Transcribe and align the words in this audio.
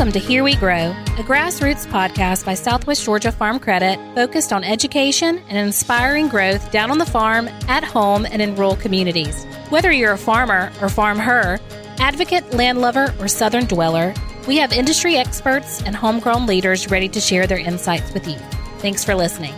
Welcome 0.00 0.18
to 0.18 0.26
Here 0.26 0.42
We 0.42 0.56
Grow, 0.56 0.92
a 0.92 1.22
grassroots 1.22 1.86
podcast 1.86 2.46
by 2.46 2.54
Southwest 2.54 3.04
Georgia 3.04 3.30
Farm 3.30 3.58
Credit 3.58 3.98
focused 4.14 4.50
on 4.50 4.64
education 4.64 5.42
and 5.46 5.58
inspiring 5.58 6.28
growth 6.28 6.72
down 6.72 6.90
on 6.90 6.96
the 6.96 7.04
farm, 7.04 7.48
at 7.68 7.84
home, 7.84 8.24
and 8.24 8.40
in 8.40 8.54
rural 8.54 8.76
communities. 8.76 9.44
Whether 9.68 9.92
you're 9.92 10.12
a 10.12 10.16
farmer 10.16 10.72
or 10.80 10.88
farm 10.88 11.18
her, 11.18 11.58
advocate, 11.98 12.44
landlover, 12.52 13.14
or 13.20 13.28
southern 13.28 13.66
dweller, 13.66 14.14
we 14.48 14.56
have 14.56 14.72
industry 14.72 15.18
experts 15.18 15.82
and 15.82 15.94
homegrown 15.94 16.46
leaders 16.46 16.90
ready 16.90 17.10
to 17.10 17.20
share 17.20 17.46
their 17.46 17.58
insights 17.58 18.14
with 18.14 18.26
you. 18.26 18.38
Thanks 18.78 19.04
for 19.04 19.14
listening. 19.14 19.52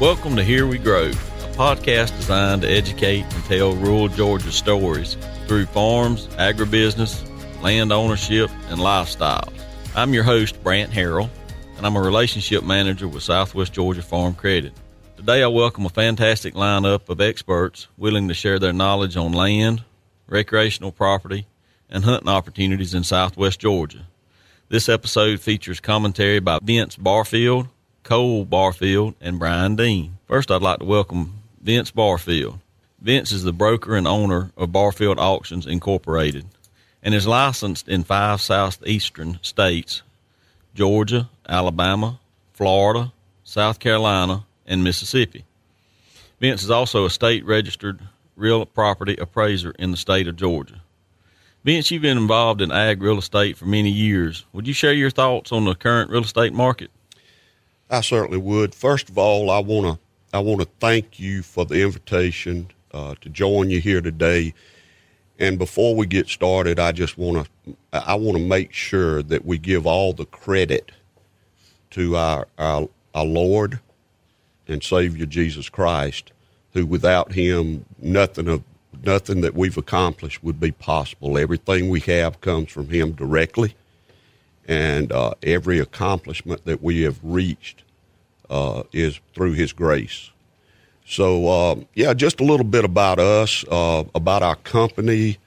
Welcome 0.00 0.36
to 0.36 0.44
Here 0.44 0.68
We 0.68 0.78
Grow, 0.78 1.06
a 1.08 1.52
podcast 1.56 2.16
designed 2.16 2.62
to 2.62 2.68
educate 2.68 3.24
and 3.24 3.44
tell 3.46 3.74
rural 3.74 4.06
Georgia 4.06 4.52
stories 4.52 5.16
through 5.46 5.66
farms, 5.66 6.26
agribusiness, 6.38 7.22
land 7.62 7.92
ownership, 7.92 8.50
and 8.68 8.80
lifestyle. 8.80 9.52
I'm 9.94 10.12
your 10.12 10.24
host, 10.24 10.62
Brant 10.62 10.90
Harrell, 10.90 11.30
and 11.76 11.86
I'm 11.86 11.96
a 11.96 12.00
relationship 12.02 12.64
manager 12.64 13.08
with 13.08 13.22
Southwest 13.22 13.72
Georgia 13.72 14.02
Farm 14.02 14.34
Credit. 14.34 14.72
Today, 15.16 15.42
I 15.42 15.46
welcome 15.46 15.86
a 15.86 15.90
fantastic 15.90 16.54
lineup 16.54 17.08
of 17.08 17.20
experts 17.20 17.86
willing 17.96 18.28
to 18.28 18.34
share 18.34 18.58
their 18.58 18.72
knowledge 18.72 19.16
on 19.16 19.32
land, 19.32 19.84
recreational 20.26 20.92
property, 20.92 21.46
and 21.88 22.04
hunting 22.04 22.28
opportunities 22.28 22.94
in 22.94 23.04
Southwest 23.04 23.60
Georgia. 23.60 24.06
This 24.68 24.88
episode 24.88 25.40
features 25.40 25.78
commentary 25.78 26.40
by 26.40 26.58
Vince 26.62 26.96
Barfield, 26.96 27.68
Cole 28.02 28.44
Barfield, 28.44 29.14
and 29.20 29.38
Brian 29.38 29.76
Dean. 29.76 30.18
First, 30.26 30.50
I'd 30.50 30.60
like 30.60 30.80
to 30.80 30.84
welcome 30.84 31.40
Vince 31.62 31.92
Barfield. 31.92 32.58
Vince 33.06 33.30
is 33.30 33.44
the 33.44 33.52
broker 33.52 33.94
and 33.94 34.04
owner 34.04 34.50
of 34.56 34.72
Barfield 34.72 35.20
Auctions 35.20 35.64
Incorporated 35.64 36.44
and 37.04 37.14
is 37.14 37.24
licensed 37.24 37.88
in 37.88 38.02
five 38.02 38.40
southeastern 38.40 39.38
states 39.42 40.02
Georgia, 40.74 41.30
Alabama, 41.48 42.18
Florida, 42.52 43.12
South 43.44 43.78
Carolina, 43.78 44.44
and 44.66 44.82
Mississippi. 44.82 45.44
Vince 46.40 46.64
is 46.64 46.70
also 46.72 47.04
a 47.04 47.10
state 47.10 47.44
registered 47.44 48.00
real 48.34 48.66
property 48.66 49.14
appraiser 49.20 49.70
in 49.78 49.92
the 49.92 49.96
state 49.96 50.26
of 50.26 50.34
Georgia. 50.34 50.80
Vince, 51.62 51.92
you've 51.92 52.02
been 52.02 52.18
involved 52.18 52.60
in 52.60 52.72
ag 52.72 53.00
real 53.00 53.18
estate 53.18 53.56
for 53.56 53.66
many 53.66 53.88
years. 53.88 54.44
Would 54.52 54.66
you 54.66 54.74
share 54.74 54.92
your 54.92 55.10
thoughts 55.10 55.52
on 55.52 55.64
the 55.64 55.76
current 55.76 56.10
real 56.10 56.24
estate 56.24 56.52
market? 56.52 56.90
I 57.88 58.00
certainly 58.00 58.38
would. 58.38 58.74
First 58.74 59.08
of 59.08 59.16
all, 59.16 59.48
I 59.48 59.60
want 59.60 59.86
to 59.86 60.36
I 60.36 60.40
want 60.40 60.60
to 60.60 60.68
thank 60.80 61.20
you 61.20 61.44
for 61.44 61.64
the 61.64 61.84
invitation 61.84 62.72
uh, 62.96 63.14
to 63.20 63.28
join 63.28 63.68
you 63.70 63.80
here 63.80 64.00
today. 64.00 64.54
And 65.38 65.58
before 65.58 65.94
we 65.94 66.06
get 66.06 66.28
started, 66.28 66.78
I 66.78 66.92
just 66.92 67.18
want 67.18 67.46
to 67.64 67.76
I 67.92 68.14
want 68.14 68.38
to 68.38 68.42
make 68.42 68.72
sure 68.72 69.22
that 69.22 69.44
we 69.44 69.58
give 69.58 69.86
all 69.86 70.14
the 70.14 70.24
credit 70.24 70.92
to 71.90 72.16
our, 72.16 72.48
our 72.58 72.88
our 73.14 73.24
Lord 73.24 73.80
and 74.66 74.82
Savior 74.82 75.26
Jesus 75.26 75.68
Christ, 75.68 76.32
who 76.72 76.86
without 76.86 77.32
Him 77.32 77.84
nothing 77.98 78.48
of 78.48 78.62
nothing 79.04 79.42
that 79.42 79.54
we've 79.54 79.76
accomplished 79.76 80.42
would 80.42 80.58
be 80.58 80.72
possible. 80.72 81.36
Everything 81.36 81.90
we 81.90 82.00
have 82.00 82.40
comes 82.40 82.72
from 82.72 82.88
Him 82.88 83.12
directly, 83.12 83.74
and 84.66 85.12
uh, 85.12 85.34
every 85.42 85.78
accomplishment 85.80 86.64
that 86.64 86.82
we 86.82 87.02
have 87.02 87.18
reached 87.22 87.84
uh, 88.48 88.84
is 88.90 89.20
through 89.34 89.52
His 89.52 89.74
grace. 89.74 90.30
So, 91.08 91.46
uh, 91.46 91.76
yeah, 91.94 92.14
just 92.14 92.40
a 92.40 92.44
little 92.44 92.66
bit 92.66 92.84
about 92.84 93.20
us, 93.20 93.64
uh, 93.70 94.02
about 94.14 94.42
our 94.42 94.56
company. 94.56 95.38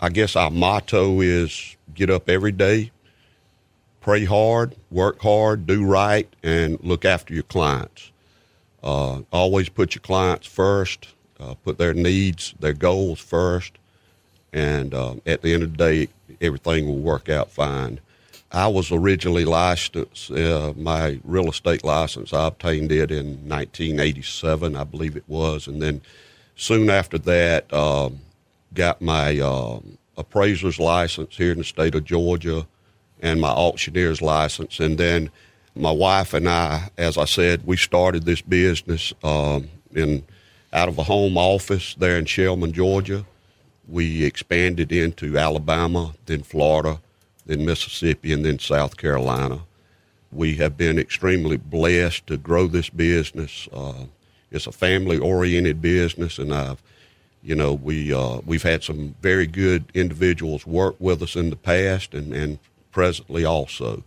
I 0.00 0.08
guess 0.08 0.34
our 0.34 0.50
motto 0.50 1.20
is 1.20 1.76
get 1.94 2.08
up 2.08 2.28
every 2.28 2.52
day, 2.52 2.90
pray 4.00 4.24
hard, 4.24 4.74
work 4.90 5.20
hard, 5.20 5.66
do 5.66 5.84
right, 5.84 6.26
and 6.42 6.78
look 6.82 7.04
after 7.04 7.34
your 7.34 7.42
clients. 7.42 8.12
Uh, 8.82 9.20
always 9.30 9.68
put 9.68 9.94
your 9.94 10.00
clients 10.00 10.46
first, 10.46 11.08
uh, 11.38 11.54
put 11.54 11.76
their 11.76 11.94
needs, 11.94 12.54
their 12.58 12.72
goals 12.72 13.20
first, 13.20 13.72
and 14.54 14.94
um, 14.94 15.20
at 15.26 15.42
the 15.42 15.52
end 15.52 15.62
of 15.62 15.72
the 15.72 15.76
day, 15.76 16.08
everything 16.40 16.86
will 16.86 16.98
work 16.98 17.28
out 17.28 17.50
fine. 17.50 18.00
I 18.54 18.68
was 18.68 18.92
originally 18.92 19.44
licensed, 19.44 20.30
uh, 20.30 20.72
my 20.76 21.18
real 21.24 21.50
estate 21.50 21.82
license, 21.82 22.32
I 22.32 22.46
obtained 22.46 22.92
it 22.92 23.10
in 23.10 23.48
1987, 23.48 24.76
I 24.76 24.84
believe 24.84 25.16
it 25.16 25.24
was. 25.26 25.66
And 25.66 25.82
then 25.82 26.00
soon 26.54 26.88
after 26.88 27.18
that, 27.18 27.72
um, 27.74 28.20
got 28.72 29.02
my 29.02 29.40
um, 29.40 29.98
appraiser's 30.16 30.78
license 30.78 31.36
here 31.36 31.50
in 31.50 31.58
the 31.58 31.64
state 31.64 31.96
of 31.96 32.04
Georgia 32.04 32.64
and 33.20 33.40
my 33.40 33.48
auctioneer's 33.48 34.22
license. 34.22 34.78
And 34.78 34.98
then 34.98 35.30
my 35.74 35.90
wife 35.90 36.32
and 36.32 36.48
I, 36.48 36.90
as 36.96 37.18
I 37.18 37.24
said, 37.24 37.66
we 37.66 37.76
started 37.76 38.24
this 38.24 38.40
business 38.40 39.12
um, 39.24 39.68
in 39.92 40.22
out 40.72 40.88
of 40.88 40.98
a 40.98 41.04
home 41.04 41.36
office 41.36 41.96
there 41.96 42.18
in 42.18 42.24
Shellman, 42.24 42.72
Georgia. 42.72 43.24
We 43.88 44.24
expanded 44.24 44.92
into 44.92 45.36
Alabama, 45.36 46.14
then 46.26 46.44
Florida, 46.44 47.00
then 47.46 47.64
Mississippi, 47.64 48.32
and 48.32 48.44
then 48.44 48.58
South 48.58 48.96
Carolina. 48.96 49.60
We 50.32 50.56
have 50.56 50.76
been 50.76 50.98
extremely 50.98 51.56
blessed 51.56 52.26
to 52.26 52.36
grow 52.36 52.66
this 52.66 52.90
business. 52.90 53.68
Uh, 53.72 54.06
it's 54.50 54.66
a 54.66 54.72
family-oriented 54.72 55.80
business, 55.80 56.38
and 56.38 56.52
I've, 56.52 56.82
you 57.42 57.54
know, 57.54 57.74
we 57.74 58.12
uh, 58.12 58.40
we've 58.46 58.62
had 58.62 58.82
some 58.82 59.14
very 59.20 59.46
good 59.46 59.84
individuals 59.94 60.66
work 60.66 60.96
with 60.98 61.22
us 61.22 61.36
in 61.36 61.50
the 61.50 61.56
past, 61.56 62.14
and, 62.14 62.32
and 62.32 62.58
presently 62.90 63.44
also, 63.44 64.02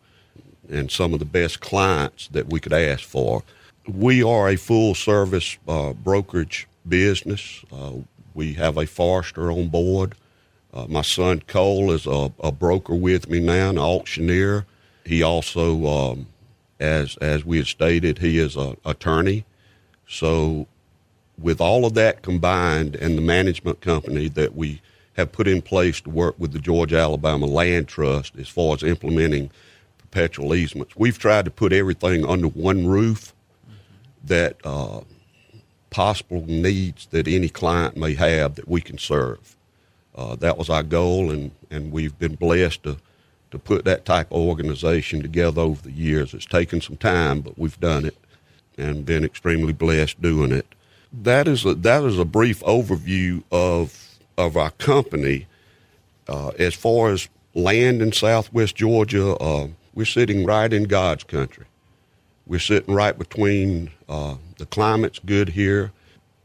and 0.70 0.90
some 0.92 1.14
of 1.14 1.20
the 1.20 1.26
best 1.26 1.60
clients 1.60 2.28
that 2.30 2.48
we 2.48 2.60
could 2.60 2.74
ask 2.74 3.04
for. 3.04 3.44
We 3.88 4.22
are 4.22 4.50
a 4.50 4.58
full-service 4.58 5.58
uh, 5.68 5.94
brokerage 5.94 6.68
business. 6.88 7.64
Uh, 7.72 7.94
we 8.34 8.54
have 8.54 8.78
a 8.78 8.86
forester 8.86 9.52
on 9.52 9.70
board. 9.70 10.16
Uh, 10.78 10.86
my 10.88 11.02
son 11.02 11.42
Cole 11.48 11.92
is 11.92 12.06
a, 12.06 12.32
a, 12.40 12.52
broker 12.52 12.94
with 12.94 13.28
me 13.28 13.40
now, 13.40 13.72
an 13.72 13.80
auctioneer. 13.80 14.68
He 15.06 15.24
also, 15.24 15.88
um, 15.88 16.28
as 16.80 17.18
as 17.18 17.44
we 17.44 17.58
had 17.58 17.66
stated, 17.66 18.20
he 18.20 18.38
is 18.38 18.56
an 18.56 18.78
attorney. 18.86 19.44
So, 20.08 20.68
with 21.36 21.60
all 21.60 21.84
of 21.84 21.96
that 21.96 22.22
combined, 22.22 22.96
and 22.96 23.18
the 23.18 23.24
management 23.24 23.82
company 23.82 24.28
that 24.30 24.56
we 24.56 24.82
have 25.14 25.32
put 25.32 25.48
in 25.48 25.64
place 25.64 26.00
to 26.02 26.12
work 26.12 26.36
with 26.38 26.52
the 26.52 26.60
Georgia 26.60 27.00
Alabama 27.00 27.48
Land 27.48 27.88
Trust 27.88 28.36
as 28.38 28.48
far 28.48 28.76
as 28.76 28.84
implementing 28.84 29.50
perpetual 29.98 30.54
easements, 30.54 30.96
we've 30.96 31.18
tried 31.18 31.46
to 31.46 31.52
put 31.52 31.74
everything 31.74 32.24
under 32.24 32.50
one 32.50 32.86
roof 32.86 33.34
that 34.24 34.58
uh, 34.64 35.02
possible 35.90 36.46
needs 36.46 37.08
that 37.08 37.28
any 37.28 37.50
client 37.50 37.98
may 37.98 38.14
have 38.14 38.54
that 38.56 38.68
we 38.68 38.80
can 38.80 39.00
serve 39.00 39.57
uh, 40.18 40.36
that 40.38 40.58
was 40.58 40.70
our 40.70 40.84
goal, 40.84 41.30
and, 41.32 41.52
and 41.70 41.92
we've 41.92 42.18
been 42.18 42.36
blessed 42.36 42.84
to, 42.84 42.98
to 43.52 43.60
put 43.60 43.86
that 43.86 44.04
type 44.04 44.32
of 44.32 44.38
organization 44.38 45.22
together 45.22 45.62
over 45.62 45.82
the 45.82 45.92
years. 45.92 46.34
It's 46.34 46.46
taken 46.46 46.82
some 46.82 46.98
time, 46.98 47.42
but 47.42 47.58
we've 47.58 47.80
done 47.80 48.06
it 48.06 48.18
and 48.78 49.06
been 49.06 49.24
extremely 49.24 49.74
blessed 49.74 50.22
doing 50.22 50.52
it. 50.52 50.66
That 51.14 51.48
is 51.48 51.66
a, 51.66 51.74
that 51.76 52.04
is 52.04 52.20
a 52.20 52.26
brief 52.26 52.62
overview 52.62 53.44
of 53.52 54.04
of 54.38 54.58
our 54.58 54.72
company. 54.72 55.48
Uh, 56.28 56.50
as 56.60 56.76
far 56.76 57.10
as 57.10 57.30
land 57.54 58.02
in 58.02 58.12
Southwest 58.12 58.76
Georgia, 58.76 59.36
uh, 59.38 59.68
we're 59.96 60.06
sitting 60.06 60.46
right 60.46 60.72
in 60.72 60.84
God's 60.84 61.24
country. 61.24 61.66
We're 62.46 62.60
sitting 62.60 62.94
right 62.94 63.18
between 63.18 63.92
uh, 64.08 64.36
the 64.58 64.66
climate's 64.66 65.20
good 65.20 65.50
here. 65.50 65.92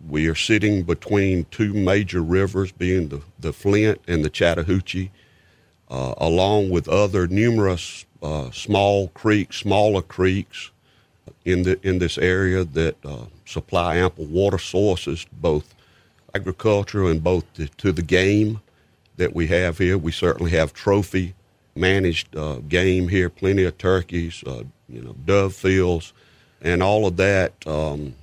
We 0.08 0.26
are 0.28 0.34
sitting 0.34 0.82
between 0.82 1.46
two 1.50 1.72
major 1.72 2.22
rivers, 2.22 2.72
being 2.72 3.08
the, 3.08 3.22
the 3.38 3.52
Flint 3.52 4.00
and 4.08 4.24
the 4.24 4.30
Chattahoochee, 4.30 5.10
uh, 5.90 6.14
along 6.16 6.70
with 6.70 6.88
other 6.88 7.26
numerous 7.28 8.04
uh, 8.22 8.50
small 8.50 9.08
creeks, 9.08 9.58
smaller 9.58 10.02
creeks 10.02 10.70
in 11.44 11.62
the 11.62 11.78
in 11.86 11.98
this 11.98 12.18
area 12.18 12.64
that 12.64 12.96
uh, 13.04 13.26
supply 13.44 13.96
ample 13.96 14.24
water 14.24 14.58
sources, 14.58 15.26
both 15.32 15.74
agriculture 16.34 17.08
and 17.08 17.22
both 17.22 17.52
to, 17.54 17.68
to, 17.68 17.92
the 17.92 18.02
game 18.02 18.60
that 19.16 19.34
we 19.34 19.46
have 19.48 19.78
here. 19.78 19.98
We 19.98 20.12
certainly 20.12 20.52
have 20.52 20.72
trophy 20.72 21.34
managed 21.74 22.34
uh, 22.36 22.56
game 22.68 23.08
here, 23.08 23.28
plenty 23.28 23.64
of 23.64 23.76
turkeys, 23.78 24.42
uh, 24.46 24.64
you 24.88 25.02
know, 25.02 25.14
dove 25.24 25.54
fields, 25.54 26.12
and 26.60 26.82
all 26.82 27.06
of 27.06 27.16
that. 27.16 27.54
Um, 27.66 28.14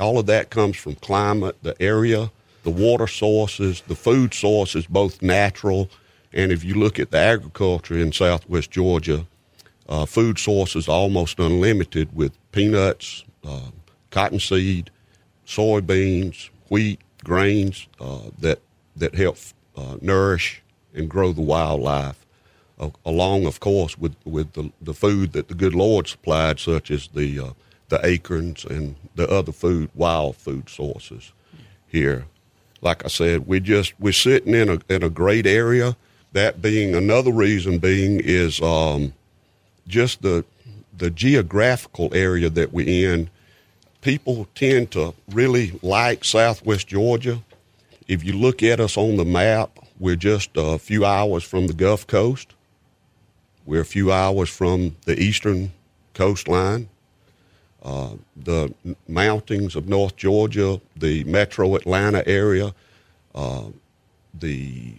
all 0.00 0.18
of 0.18 0.26
that 0.26 0.50
comes 0.50 0.76
from 0.76 0.94
climate, 0.96 1.56
the 1.62 1.80
area, 1.80 2.30
the 2.62 2.70
water 2.70 3.06
sources, 3.06 3.82
the 3.86 3.94
food 3.94 4.34
sources, 4.34 4.86
both 4.86 5.22
natural. 5.22 5.90
And 6.32 6.52
if 6.52 6.64
you 6.64 6.74
look 6.74 6.98
at 6.98 7.10
the 7.10 7.18
agriculture 7.18 7.98
in 7.98 8.12
southwest 8.12 8.70
Georgia, 8.70 9.26
uh, 9.88 10.06
food 10.06 10.38
sources 10.38 10.88
almost 10.88 11.38
unlimited 11.38 12.14
with 12.14 12.32
peanuts, 12.52 13.24
uh, 13.44 13.70
cottonseed, 14.10 14.90
soybeans, 15.46 16.48
wheat, 16.68 17.00
grains 17.24 17.86
uh, 18.00 18.30
that 18.38 18.60
that 18.96 19.14
help 19.14 19.36
uh, 19.76 19.96
nourish 20.00 20.62
and 20.94 21.08
grow 21.08 21.32
the 21.32 21.42
wildlife, 21.42 22.26
uh, 22.78 22.90
along, 23.04 23.46
of 23.46 23.60
course, 23.60 23.96
with, 23.96 24.14
with 24.24 24.52
the, 24.52 24.70
the 24.80 24.94
food 24.94 25.32
that 25.32 25.48
the 25.48 25.54
good 25.54 25.74
Lord 25.74 26.08
supplied, 26.08 26.60
such 26.60 26.90
as 26.90 27.08
the, 27.08 27.38
uh, 27.38 27.50
the 27.92 28.06
acorns 28.06 28.64
and 28.64 28.96
the 29.16 29.28
other 29.28 29.52
food, 29.52 29.90
wild 29.94 30.34
food 30.34 30.70
sources 30.70 31.30
here. 31.86 32.24
Like 32.80 33.04
I 33.04 33.08
said, 33.08 33.46
we 33.46 33.60
just 33.60 33.92
we're 34.00 34.14
sitting 34.14 34.54
in 34.54 34.70
a 34.70 34.78
in 34.88 35.02
a 35.02 35.10
great 35.10 35.46
area. 35.46 35.94
That 36.32 36.62
being 36.62 36.94
another 36.94 37.30
reason 37.30 37.78
being 37.78 38.18
is 38.18 38.62
um, 38.62 39.12
just 39.86 40.22
the 40.22 40.42
the 40.96 41.10
geographical 41.10 42.08
area 42.14 42.48
that 42.48 42.72
we're 42.72 43.12
in. 43.12 43.28
People 44.00 44.48
tend 44.54 44.90
to 44.92 45.12
really 45.30 45.78
like 45.82 46.24
Southwest 46.24 46.88
Georgia. 46.88 47.42
If 48.08 48.24
you 48.24 48.32
look 48.32 48.62
at 48.62 48.80
us 48.80 48.96
on 48.96 49.18
the 49.18 49.26
map, 49.26 49.78
we're 50.00 50.16
just 50.16 50.48
a 50.56 50.78
few 50.78 51.04
hours 51.04 51.44
from 51.44 51.66
the 51.66 51.74
Gulf 51.74 52.06
Coast. 52.06 52.54
We're 53.66 53.82
a 53.82 53.84
few 53.84 54.10
hours 54.10 54.48
from 54.48 54.96
the 55.04 55.20
eastern 55.20 55.72
coastline. 56.14 56.88
Uh, 57.82 58.10
the 58.36 58.72
mountains 59.08 59.74
of 59.74 59.88
North 59.88 60.14
Georgia, 60.16 60.80
the 60.96 61.24
metro 61.24 61.74
Atlanta 61.74 62.26
area, 62.28 62.72
uh, 63.34 63.64
the, 64.34 64.94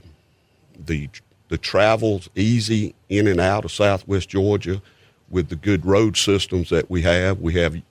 the, 0.85 1.09
the 1.47 1.57
travel's 1.57 2.29
easy 2.35 2.93
in 3.07 3.27
and 3.27 3.39
out 3.39 3.63
of 3.63 3.71
southwest 3.71 4.27
Georgia 4.27 4.81
with 5.29 5.47
the 5.47 5.55
good 5.55 5.85
road 5.85 6.17
systems 6.17 6.69
that 6.69 6.89
we 6.89 7.01
have. 7.03 7.39
We 7.39 7.53
have 7.53 7.81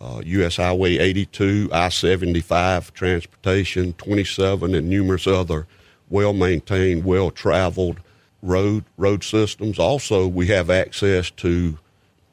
uh, 0.00 0.20
U.S. 0.24 0.56
Highway 0.56 0.98
82, 0.98 1.70
I 1.72 1.88
75 1.88 2.92
transportation, 2.92 3.94
27, 3.94 4.74
and 4.74 4.88
numerous 4.90 5.26
other 5.26 5.66
well 6.10 6.34
maintained, 6.34 7.04
well 7.04 7.30
traveled 7.30 7.98
road 8.42 8.84
road 8.98 9.24
systems. 9.24 9.78
Also, 9.78 10.26
we 10.26 10.48
have 10.48 10.68
access 10.68 11.30
to 11.30 11.78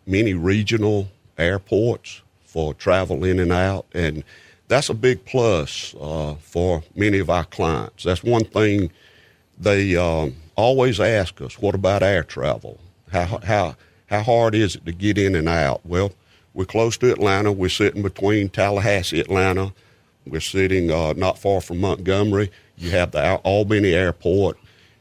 many 0.05 0.33
regional 0.33 1.07
airports 1.37 2.21
for 2.43 2.73
travel 2.73 3.23
in 3.23 3.39
and 3.39 3.51
out, 3.51 3.85
and 3.93 4.23
that's 4.67 4.89
a 4.89 4.93
big 4.93 5.25
plus 5.25 5.95
uh, 5.99 6.35
for 6.35 6.83
many 6.95 7.19
of 7.19 7.29
our 7.29 7.45
clients. 7.45 8.03
That's 8.03 8.23
one 8.23 8.45
thing 8.45 8.91
they 9.57 9.95
um, 9.95 10.35
always 10.55 10.99
ask 10.99 11.41
us: 11.41 11.59
What 11.59 11.75
about 11.75 12.03
air 12.03 12.23
travel? 12.23 12.79
How 13.11 13.39
how 13.43 13.75
how 14.07 14.23
hard 14.23 14.55
is 14.55 14.75
it 14.75 14.85
to 14.85 14.91
get 14.91 15.17
in 15.17 15.35
and 15.35 15.47
out? 15.47 15.81
Well, 15.85 16.11
we're 16.53 16.65
close 16.65 16.97
to 16.97 17.11
Atlanta. 17.11 17.51
We're 17.51 17.69
sitting 17.69 18.01
between 18.01 18.49
Tallahassee, 18.49 19.19
Atlanta. 19.21 19.73
We're 20.25 20.41
sitting 20.41 20.91
uh, 20.91 21.13
not 21.13 21.39
far 21.39 21.61
from 21.61 21.79
Montgomery. 21.79 22.51
You 22.77 22.91
have 22.91 23.11
the 23.11 23.35
Albany 23.37 23.93
Airport, 23.93 24.57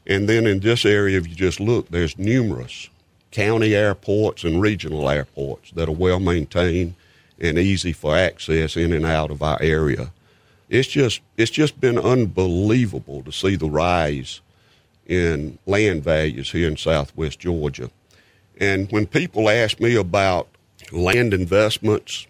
and 0.07 0.29
then 0.29 0.47
in 0.47 0.61
this 0.61 0.85
area, 0.85 1.17
if 1.17 1.27
you 1.27 1.35
just 1.35 1.59
look, 1.59 1.89
there's 1.89 2.17
numerous 2.17 2.89
county 3.31 3.73
airports 3.73 4.43
and 4.43 4.61
regional 4.61 5.09
airports 5.09 5.71
that 5.71 5.89
are 5.89 5.93
well 5.93 6.19
maintained 6.19 6.95
and 7.39 7.57
easy 7.57 7.93
for 7.93 8.15
access 8.15 8.77
in 8.77 8.93
and 8.93 9.05
out 9.05 9.31
of 9.31 9.41
our 9.41 9.57
area. 9.61 10.11
It's 10.69 10.87
just 10.87 11.21
it's 11.37 11.51
just 11.51 11.81
been 11.81 11.97
unbelievable 11.97 13.23
to 13.23 13.31
see 13.31 13.55
the 13.55 13.69
rise 13.69 14.41
in 15.05 15.57
land 15.65 16.03
values 16.03 16.51
here 16.51 16.67
in 16.67 16.77
Southwest 16.77 17.39
Georgia. 17.39 17.89
And 18.59 18.89
when 18.91 19.07
people 19.07 19.49
ask 19.49 19.79
me 19.79 19.95
about 19.95 20.47
land 20.91 21.33
investments 21.33 22.27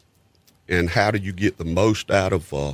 and 0.68 0.90
how 0.90 1.12
do 1.12 1.20
you 1.20 1.34
get 1.34 1.58
the 1.58 1.66
most 1.66 2.10
out 2.10 2.32
of 2.32 2.54
uh, 2.54 2.74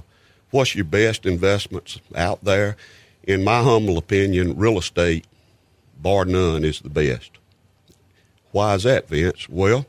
what's 0.51 0.75
your 0.75 0.85
best 0.85 1.25
investments 1.25 1.99
out 2.15 2.43
there, 2.43 2.77
in 3.23 3.43
my 3.43 3.61
humble 3.61 3.97
opinion, 3.97 4.55
real 4.55 4.77
estate, 4.77 5.25
bar 5.99 6.23
none, 6.23 6.63
is 6.63 6.79
the 6.79 6.89
best. 6.89 7.31
Why 8.57 8.73
is 8.73 8.81
that, 8.85 9.07
Vince? 9.07 9.47
Well, 9.47 9.85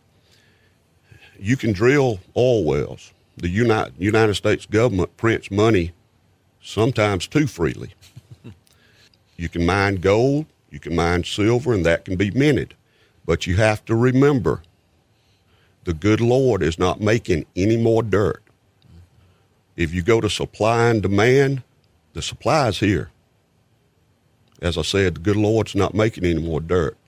you 1.41 1.57
can 1.57 1.73
drill 1.73 2.21
oil 2.37 2.65
wells. 2.65 3.15
The 3.39 3.49
United, 3.49 3.95
United 3.97 4.35
States 4.35 4.67
government 4.67 5.17
prints 5.17 5.51
money 5.51 5.93
sometimes 6.61 7.27
too 7.27 7.47
freely. 7.47 7.95
you 9.39 9.49
can 9.49 9.65
mine 9.65 9.95
gold, 10.03 10.45
you 10.71 10.81
can 10.81 10.95
mine 10.95 11.25
silver, 11.25 11.73
and 11.73 11.87
that 11.87 12.05
can 12.05 12.17
be 12.17 12.31
minted. 12.31 12.75
But 13.25 13.47
you 13.47 13.57
have 13.57 13.87
to 13.87 13.95
remember 13.95 14.61
the 15.85 15.95
good 15.95 16.21
Lord 16.21 16.63
is 16.63 16.79
not 16.79 17.01
making 17.01 17.47
any 17.57 17.79
more 17.79 18.03
dirt. 18.03 18.43
If 19.77 19.95
you 19.95 20.03
go 20.03 20.21
to 20.21 20.29
supply 20.29 20.91
and 20.91 21.01
demand, 21.01 21.63
the 22.13 22.21
supply 22.21 22.69
is 22.69 22.81
here. 22.81 23.09
As 24.61 24.77
I 24.77 24.83
said, 24.83 25.15
the 25.15 25.21
good 25.21 25.37
Lord's 25.37 25.75
not 25.75 25.95
making 25.95 26.27
any 26.27 26.43
more 26.43 26.61
dirt. 26.61 26.99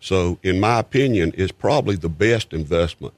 So, 0.00 0.38
in 0.42 0.58
my 0.60 0.78
opinion, 0.78 1.34
it's 1.36 1.52
probably 1.52 1.94
the 1.94 2.08
best 2.08 2.52
investment, 2.52 3.14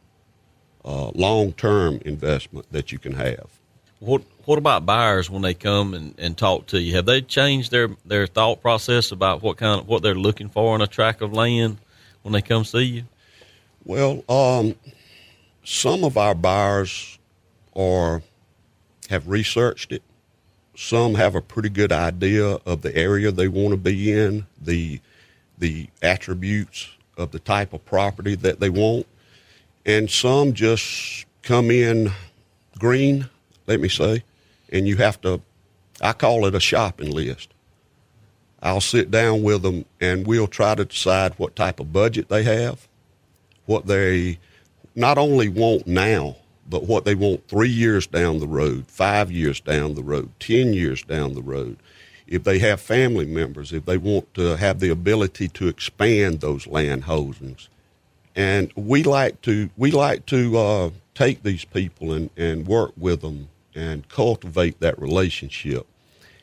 uh, 0.85 1.11
long 1.15 1.53
term 1.53 2.01
investment 2.05 2.67
that 2.73 2.91
you 2.91 2.99
can 2.99 3.15
have. 3.15 3.47
What 4.01 4.23
What 4.47 4.59
about 4.59 4.85
buyers 4.85 5.31
when 5.31 5.43
they 5.43 5.55
come 5.55 5.95
and, 5.95 6.15
and 6.19 6.37
talk 6.37 6.67
to 6.67 6.81
you? 6.81 6.97
Have 6.97 7.07
they 7.07 7.21
changed 7.23 7.71
their, 7.71 7.89
their 8.05 8.27
thought 8.27 8.61
process 8.61 9.13
about 9.13 9.43
what 9.43 9.57
kind 9.57 9.81
of 9.81 9.87
what 9.87 10.03
they're 10.03 10.17
looking 10.17 10.49
for 10.49 10.75
in 10.75 10.83
a 10.83 10.89
tract 10.89 11.23
of 11.23 11.33
land 11.33 11.79
when 12.23 12.33
they 12.33 12.43
come 12.43 12.65
see 12.65 12.83
you? 12.83 13.05
Well, 13.85 14.25
um, 14.29 14.75
some 15.65 16.03
of 16.03 16.17
our 16.17 16.35
buyers 16.35 17.19
are 17.77 18.23
have 19.09 19.29
researched 19.29 19.93
it. 19.93 20.03
Some 20.75 21.15
have 21.15 21.35
a 21.37 21.41
pretty 21.41 21.69
good 21.69 21.93
idea 21.93 22.59
of 22.67 22.83
the 22.83 22.97
area 22.97 23.31
they 23.31 23.47
want 23.47 23.71
to 23.71 23.77
be 23.77 24.11
in, 24.11 24.47
the 24.61 25.01
the 25.63 25.89
attributes 26.03 26.89
of 27.17 27.31
the 27.31 27.39
type 27.39 27.73
of 27.73 27.85
property 27.85 28.35
that 28.35 28.59
they 28.59 28.69
want. 28.69 29.07
And 29.87 30.11
some 30.11 30.55
just 30.55 31.25
come 31.43 31.71
in 31.71 32.11
green, 32.79 33.29
let 33.69 33.79
me 33.79 33.89
say, 33.89 34.25
and 34.73 34.89
you 34.89 34.97
have 34.97 35.21
to, 35.21 35.41
I 36.01 36.15
call 36.15 36.47
it 36.47 36.57
a 36.57 36.61
shopping 36.61 37.13
list. 37.13 37.55
I'll 38.61 38.81
sit 38.81 39.13
down 39.13 39.45
with 39.45 39.63
them 39.63 39.85
and 40.01 40.27
we'll 40.27 40.49
try 40.49 40.75
to 40.75 40.85
decide 40.85 41.35
what 41.35 41.55
type 41.55 41.79
of 41.79 41.93
budget 41.93 42.29
they 42.29 42.43
have, 42.43 42.89
what 43.67 43.87
they 43.87 44.41
not 44.97 45.17
only 45.17 45.49
want 45.49 45.87
now, 45.87 46.37
but 46.69 46.85
what 46.85 47.05
they 47.05 47.15
want 47.15 47.47
three 47.47 47.71
years 47.71 48.09
down 48.09 48.41
the 48.41 48.49
road, 48.49 48.89
five 48.89 49.31
years 49.31 49.61
down 49.61 49.95
the 49.95 50.03
road, 50.03 50.31
10 50.41 50.73
years 50.73 51.03
down 51.05 51.35
the 51.35 51.43
road 51.43 51.77
if 52.33 52.45
they 52.45 52.59
have 52.59 52.81
family 52.81 53.27
members, 53.27 53.75
if 53.75 53.85
they 53.85 53.99
want 53.99 54.33
to 54.33 54.57
have 54.57 54.81
the 54.81 54.89
ability 54.89 55.49
to 55.49 55.69
expand 55.69 56.41
those 56.41 56.67
land 56.67 57.05
holdings. 57.05 57.69
And 58.35 58.73
we 58.75 59.03
like 59.03 59.43
to 59.43 59.69
we 59.77 59.91
like 59.91 60.25
to 60.27 60.57
uh, 60.57 60.91
take 61.15 61.43
these 61.43 61.67
people 61.67 62.11
and, 62.11 62.31
and 62.35 62.67
work 62.67 62.93
with 62.97 63.21
them 63.21 63.49
and 63.75 64.09
cultivate 64.09 64.81
that 64.81 64.99
relationship 64.99 65.87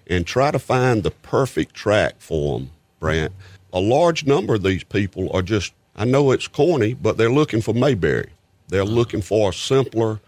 and 0.06 0.28
try 0.28 0.52
to 0.52 0.60
find 0.60 1.02
the 1.02 1.10
perfect 1.10 1.74
track 1.74 2.16
for 2.20 2.60
them, 2.60 2.70
Brant. 3.00 3.34
A 3.74 3.80
large 3.80 4.28
number 4.28 4.56
of 4.56 4.64
these 4.64 4.84
people 4.84 5.32
are 5.34 5.42
just, 5.42 5.74
I 5.96 6.06
know 6.06 6.30
it's 6.30 6.48
corny, 6.48 6.94
but 6.94 7.18
they're 7.18 7.32
looking 7.32 7.62
for 7.62 7.74
Mayberry. 7.74 8.30
They're 8.68 8.86
looking 8.86 9.24
for 9.24 9.50
a 9.50 9.54
simpler, 9.54 10.20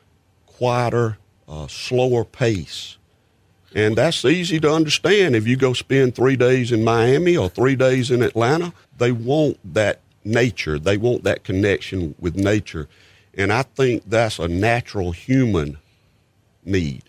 quieter, 0.47 1.19
uh, 1.47 1.67
slower 1.67 2.25
pace 2.25 2.97
and 3.73 3.95
that's 3.95 4.25
easy 4.25 4.59
to 4.59 4.71
understand. 4.71 5.35
If 5.35 5.47
you 5.47 5.55
go 5.55 5.73
spend 5.73 6.15
three 6.15 6.35
days 6.35 6.71
in 6.71 6.83
Miami 6.83 7.37
or 7.37 7.49
three 7.49 7.75
days 7.75 8.11
in 8.11 8.21
Atlanta, 8.21 8.73
they 8.97 9.11
want 9.11 9.57
that 9.73 10.01
nature. 10.23 10.77
They 10.77 10.97
want 10.97 11.23
that 11.23 11.43
connection 11.43 12.15
with 12.19 12.35
nature. 12.35 12.87
And 13.33 13.53
I 13.53 13.63
think 13.63 14.03
that's 14.05 14.39
a 14.39 14.47
natural 14.47 15.11
human 15.11 15.77
need 16.65 17.03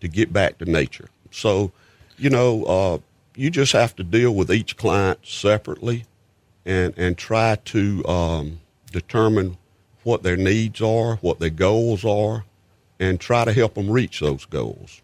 to 0.00 0.08
get 0.08 0.32
back 0.32 0.58
to 0.58 0.64
nature. 0.64 1.08
So, 1.30 1.72
you 2.16 2.30
know, 2.30 2.64
uh, 2.64 2.98
you 3.34 3.50
just 3.50 3.72
have 3.72 3.94
to 3.96 4.04
deal 4.04 4.34
with 4.34 4.52
each 4.52 4.76
client 4.76 5.20
separately 5.24 6.04
and, 6.64 6.94
and 6.96 7.18
try 7.18 7.56
to 7.66 8.04
um, 8.06 8.60
determine 8.92 9.56
what 10.04 10.22
their 10.22 10.36
needs 10.36 10.80
are, 10.80 11.16
what 11.16 11.40
their 11.40 11.50
goals 11.50 12.04
are, 12.04 12.44
and 13.00 13.20
try 13.20 13.44
to 13.44 13.52
help 13.52 13.74
them 13.74 13.90
reach 13.90 14.20
those 14.20 14.44
goals. 14.44 15.02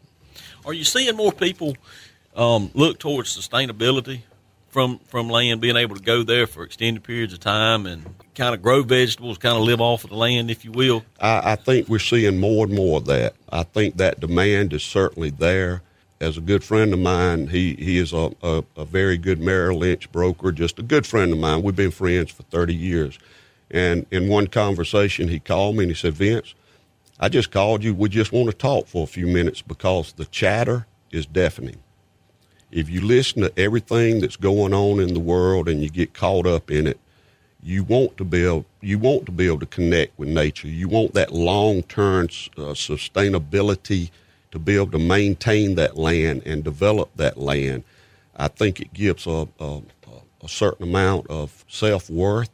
Are 0.66 0.73
you 0.73 0.85
seeing 0.85 1.14
more 1.16 1.33
people 1.33 1.76
um, 2.35 2.71
look 2.75 2.99
towards 2.99 3.37
sustainability 3.37 4.23
from 4.68 4.99
from 5.06 5.28
land, 5.28 5.61
being 5.61 5.76
able 5.76 5.94
to 5.94 6.02
go 6.02 6.23
there 6.23 6.47
for 6.47 6.64
extended 6.64 7.04
periods 7.04 7.33
of 7.33 7.40
time 7.40 7.87
and 7.87 8.14
kind 8.35 8.54
of 8.54 8.62
grow 8.62 8.83
vegetables, 8.83 9.38
kind 9.38 9.56
of 9.56 9.62
live 9.62 9.80
off 9.80 10.04
of 10.04 10.11
the 10.11 10.16
land, 10.16 10.50
if 10.50 10.64
you 10.64 10.73
will? 10.73 11.04
I, 11.21 11.52
I 11.52 11.56
think 11.56 11.88
we're 11.88 11.99
seeing 11.99 12.40
more 12.40 12.66
and 12.66 12.75
more 12.75 12.99
of 12.99 13.04
that. 13.06 13.35
I 13.50 13.62
think 13.62 13.99
that 13.99 14.21
demand 14.21 14.73
is 14.73 14.83
certainly 14.83 15.30
there. 15.30 15.83
As 16.21 16.38
a 16.38 16.40
good 16.40 16.64
friend 16.64 16.94
of 16.94 17.00
mine, 17.00 17.49
he, 17.49 17.75
he 17.75 17.99
is 17.99 18.12
a, 18.12 18.33
a, 18.42 18.64
a 18.76 18.85
very 18.85 19.18
good 19.18 19.40
Merrill 19.40 19.78
Lynch 19.78 20.11
broker, 20.11 20.52
just 20.52 20.78
a 20.78 20.83
good 20.83 21.06
friend 21.06 21.33
of 21.33 21.38
mine. 21.38 21.62
We've 21.62 21.76
been 21.76 21.90
friends 21.90 22.30
for 22.30 22.44
30 22.44 22.75
years. 22.75 23.18
And 23.71 24.06
in 24.11 24.28
one 24.28 24.47
conversation, 24.47 25.28
he 25.28 25.38
called 25.38 25.76
me 25.76 25.83
and 25.83 25.90
he 25.90 25.94
said, 25.94 26.14
Vince, 26.14 26.54
I 27.25 27.31
just 27.31 27.52
called 27.52 27.85
you. 27.85 27.95
We 27.95 28.11
just 28.11 28.33
want 28.33 28.50
to 28.50 28.57
talk 28.57 28.88
for 28.88 29.04
a 29.04 29.09
few 29.09 29.26
minutes 29.26 29.62
because 29.62 30.12
the 30.14 30.26
chatter 30.26 30.87
is 31.12 31.26
deafening. 31.26 31.78
if 32.73 32.90
you 32.90 33.00
listen 33.02 33.43
to 33.43 33.52
everything 33.59 34.21
that's 34.21 34.37
going 34.37 34.75
on 34.75 35.00
in 35.00 35.14
the 35.14 35.21
world 35.21 35.69
and 35.69 35.83
you 35.83 35.90
get 35.90 36.14
caught 36.14 36.47
up 36.47 36.71
in 36.71 36.87
it, 36.87 37.00
you 37.62 37.85
want 37.85 38.16
to 38.19 38.25
be 38.25 38.45
able 38.45 38.66
you 38.83 38.99
want 38.99 39.26
to 39.26 39.33
be 39.33 39.47
able 39.47 39.61
to 39.61 39.66
connect 39.66 40.19
with 40.19 40.28
nature. 40.28 40.69
You 40.69 40.88
want 40.88 41.14
that 41.14 41.33
long 41.33 41.83
term 41.85 42.26
uh, 42.59 42.75
sustainability 42.75 44.11
to 44.52 44.59
be 44.61 44.76
able 44.76 44.93
to 44.93 45.00
maintain 45.00 45.76
that 45.76 45.97
land 45.99 46.43
and 46.47 46.64
develop 46.64 47.11
that 47.16 47.38
land. 47.38 47.85
I 48.37 48.49
think 48.49 48.81
it 48.81 48.95
gives 48.95 49.26
a, 49.26 49.49
a, 49.61 49.83
a 50.43 50.49
certain 50.49 50.88
amount 50.88 51.28
of 51.28 51.64
self 51.69 52.11
worth 52.11 52.50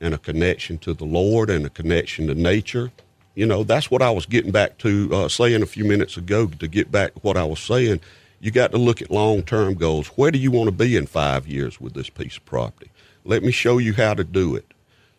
and 0.00 0.14
a 0.14 0.18
connection 0.18 0.78
to 0.78 0.94
the 0.94 1.04
Lord 1.06 1.50
and 1.50 1.66
a 1.66 1.70
connection 1.70 2.28
to 2.28 2.34
nature. 2.34 2.92
You 3.34 3.46
know, 3.46 3.64
that's 3.64 3.90
what 3.90 4.02
I 4.02 4.10
was 4.10 4.26
getting 4.26 4.52
back 4.52 4.78
to 4.78 5.10
uh, 5.12 5.28
saying 5.28 5.62
a 5.62 5.66
few 5.66 5.84
minutes 5.84 6.16
ago. 6.16 6.46
To 6.46 6.68
get 6.68 6.92
back 6.92 7.14
to 7.14 7.20
what 7.20 7.36
I 7.36 7.44
was 7.44 7.60
saying, 7.60 8.00
you 8.40 8.50
got 8.50 8.70
to 8.72 8.78
look 8.78 9.02
at 9.02 9.10
long 9.10 9.42
term 9.42 9.74
goals. 9.74 10.08
Where 10.08 10.30
do 10.30 10.38
you 10.38 10.50
want 10.50 10.68
to 10.68 10.72
be 10.72 10.96
in 10.96 11.06
five 11.06 11.46
years 11.46 11.80
with 11.80 11.94
this 11.94 12.10
piece 12.10 12.36
of 12.36 12.44
property? 12.44 12.90
Let 13.24 13.42
me 13.42 13.50
show 13.50 13.78
you 13.78 13.94
how 13.94 14.14
to 14.14 14.24
do 14.24 14.54
it. 14.54 14.66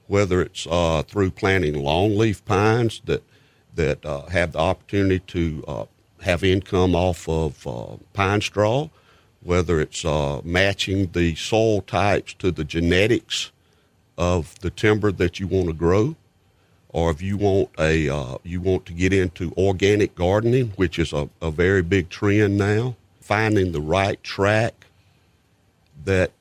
Whether 0.07 0.41
it's 0.41 0.67
uh, 0.69 1.03
through 1.03 1.31
planting 1.31 1.73
longleaf 1.73 2.45
pines 2.45 3.01
that 3.05 3.23
that 3.73 4.05
uh, 4.05 4.27
have 4.27 4.53
the 4.53 4.59
opportunity 4.59 5.19
to 5.19 5.63
uh, 5.67 5.85
have 6.21 6.43
income 6.43 6.95
off 6.95 7.27
of 7.27 7.67
uh, 7.67 7.97
pine 8.13 8.41
straw, 8.41 8.89
whether 9.41 9.79
it's 9.81 10.05
uh, 10.05 10.41
matching 10.43 11.07
the 11.11 11.35
soil 11.35 11.81
types 11.81 12.33
to 12.35 12.51
the 12.51 12.63
genetics 12.63 13.51
of 14.17 14.57
the 14.59 14.69
timber 14.69 15.11
that 15.11 15.39
you 15.39 15.47
want 15.47 15.67
to 15.67 15.73
grow, 15.73 16.15
or 16.95 17.11
if 17.11 17.21
you 17.21 17.35
want 17.35 17.69
a 17.77 18.07
uh, 18.07 18.37
you 18.43 18.61
want 18.61 18.85
to 18.85 18.93
get 18.93 19.11
into 19.11 19.51
organic 19.57 20.15
gardening, 20.15 20.67
which 20.77 20.97
is 20.97 21.11
a, 21.11 21.29
a 21.41 21.51
very 21.51 21.81
big 21.81 22.07
trend 22.07 22.57
now, 22.57 22.95
finding 23.19 23.73
the 23.73 23.81
right 23.81 24.23
track 24.23 24.85
that 26.05 26.31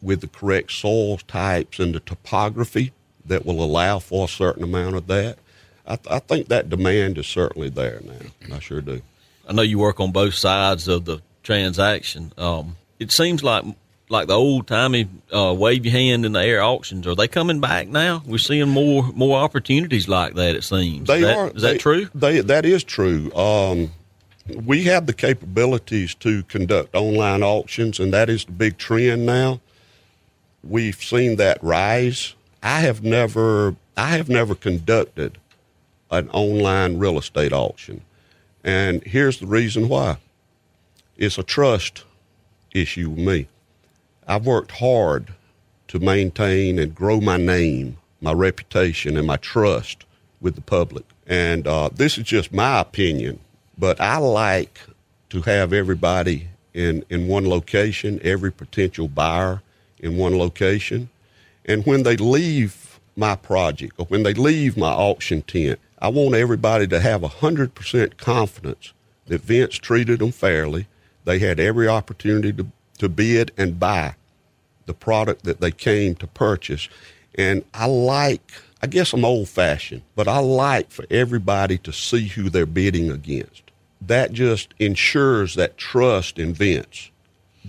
with 0.00 0.20
the 0.20 0.28
correct 0.28 0.70
soil 0.70 1.16
types 1.16 1.80
and 1.80 1.96
the 1.96 1.98
topography 1.98 2.92
that 3.26 3.44
will 3.44 3.60
allow 3.60 3.98
for 3.98 4.26
a 4.26 4.28
certain 4.28 4.62
amount 4.62 4.94
of 4.94 5.08
that. 5.08 5.36
I, 5.84 5.96
th- 5.96 6.14
I 6.14 6.20
think 6.20 6.46
that 6.46 6.70
demand 6.70 7.18
is 7.18 7.26
certainly 7.26 7.68
there 7.68 8.00
now. 8.04 8.54
I 8.54 8.60
sure 8.60 8.80
do. 8.80 9.02
I 9.48 9.52
know 9.52 9.62
you 9.62 9.80
work 9.80 9.98
on 9.98 10.12
both 10.12 10.34
sides 10.34 10.86
of 10.86 11.06
the 11.06 11.22
transaction. 11.42 12.32
Um, 12.38 12.76
it 13.00 13.10
seems 13.10 13.42
like 13.42 13.64
like 14.14 14.28
the 14.28 14.34
old 14.34 14.66
timey 14.66 15.08
uh, 15.34 15.54
wave 15.56 15.84
your 15.84 15.92
hand 15.92 16.24
in 16.24 16.32
the 16.32 16.40
air 16.40 16.62
auctions. 16.62 17.06
Are 17.06 17.14
they 17.14 17.28
coming 17.28 17.60
back 17.60 17.88
now? 17.88 18.22
We're 18.24 18.38
seeing 18.38 18.68
more 18.68 19.02
more 19.14 19.38
opportunities 19.38 20.08
like 20.08 20.34
that. 20.34 20.54
It 20.54 20.64
seems 20.64 21.06
they 21.06 21.16
is 21.16 21.22
that, 21.22 21.36
are. 21.36 21.48
Is 21.48 21.62
that 21.62 21.80
true? 21.80 22.08
They, 22.14 22.40
that 22.40 22.64
is 22.64 22.82
true. 22.82 23.32
Um, 23.34 23.92
we 24.64 24.84
have 24.84 25.06
the 25.06 25.12
capabilities 25.12 26.14
to 26.16 26.42
conduct 26.44 26.94
online 26.94 27.42
auctions, 27.42 28.00
and 28.00 28.12
that 28.12 28.30
is 28.30 28.44
the 28.44 28.52
big 28.52 28.78
trend 28.78 29.26
now 29.26 29.60
we've 30.68 31.02
seen 31.02 31.36
that 31.36 31.62
rise. 31.62 32.34
I 32.62 32.80
have 32.80 33.02
never 33.02 33.76
I 33.96 34.08
have 34.16 34.28
never 34.28 34.54
conducted 34.54 35.38
an 36.10 36.28
online 36.30 36.98
real 36.98 37.18
estate 37.18 37.52
auction. 37.52 38.02
And 38.62 39.02
here's 39.04 39.38
the 39.38 39.46
reason 39.46 39.88
why. 39.88 40.16
It's 41.16 41.38
a 41.38 41.42
trust 41.42 42.04
issue 42.72 43.10
with 43.10 43.18
me. 43.18 43.48
I've 44.26 44.46
worked 44.46 44.72
hard 44.72 45.32
to 45.88 45.98
maintain 45.98 46.78
and 46.78 46.94
grow 46.94 47.20
my 47.20 47.36
name, 47.36 47.98
my 48.20 48.32
reputation, 48.32 49.16
and 49.16 49.26
my 49.26 49.36
trust 49.36 50.04
with 50.40 50.54
the 50.54 50.60
public. 50.60 51.04
And 51.26 51.66
uh, 51.66 51.90
this 51.94 52.18
is 52.18 52.24
just 52.24 52.52
my 52.52 52.80
opinion, 52.80 53.40
but 53.78 54.00
I 54.00 54.18
like 54.18 54.80
to 55.30 55.42
have 55.42 55.72
everybody 55.72 56.48
in, 56.72 57.04
in 57.08 57.28
one 57.28 57.48
location, 57.48 58.20
every 58.22 58.52
potential 58.52 59.08
buyer 59.08 59.62
in 60.00 60.16
one 60.16 60.36
location. 60.38 61.08
And 61.64 61.86
when 61.86 62.02
they 62.02 62.16
leave 62.16 63.00
my 63.16 63.36
project 63.36 63.94
or 63.98 64.06
when 64.06 64.22
they 64.22 64.34
leave 64.34 64.76
my 64.76 64.92
auction 64.92 65.42
tent, 65.42 65.78
I 65.98 66.08
want 66.08 66.34
everybody 66.34 66.86
to 66.88 67.00
have 67.00 67.22
100% 67.22 68.16
confidence 68.18 68.92
that 69.26 69.40
Vince 69.40 69.76
treated 69.76 70.18
them 70.18 70.32
fairly. 70.32 70.86
They 71.24 71.38
had 71.38 71.58
every 71.58 71.88
opportunity 71.88 72.52
to, 72.52 72.66
to 72.98 73.08
bid 73.08 73.52
and 73.56 73.80
buy 73.80 74.14
the 74.86 74.94
product 74.94 75.44
that 75.44 75.60
they 75.60 75.70
came 75.70 76.14
to 76.16 76.26
purchase. 76.26 76.88
And 77.36 77.64
I 77.72 77.86
like, 77.86 78.52
I 78.82 78.86
guess 78.86 79.12
I'm 79.12 79.24
old 79.24 79.48
fashioned, 79.48 80.02
but 80.14 80.28
I 80.28 80.38
like 80.38 80.90
for 80.90 81.04
everybody 81.10 81.78
to 81.78 81.92
see 81.92 82.28
who 82.28 82.50
they're 82.50 82.66
bidding 82.66 83.10
against. 83.10 83.62
That 84.00 84.32
just 84.32 84.74
ensures 84.78 85.54
that 85.54 85.78
trust 85.78 86.38
in 86.38 86.52
Vince 86.52 87.10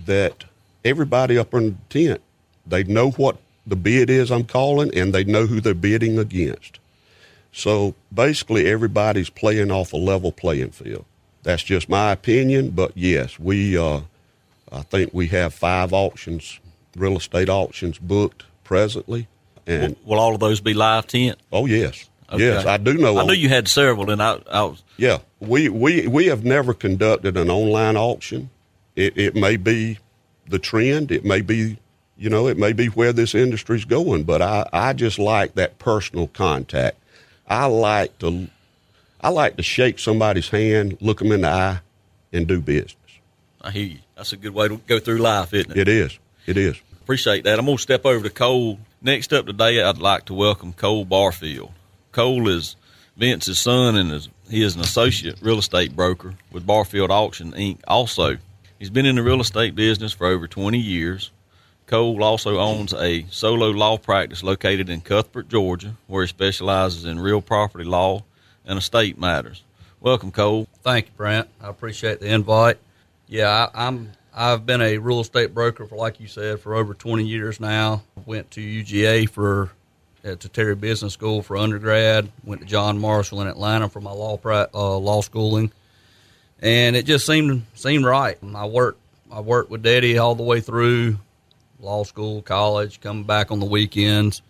that 0.06 0.44
everybody 0.84 1.38
up 1.38 1.54
in 1.54 1.70
the 1.70 1.76
tent 1.88 2.20
they 2.66 2.84
know 2.84 3.10
what 3.12 3.38
the 3.66 3.76
bid 3.76 4.10
is 4.10 4.30
I'm 4.30 4.44
calling, 4.44 4.96
and 4.96 5.12
they 5.12 5.24
know 5.24 5.46
who 5.46 5.60
they're 5.60 5.74
bidding 5.74 6.18
against. 6.18 6.78
So 7.52 7.94
basically, 8.12 8.66
everybody's 8.66 9.30
playing 9.30 9.70
off 9.70 9.92
a 9.92 9.96
level 9.96 10.32
playing 10.32 10.70
field. 10.70 11.04
That's 11.42 11.62
just 11.62 11.88
my 11.88 12.12
opinion, 12.12 12.70
but 12.70 12.92
yes, 12.94 13.38
we. 13.38 13.76
Uh, 13.76 14.02
I 14.72 14.82
think 14.82 15.12
we 15.12 15.28
have 15.28 15.54
five 15.54 15.92
auctions, 15.92 16.60
real 16.96 17.16
estate 17.16 17.48
auctions 17.48 17.98
booked 17.98 18.44
presently. 18.64 19.28
And 19.66 19.96
will, 20.04 20.14
will 20.14 20.20
all 20.20 20.34
of 20.34 20.40
those 20.40 20.60
be 20.60 20.74
live 20.74 21.06
tent? 21.06 21.38
Oh 21.52 21.66
yes, 21.66 22.08
okay. 22.32 22.44
yes, 22.44 22.66
I 22.66 22.76
do 22.76 22.94
know. 22.94 23.18
I 23.18 23.24
knew 23.24 23.32
you 23.32 23.48
had 23.48 23.68
several, 23.68 24.10
and 24.10 24.22
I, 24.22 24.40
I 24.50 24.62
was. 24.64 24.82
Yeah, 24.96 25.18
we, 25.40 25.68
we 25.68 26.06
we 26.06 26.26
have 26.26 26.44
never 26.44 26.74
conducted 26.74 27.36
an 27.36 27.50
online 27.50 27.96
auction. 27.96 28.50
It, 28.94 29.16
it 29.16 29.34
may 29.34 29.56
be 29.56 29.98
the 30.48 30.58
trend. 30.58 31.10
It 31.10 31.24
may 31.24 31.40
be 31.40 31.78
you 32.16 32.30
know, 32.30 32.48
it 32.48 32.56
may 32.56 32.72
be 32.72 32.86
where 32.86 33.12
this 33.12 33.34
industry's 33.34 33.84
going, 33.84 34.24
but 34.24 34.40
I, 34.40 34.68
I 34.72 34.92
just 34.94 35.18
like 35.18 35.54
that 35.54 35.78
personal 35.78 36.28
contact. 36.28 36.96
I 37.46 37.66
like 37.66 38.18
to 38.20 38.48
I 39.20 39.28
like 39.30 39.56
to 39.56 39.62
shake 39.62 39.98
somebody's 39.98 40.48
hand, 40.48 40.96
look 41.00 41.18
them 41.18 41.32
in 41.32 41.42
the 41.42 41.48
eye, 41.48 41.80
and 42.32 42.46
do 42.46 42.60
business. 42.60 42.96
I 43.60 43.70
hear 43.70 43.86
you. 43.86 43.98
That's 44.16 44.32
a 44.32 44.38
good 44.38 44.54
way 44.54 44.66
to 44.66 44.78
go 44.86 44.98
through 44.98 45.18
life, 45.18 45.52
isn't 45.52 45.72
it? 45.72 45.76
It 45.76 45.88
is. 45.88 46.18
It 46.46 46.56
is. 46.56 46.80
Appreciate 47.02 47.44
that. 47.44 47.58
I'm 47.58 47.66
going 47.66 47.76
to 47.76 47.82
step 47.82 48.06
over 48.06 48.26
to 48.26 48.30
Cole. 48.30 48.78
Next 49.02 49.30
up 49.34 49.44
today, 49.44 49.82
I'd 49.82 49.98
like 49.98 50.24
to 50.26 50.34
welcome 50.34 50.72
Cole 50.72 51.04
Barfield. 51.04 51.72
Cole 52.12 52.48
is 52.48 52.76
Vince's 53.18 53.58
son, 53.58 53.94
and 53.94 54.10
is, 54.10 54.30
he 54.48 54.62
is 54.62 54.74
an 54.74 54.80
associate 54.80 55.36
real 55.42 55.58
estate 55.58 55.94
broker 55.94 56.34
with 56.50 56.66
Barfield 56.66 57.10
Auction 57.10 57.52
Inc. 57.52 57.80
Also, 57.86 58.38
he's 58.78 58.88
been 58.88 59.04
in 59.04 59.16
the 59.16 59.22
real 59.22 59.42
estate 59.42 59.74
business 59.74 60.14
for 60.14 60.26
over 60.26 60.48
20 60.48 60.78
years. 60.78 61.30
Cole 61.86 62.24
also 62.24 62.58
owns 62.58 62.94
a 62.94 63.26
solo 63.30 63.68
law 63.68 63.98
practice 63.98 64.42
located 64.42 64.88
in 64.88 65.02
Cuthbert, 65.02 65.50
Georgia, 65.50 65.94
where 66.06 66.24
he 66.24 66.28
specializes 66.28 67.04
in 67.04 67.20
real 67.20 67.42
property 67.42 67.84
law 67.84 68.24
and 68.64 68.78
estate 68.78 69.18
matters. 69.18 69.62
Welcome, 70.00 70.30
Cole. 70.30 70.68
Thank 70.82 71.06
you, 71.06 71.12
Brant. 71.18 71.48
I 71.60 71.68
appreciate 71.68 72.20
the 72.20 72.32
invite. 72.32 72.78
Yeah, 73.28 73.68
I, 73.74 73.86
am 73.88 74.12
I've 74.34 74.66
been 74.66 74.80
a 74.80 74.98
real 74.98 75.20
estate 75.20 75.52
broker 75.52 75.86
for, 75.86 75.96
like 75.96 76.20
you 76.20 76.28
said, 76.28 76.60
for 76.60 76.74
over 76.74 76.94
20 76.94 77.24
years 77.24 77.58
now. 77.58 78.02
Went 78.24 78.50
to 78.52 78.60
UGA 78.60 79.28
for 79.28 79.72
uh, 80.24 80.36
to 80.36 80.48
Terry 80.48 80.76
Business 80.76 81.14
School 81.14 81.42
for 81.42 81.56
undergrad. 81.56 82.30
Went 82.44 82.60
to 82.60 82.66
John 82.66 82.98
Marshall 82.98 83.40
in 83.40 83.48
Atlanta 83.48 83.88
for 83.88 84.00
my 84.00 84.12
law 84.12 84.38
uh, 84.44 84.98
law 84.98 85.22
schooling, 85.22 85.72
and 86.60 86.94
it 86.94 87.04
just 87.04 87.26
seemed 87.26 87.66
seemed 87.74 88.04
right. 88.04 88.38
I 88.54 88.66
worked 88.66 89.00
I 89.30 89.40
worked 89.40 89.70
with 89.70 89.82
Daddy 89.82 90.18
all 90.18 90.34
the 90.36 90.44
way 90.44 90.60
through 90.60 91.18
law 91.80 92.04
school, 92.04 92.42
college, 92.42 93.00
coming 93.00 93.24
back 93.24 93.50
on 93.50 93.58
the 93.58 93.66
weekends, 93.66 94.40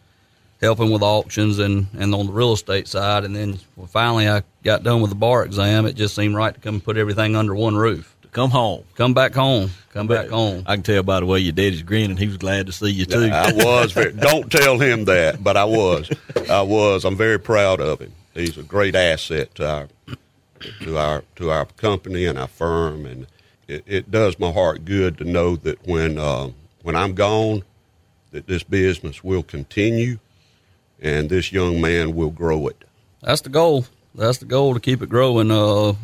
helping 0.61 0.91
with 0.91 1.03
auctions 1.03 1.59
and, 1.59 1.87
and 1.99 2.15
on 2.15 2.27
the 2.27 2.33
real 2.33 2.53
estate 2.53 2.89
side. 2.89 3.25
And 3.25 3.35
then 3.35 3.59
finally 3.89 4.29
I 4.29 4.43
got 4.63 4.83
done 4.83 5.01
with 5.01 5.11
the 5.11 5.17
bar 5.17 5.45
exam. 5.45 5.87
It 5.87 5.95
just 5.95 6.15
seemed 6.15 6.35
right 6.35 6.55
to 6.55 6.61
come 6.61 6.81
put 6.81 6.97
everything 6.97 7.37
under 7.37 7.55
one 7.55 7.75
roof. 7.75 8.16
To 8.37 8.43
come 8.43 8.51
home. 8.51 8.85
Come 8.97 9.15
back 9.15 9.35
home. 9.35 9.71
Come 9.95 10.09
back 10.09 10.29
home. 10.29 10.63
I 10.67 10.75
can 10.75 10.83
tell 10.83 11.03
by 11.03 11.21
the 11.21 11.27
way 11.27 11.39
your 11.39 11.53
daddy's 11.53 11.81
grinning. 11.81 12.19
He 12.19 12.27
was 12.27 12.37
glad 12.37 12.67
to 12.67 12.73
see 12.73 12.91
you 12.91 13.07
too. 13.07 13.31
I 13.33 13.51
was. 13.53 13.93
Very, 13.93 14.13
don't 14.31 14.53
tell 14.53 14.79
him 14.79 15.07
that, 15.07 15.43
but 15.43 15.57
I 15.57 15.65
was. 15.65 16.11
I 16.51 16.61
was. 16.61 17.07
I'm 17.07 17.17
very 17.17 17.39
proud 17.39 17.81
of 17.81 17.99
him. 17.99 18.13
He's 18.35 18.59
a 18.59 18.63
great 18.63 18.95
asset 18.95 19.55
to 19.55 19.67
our 19.67 19.89
to 20.83 20.99
our 20.99 21.25
to 21.37 21.51
our 21.51 21.65
company 21.65 22.27
and 22.27 22.39
our 22.39 22.47
firm, 22.47 23.07
and 23.07 23.27
it, 23.69 23.85
it 23.87 24.11
does 24.11 24.39
my 24.39 24.53
heart 24.53 24.85
good 24.85 25.17
to 25.17 25.25
know 25.25 25.57
that 25.57 25.87
when 25.87 26.19
uh, 26.19 26.51
when 26.83 26.95
I'm 26.95 27.15
gone, 27.15 27.63
that 28.33 28.47
this 28.47 28.63
business 28.63 29.25
will 29.25 29.45
continue 29.45 30.19
and 31.01 31.31
this 31.31 31.53
young 31.53 31.81
man 31.81 32.15
will 32.15 32.31
grow 32.31 32.69
it. 32.69 32.85
That's 33.23 33.41
the 33.41 33.49
goal. 33.49 33.87
That's 34.15 34.39
the 34.39 34.45
goal 34.45 34.75
to 34.75 34.81
keep 34.81 35.01
it 35.01 35.09
growing 35.09 35.51
uh, 35.51 35.95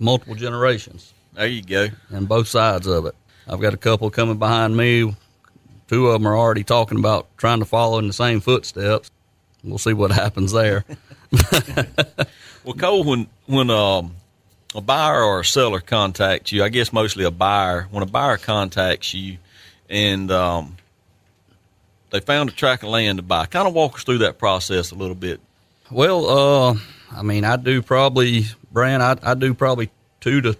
multiple 0.00 0.34
generations. 0.34 1.12
There 1.36 1.46
you 1.46 1.62
go. 1.62 1.88
And 2.10 2.26
both 2.26 2.48
sides 2.48 2.86
of 2.86 3.06
it. 3.06 3.14
I've 3.46 3.60
got 3.60 3.74
a 3.74 3.76
couple 3.76 4.10
coming 4.10 4.38
behind 4.38 4.76
me. 4.76 5.14
Two 5.88 6.08
of 6.08 6.14
them 6.14 6.26
are 6.26 6.36
already 6.36 6.64
talking 6.64 6.98
about 6.98 7.28
trying 7.36 7.60
to 7.60 7.64
follow 7.64 7.98
in 7.98 8.06
the 8.06 8.12
same 8.12 8.40
footsteps. 8.40 9.10
We'll 9.62 9.78
see 9.78 9.92
what 9.92 10.10
happens 10.12 10.52
there. 10.52 10.84
well, 12.64 12.74
Cole, 12.74 13.04
when 13.04 13.26
when 13.46 13.70
um, 13.70 14.16
a 14.74 14.80
buyer 14.80 15.22
or 15.22 15.40
a 15.40 15.44
seller 15.44 15.80
contacts 15.80 16.52
you, 16.52 16.64
I 16.64 16.70
guess 16.70 16.92
mostly 16.92 17.24
a 17.24 17.30
buyer. 17.30 17.86
When 17.90 18.02
a 18.02 18.06
buyer 18.06 18.38
contacts 18.38 19.12
you, 19.12 19.38
and 19.90 20.30
um, 20.30 20.76
they 22.10 22.20
found 22.20 22.48
a 22.48 22.52
tract 22.52 22.82
of 22.82 22.88
land 22.88 23.18
to 23.18 23.22
buy, 23.22 23.46
kind 23.46 23.68
of 23.68 23.74
walk 23.74 23.96
us 23.96 24.04
through 24.04 24.18
that 24.18 24.38
process 24.38 24.90
a 24.90 24.94
little 24.94 25.14
bit. 25.14 25.40
Well, 25.90 26.28
uh, 26.28 26.74
I 27.12 27.22
mean, 27.22 27.44
I 27.44 27.56
do 27.56 27.82
probably, 27.82 28.46
Brant, 28.72 29.02
I, 29.02 29.30
I 29.30 29.34
do 29.34 29.54
probably 29.54 29.90
two 30.20 30.40
to, 30.40 30.56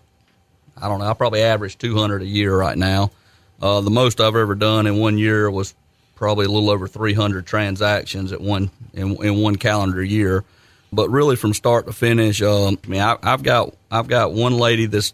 I 0.76 0.88
don't 0.88 0.98
know, 1.00 1.06
I 1.06 1.14
probably 1.14 1.42
average 1.42 1.78
200 1.78 2.22
a 2.22 2.26
year 2.26 2.56
right 2.56 2.76
now. 2.76 3.10
Uh, 3.60 3.80
the 3.80 3.90
most 3.90 4.20
I've 4.20 4.36
ever 4.36 4.54
done 4.54 4.86
in 4.86 4.98
one 4.98 5.16
year 5.16 5.50
was 5.50 5.74
probably 6.14 6.46
a 6.46 6.48
little 6.48 6.70
over 6.70 6.88
300 6.88 7.46
transactions 7.46 8.32
at 8.32 8.40
one 8.40 8.70
in, 8.92 9.22
in 9.24 9.40
one 9.40 9.56
calendar 9.56 10.02
year. 10.02 10.44
But 10.92 11.10
really, 11.10 11.36
from 11.36 11.52
start 11.52 11.86
to 11.86 11.92
finish, 11.92 12.40
um, 12.42 12.78
I 12.84 12.88
mean, 12.88 13.00
I, 13.00 13.16
have 13.22 13.42
got 13.42 13.74
I've 13.90 14.08
got 14.08 14.32
one 14.32 14.56
lady 14.56 14.86
that 14.86 15.12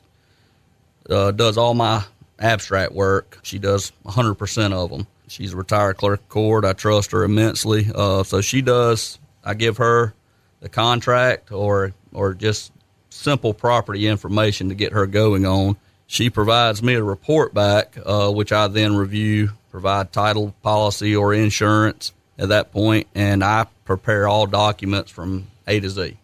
uh, 1.08 1.30
does 1.30 1.56
all 1.56 1.74
my 1.74 2.04
abstract 2.38 2.92
work. 2.92 3.38
She 3.42 3.58
does 3.58 3.90
100 4.02 4.34
percent 4.34 4.74
of 4.74 4.90
them. 4.90 5.06
She's 5.28 5.54
a 5.54 5.56
retired 5.56 5.96
clerk 5.96 6.20
of 6.20 6.28
court. 6.28 6.64
I 6.64 6.74
trust 6.74 7.12
her 7.12 7.24
immensely. 7.24 7.90
Uh, 7.92 8.22
so 8.22 8.42
she 8.42 8.60
does. 8.60 9.18
I 9.42 9.54
give 9.54 9.78
her 9.78 10.14
the 10.60 10.68
contract 10.68 11.50
or 11.50 11.94
or 12.12 12.34
just 12.34 12.70
simple 13.12 13.54
property 13.54 14.06
information 14.06 14.68
to 14.68 14.74
get 14.74 14.92
her 14.92 15.06
going 15.06 15.46
on. 15.46 15.76
She 16.06 16.30
provides 16.30 16.82
me 16.82 16.94
a 16.94 17.02
report 17.02 17.54
back, 17.54 17.96
uh, 18.04 18.30
which 18.30 18.52
I 18.52 18.68
then 18.68 18.96
review, 18.96 19.50
provide 19.70 20.12
title, 20.12 20.54
policy, 20.62 21.16
or 21.16 21.32
insurance 21.32 22.12
at 22.38 22.48
that 22.48 22.72
point, 22.72 23.06
and 23.14 23.42
I 23.42 23.66
prepare 23.84 24.28
all 24.28 24.46
documents 24.46 25.10
from 25.10 25.46
A 25.66 25.80
to 25.80 25.88
Z. 25.88 26.16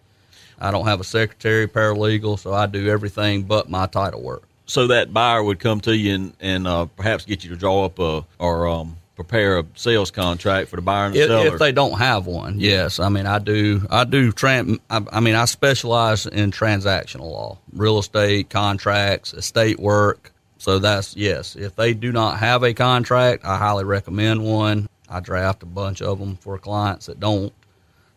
I 0.61 0.71
don't 0.71 0.87
have 0.87 1.01
a 1.01 1.05
secretary, 1.05 1.69
paralegal, 1.69 2.39
so 2.39 2.53
I 2.53 2.67
do 2.67 2.89
everything 2.89 3.45
but 3.45 3.71
my 3.71 3.87
title 3.87 4.21
work. 4.21 4.43
So 4.67 4.89
that 4.89 5.15
buyer 5.15 5.43
would 5.43 5.61
come 5.61 5.81
to 5.83 5.97
you 5.97 6.15
and, 6.15 6.33
and 6.41 6.67
uh, 6.67 6.87
perhaps 6.87 7.25
get 7.25 7.43
you 7.43 7.51
to 7.51 7.57
draw 7.57 7.87
up 7.87 7.99
a 7.99 8.27
or 8.39 8.69
um, 8.69 8.98
prepare 9.19 9.59
a 9.59 9.65
sales 9.75 10.13
contract 10.13 10.69
for 10.69 10.77
the 10.77 10.83
buyer 10.83 11.07
and 11.07 11.15
the 11.15 11.23
if, 11.23 11.27
seller. 11.27 11.47
If 11.49 11.59
they 11.59 11.73
don't 11.73 11.99
have 11.99 12.27
one, 12.27 12.61
yes. 12.61 13.01
I 13.01 13.09
mean, 13.09 13.27
I 13.27 13.41
do. 13.41 13.85
I 13.91 14.05
do. 14.05 14.31
Tran- 14.31 14.79
I, 14.89 15.03
I 15.11 15.19
mean, 15.19 15.35
I 15.35 15.45
specialize 15.47 16.25
in 16.25 16.53
transactional 16.53 17.29
law, 17.33 17.59
real 17.73 17.99
estate 17.99 18.49
contracts, 18.49 19.35
estate 19.35 19.81
work. 19.81 20.33
So 20.59 20.79
that's 20.79 21.17
yes. 21.17 21.57
If 21.57 21.75
they 21.75 21.95
do 21.95 22.13
not 22.13 22.39
have 22.39 22.63
a 22.63 22.73
contract, 22.73 23.45
I 23.45 23.59
highly 23.59 23.83
recommend 23.83 24.45
one. 24.45 24.89
I 25.09 25.19
draft 25.19 25.65
a 25.65 25.67
bunch 25.67 26.01
of 26.01 26.21
them 26.21 26.37
for 26.37 26.57
clients 26.57 27.07
that 27.07 27.19
don't. 27.19 27.53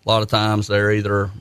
A 0.06 0.10
lot 0.10 0.22
of 0.22 0.28
times 0.28 0.68
they're 0.68 0.92
either 0.92 1.32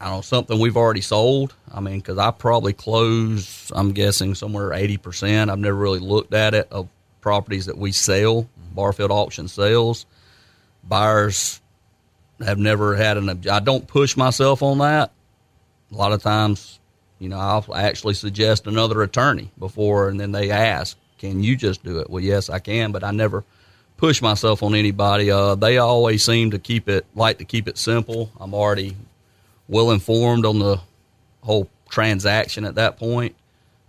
I 0.00 0.06
don't 0.06 0.16
know 0.16 0.22
something 0.22 0.58
we've 0.58 0.76
already 0.76 1.02
sold. 1.02 1.54
I 1.72 1.78
mean, 1.78 1.98
because 1.98 2.18
I 2.18 2.32
probably 2.32 2.72
close. 2.72 3.70
I'm 3.72 3.92
guessing 3.92 4.34
somewhere 4.34 4.72
eighty 4.72 4.96
percent. 4.96 5.52
I've 5.52 5.60
never 5.60 5.76
really 5.76 6.00
looked 6.00 6.34
at 6.34 6.52
it 6.54 6.66
of 6.72 6.88
properties 7.20 7.66
that 7.66 7.78
we 7.78 7.92
sell 7.92 8.48
Barfield 8.74 9.10
auction 9.10 9.48
sales. 9.48 10.06
Buyers 10.82 11.60
have 12.44 12.58
never 12.58 12.94
had 12.96 13.16
an. 13.16 13.42
I 13.50 13.60
don't 13.60 13.86
push 13.86 14.16
myself 14.16 14.62
on 14.62 14.78
that. 14.78 15.12
A 15.92 15.94
lot 15.94 16.12
of 16.12 16.22
times, 16.22 16.80
you 17.18 17.28
know, 17.28 17.38
I'll 17.38 17.74
actually 17.74 18.14
suggest 18.14 18.66
another 18.66 19.02
attorney 19.02 19.50
before, 19.58 20.08
and 20.08 20.18
then 20.18 20.32
they 20.32 20.50
ask, 20.50 20.96
"Can 21.18 21.42
you 21.42 21.56
just 21.56 21.84
do 21.84 22.00
it?" 22.00 22.10
Well, 22.10 22.22
yes, 22.22 22.50
I 22.50 22.58
can, 22.58 22.92
but 22.92 23.04
I 23.04 23.12
never 23.12 23.44
push 23.96 24.20
myself 24.20 24.62
on 24.62 24.74
anybody. 24.74 25.30
Uh, 25.30 25.54
they 25.54 25.78
always 25.78 26.24
seem 26.24 26.50
to 26.50 26.58
keep 26.58 26.88
it 26.88 27.06
like 27.14 27.38
to 27.38 27.44
keep 27.44 27.68
it 27.68 27.78
simple. 27.78 28.30
I'm 28.40 28.54
already 28.54 28.96
well 29.68 29.90
informed 29.90 30.44
on 30.44 30.58
the 30.58 30.80
whole 31.42 31.68
transaction 31.88 32.64
at 32.64 32.74
that 32.74 32.98
point. 32.98 33.34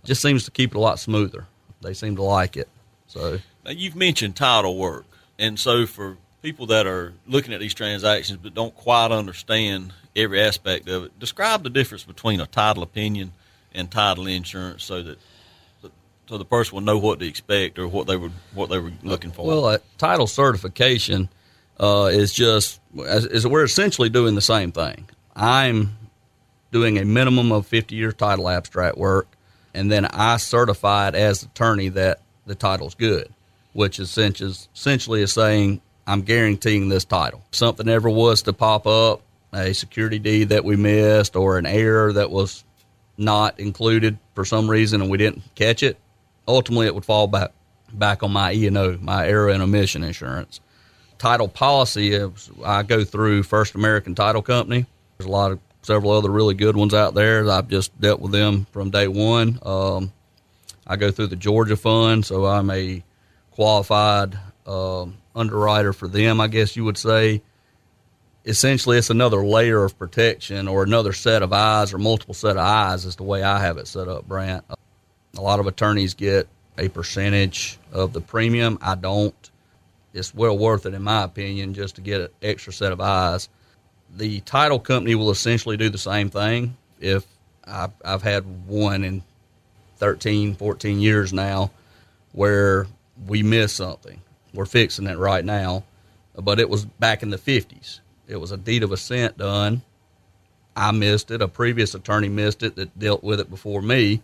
Just 0.04 0.22
seems 0.22 0.44
to 0.44 0.50
keep 0.50 0.70
it 0.70 0.76
a 0.76 0.80
lot 0.80 1.00
smoother. 1.00 1.46
They 1.82 1.92
seem 1.92 2.16
to 2.16 2.22
like 2.22 2.56
it. 2.56 2.68
So 3.08 3.38
you've 3.68 3.96
mentioned 3.96 4.36
title 4.36 4.76
work, 4.76 5.04
and 5.38 5.58
so 5.58 5.86
for 5.86 6.16
people 6.42 6.66
that 6.66 6.86
are 6.86 7.12
looking 7.26 7.52
at 7.52 7.60
these 7.60 7.74
transactions 7.74 8.38
but 8.42 8.54
don't 8.54 8.74
quite 8.74 9.10
understand 9.10 9.92
every 10.14 10.40
aspect 10.40 10.88
of 10.88 11.04
it, 11.04 11.18
describe 11.18 11.62
the 11.62 11.70
difference 11.70 12.04
between 12.04 12.40
a 12.40 12.46
title 12.46 12.82
opinion 12.82 13.32
and 13.74 13.90
title 13.90 14.26
insurance, 14.26 14.84
so 14.84 15.02
that 15.02 15.18
so 16.28 16.38
the 16.38 16.44
person 16.44 16.74
will 16.74 16.82
know 16.82 16.98
what 16.98 17.20
to 17.20 17.26
expect 17.26 17.78
or 17.78 17.86
what 17.86 18.06
they 18.06 18.16
were 18.16 18.30
what 18.52 18.68
they 18.68 18.78
were 18.78 18.92
looking 19.02 19.30
for. 19.30 19.46
Well, 19.46 19.68
a 19.68 19.80
title 19.98 20.26
certification 20.26 21.28
uh, 21.78 22.10
is 22.12 22.32
just 22.32 22.80
is 22.96 23.46
we're 23.46 23.64
essentially 23.64 24.08
doing 24.08 24.34
the 24.34 24.40
same 24.40 24.72
thing. 24.72 25.08
I'm 25.34 25.96
doing 26.72 26.98
a 26.98 27.04
minimum 27.04 27.52
of 27.52 27.66
50 27.66 27.94
year 27.94 28.12
title 28.12 28.48
abstract 28.48 28.98
work, 28.98 29.28
and 29.74 29.90
then 29.90 30.06
I 30.06 30.38
certify 30.38 31.08
it 31.08 31.14
as 31.14 31.42
attorney 31.42 31.90
that 31.90 32.20
the 32.46 32.54
title's 32.54 32.94
good, 32.94 33.32
which 33.76 34.00
essentially 34.00 35.22
is 35.22 35.32
saying 35.32 35.82
I'm 36.06 36.22
guaranteeing 36.22 36.88
this 36.88 37.04
title. 37.04 37.42
If 37.52 37.58
something 37.58 37.88
ever 37.88 38.08
was 38.08 38.42
to 38.42 38.54
pop 38.54 38.86
up, 38.86 39.20
a 39.52 39.74
security 39.74 40.18
deed 40.18 40.48
that 40.48 40.64
we 40.64 40.76
missed 40.76 41.36
or 41.36 41.58
an 41.58 41.66
error 41.66 42.12
that 42.14 42.30
was 42.30 42.64
not 43.18 43.60
included 43.60 44.18
for 44.34 44.44
some 44.46 44.68
reason 44.68 45.02
and 45.02 45.10
we 45.10 45.18
didn't 45.18 45.42
catch 45.54 45.82
it, 45.82 45.98
ultimately 46.48 46.86
it 46.86 46.94
would 46.94 47.04
fall 47.04 47.26
back 47.26 47.52
back 47.92 48.22
on 48.22 48.32
my 48.32 48.52
E 48.52 48.66
and 48.66 48.78
O, 48.78 48.98
my 49.00 49.28
error 49.28 49.50
and 49.50 49.62
omission 49.62 50.02
insurance. 50.02 50.60
Title 51.18 51.48
policy, 51.48 52.18
I 52.64 52.82
go 52.82 53.04
through 53.04 53.42
First 53.42 53.74
American 53.74 54.14
Title 54.14 54.42
Company. 54.42 54.86
There's 55.16 55.28
a 55.28 55.32
lot 55.32 55.52
of 55.52 55.60
several 55.82 56.12
other 56.12 56.30
really 56.30 56.54
good 56.54 56.76
ones 56.76 56.94
out 56.94 57.14
there. 57.14 57.48
I've 57.50 57.68
just 57.68 57.98
dealt 58.00 58.20
with 58.20 58.32
them 58.32 58.66
from 58.72 58.90
day 58.90 59.08
one. 59.08 59.58
Um, 59.62 60.12
I 60.86 60.96
go 60.96 61.10
through 61.10 61.28
the 61.28 61.36
Georgia 61.36 61.76
Fund, 61.76 62.24
so 62.24 62.46
I'm 62.46 62.70
a 62.70 63.02
qualified 63.56 64.38
um, 64.66 65.16
underwriter 65.34 65.94
for 65.94 66.06
them, 66.06 66.40
I 66.40 66.46
guess 66.46 66.76
you 66.76 66.84
would 66.84 66.98
say. 66.98 67.42
Essentially, 68.44 68.98
it's 68.98 69.10
another 69.10 69.44
layer 69.44 69.82
of 69.82 69.98
protection 69.98 70.68
or 70.68 70.84
another 70.84 71.12
set 71.12 71.42
of 71.42 71.52
eyes 71.52 71.92
or 71.92 71.98
multiple 71.98 72.34
set 72.34 72.52
of 72.52 72.58
eyes, 72.58 73.06
is 73.06 73.16
the 73.16 73.24
way 73.24 73.42
I 73.42 73.58
have 73.58 73.78
it 73.78 73.88
set 73.88 74.08
up, 74.08 74.28
Brant. 74.28 74.64
A 75.36 75.40
lot 75.40 75.58
of 75.58 75.66
attorneys 75.66 76.12
get 76.14 76.46
a 76.78 76.88
percentage 76.88 77.78
of 77.92 78.12
the 78.12 78.20
premium. 78.20 78.78
I 78.82 78.94
don't. 78.94 79.50
It's 80.12 80.34
well 80.34 80.56
worth 80.56 80.84
it, 80.84 80.94
in 80.94 81.02
my 81.02 81.24
opinion, 81.24 81.72
just 81.72 81.96
to 81.96 82.02
get 82.02 82.20
an 82.20 82.28
extra 82.42 82.74
set 82.74 82.92
of 82.92 83.00
eyes. 83.00 83.48
The 84.16 84.40
title 84.40 84.78
company 84.78 85.14
will 85.14 85.30
essentially 85.30 85.78
do 85.78 85.88
the 85.88 85.98
same 85.98 86.28
thing. 86.28 86.76
If 87.00 87.26
I've, 87.64 87.92
I've 88.04 88.22
had 88.22 88.68
one 88.68 89.02
in 89.02 89.22
13, 89.96 90.54
14 90.54 91.00
years 91.00 91.32
now 91.32 91.70
where 92.32 92.86
we 93.26 93.42
missed 93.42 93.76
something. 93.76 94.20
We're 94.52 94.66
fixing 94.66 95.06
it 95.06 95.18
right 95.18 95.44
now, 95.44 95.84
but 96.34 96.58
it 96.60 96.68
was 96.68 96.84
back 96.84 97.22
in 97.22 97.30
the 97.30 97.38
50s. 97.38 98.00
It 98.28 98.36
was 98.36 98.52
a 98.52 98.56
deed 98.56 98.82
of 98.82 98.92
assent 98.92 99.38
done. 99.38 99.82
I 100.74 100.90
missed 100.92 101.30
it. 101.30 101.40
A 101.40 101.48
previous 101.48 101.94
attorney 101.94 102.28
missed 102.28 102.62
it 102.62 102.76
that 102.76 102.98
dealt 102.98 103.22
with 103.22 103.40
it 103.40 103.48
before 103.48 103.80
me. 103.80 104.20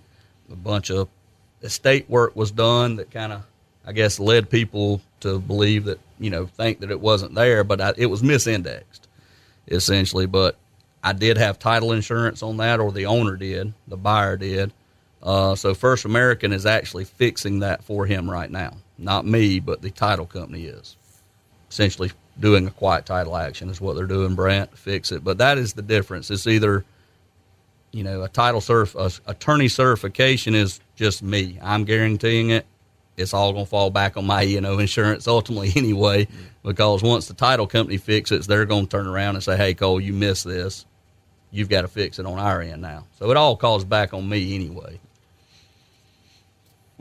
A 0.51 0.57
bunch 0.57 0.91
of 0.91 1.09
estate 1.63 2.11
work 2.11 2.37
was 2.37 2.51
done 2.51 2.97
that 2.97 3.11
kind 3.11 3.33
of, 3.33 3.43
I 3.87 3.93
guess, 3.93 4.19
led 4.19 4.51
people 4.51 5.01
to 5.21 5.39
believe 5.39 5.85
that, 5.85 6.01
you 6.19 6.31
know, 6.31 6.47
think 6.47 6.81
that 6.81 6.91
it 6.91 7.01
wasn't 7.01 7.35
there, 7.35 7.65
but 7.65 7.81
I, 7.81 7.95
it 7.97 8.07
was 8.07 8.23
misindexed 8.23 9.01
essentially. 9.69 10.27
But 10.27 10.57
I 11.03 11.13
did 11.13 11.39
have 11.39 11.59
title 11.59 11.93
insurance 11.93 12.43
on 12.43 12.59
that, 12.59 12.81
or 12.81 12.93
the 12.93 13.07
owner 13.07 13.37
did, 13.37 13.73
the 13.89 13.97
buyer 13.97 14.37
did. 14.37 14.73
Uh, 15.23 15.55
so 15.55 15.75
First 15.75 16.05
American 16.05 16.53
is 16.53 16.67
actually 16.67 17.05
fixing 17.05 17.61
that 17.61 17.85
for 17.85 18.07
him 18.07 18.31
right 18.31 18.51
now. 18.51 18.77
Not 19.03 19.27
me, 19.27 19.61
but 19.61 19.83
the 19.83 19.91
title 19.91 20.27
company 20.27 20.67
is. 20.67 20.97
Essentially 21.71 22.13
doing 22.39 22.67
a 22.67 22.71
quiet 22.71 23.07
title 23.07 23.37
action 23.37 23.69
is 23.69 23.81
what 23.81 23.97
they're 23.97 24.07
doing, 24.07 24.35
Brant, 24.35 24.77
fix 24.77 25.13
it. 25.13 25.25
But 25.25 25.39
that 25.39 25.59
is 25.59 25.73
the 25.73 25.83
difference. 25.83 26.31
It's 26.31 26.47
either, 26.47 26.85
you 27.93 28.05
know, 28.05 28.23
a 28.23 28.29
title 28.29 28.61
certif- 28.61 29.23
a 29.27 29.31
attorney 29.31 29.69
certification 29.69 30.55
is 30.55 30.81
just 30.97 31.23
me. 31.23 31.59
I'm 31.63 31.85
guaranteeing 31.85 32.51
it. 32.51 32.67
It's 33.17 33.35
all 33.35 33.53
going 33.53 33.67
to 33.67 33.71
fall 33.71 33.91
back 33.91 34.17
on 34.17 34.27
my, 34.27 34.43
you 34.43 34.61
know, 34.61 34.79
insurance 34.79 35.29
ultimately 35.29 35.73
anyway, 35.77 36.29
because 36.63 37.03
once 37.03 37.29
the 37.29 37.35
title 37.35 37.67
company 37.67 37.99
fixes 37.99 38.47
they're 38.47 38.65
going 38.65 38.87
to 38.87 38.91
turn 38.91 39.07
around 39.07 39.35
and 39.35 39.45
say, 39.45 39.57
hey, 39.57 39.75
Cole, 39.75 40.01
you 40.01 40.13
missed 40.13 40.45
this. 40.45 40.87
You've 41.51 41.69
got 41.69 41.83
to 41.83 41.89
fix 41.89 42.19
it 42.19 42.25
on 42.25 42.39
our 42.39 42.63
end 42.63 42.81
now. 42.81 43.05
So 43.19 43.31
it 43.31 43.37
all 43.37 43.57
calls 43.57 43.85
back 43.85 44.15
on 44.15 44.27
me 44.27 44.55
anyway. 44.55 44.99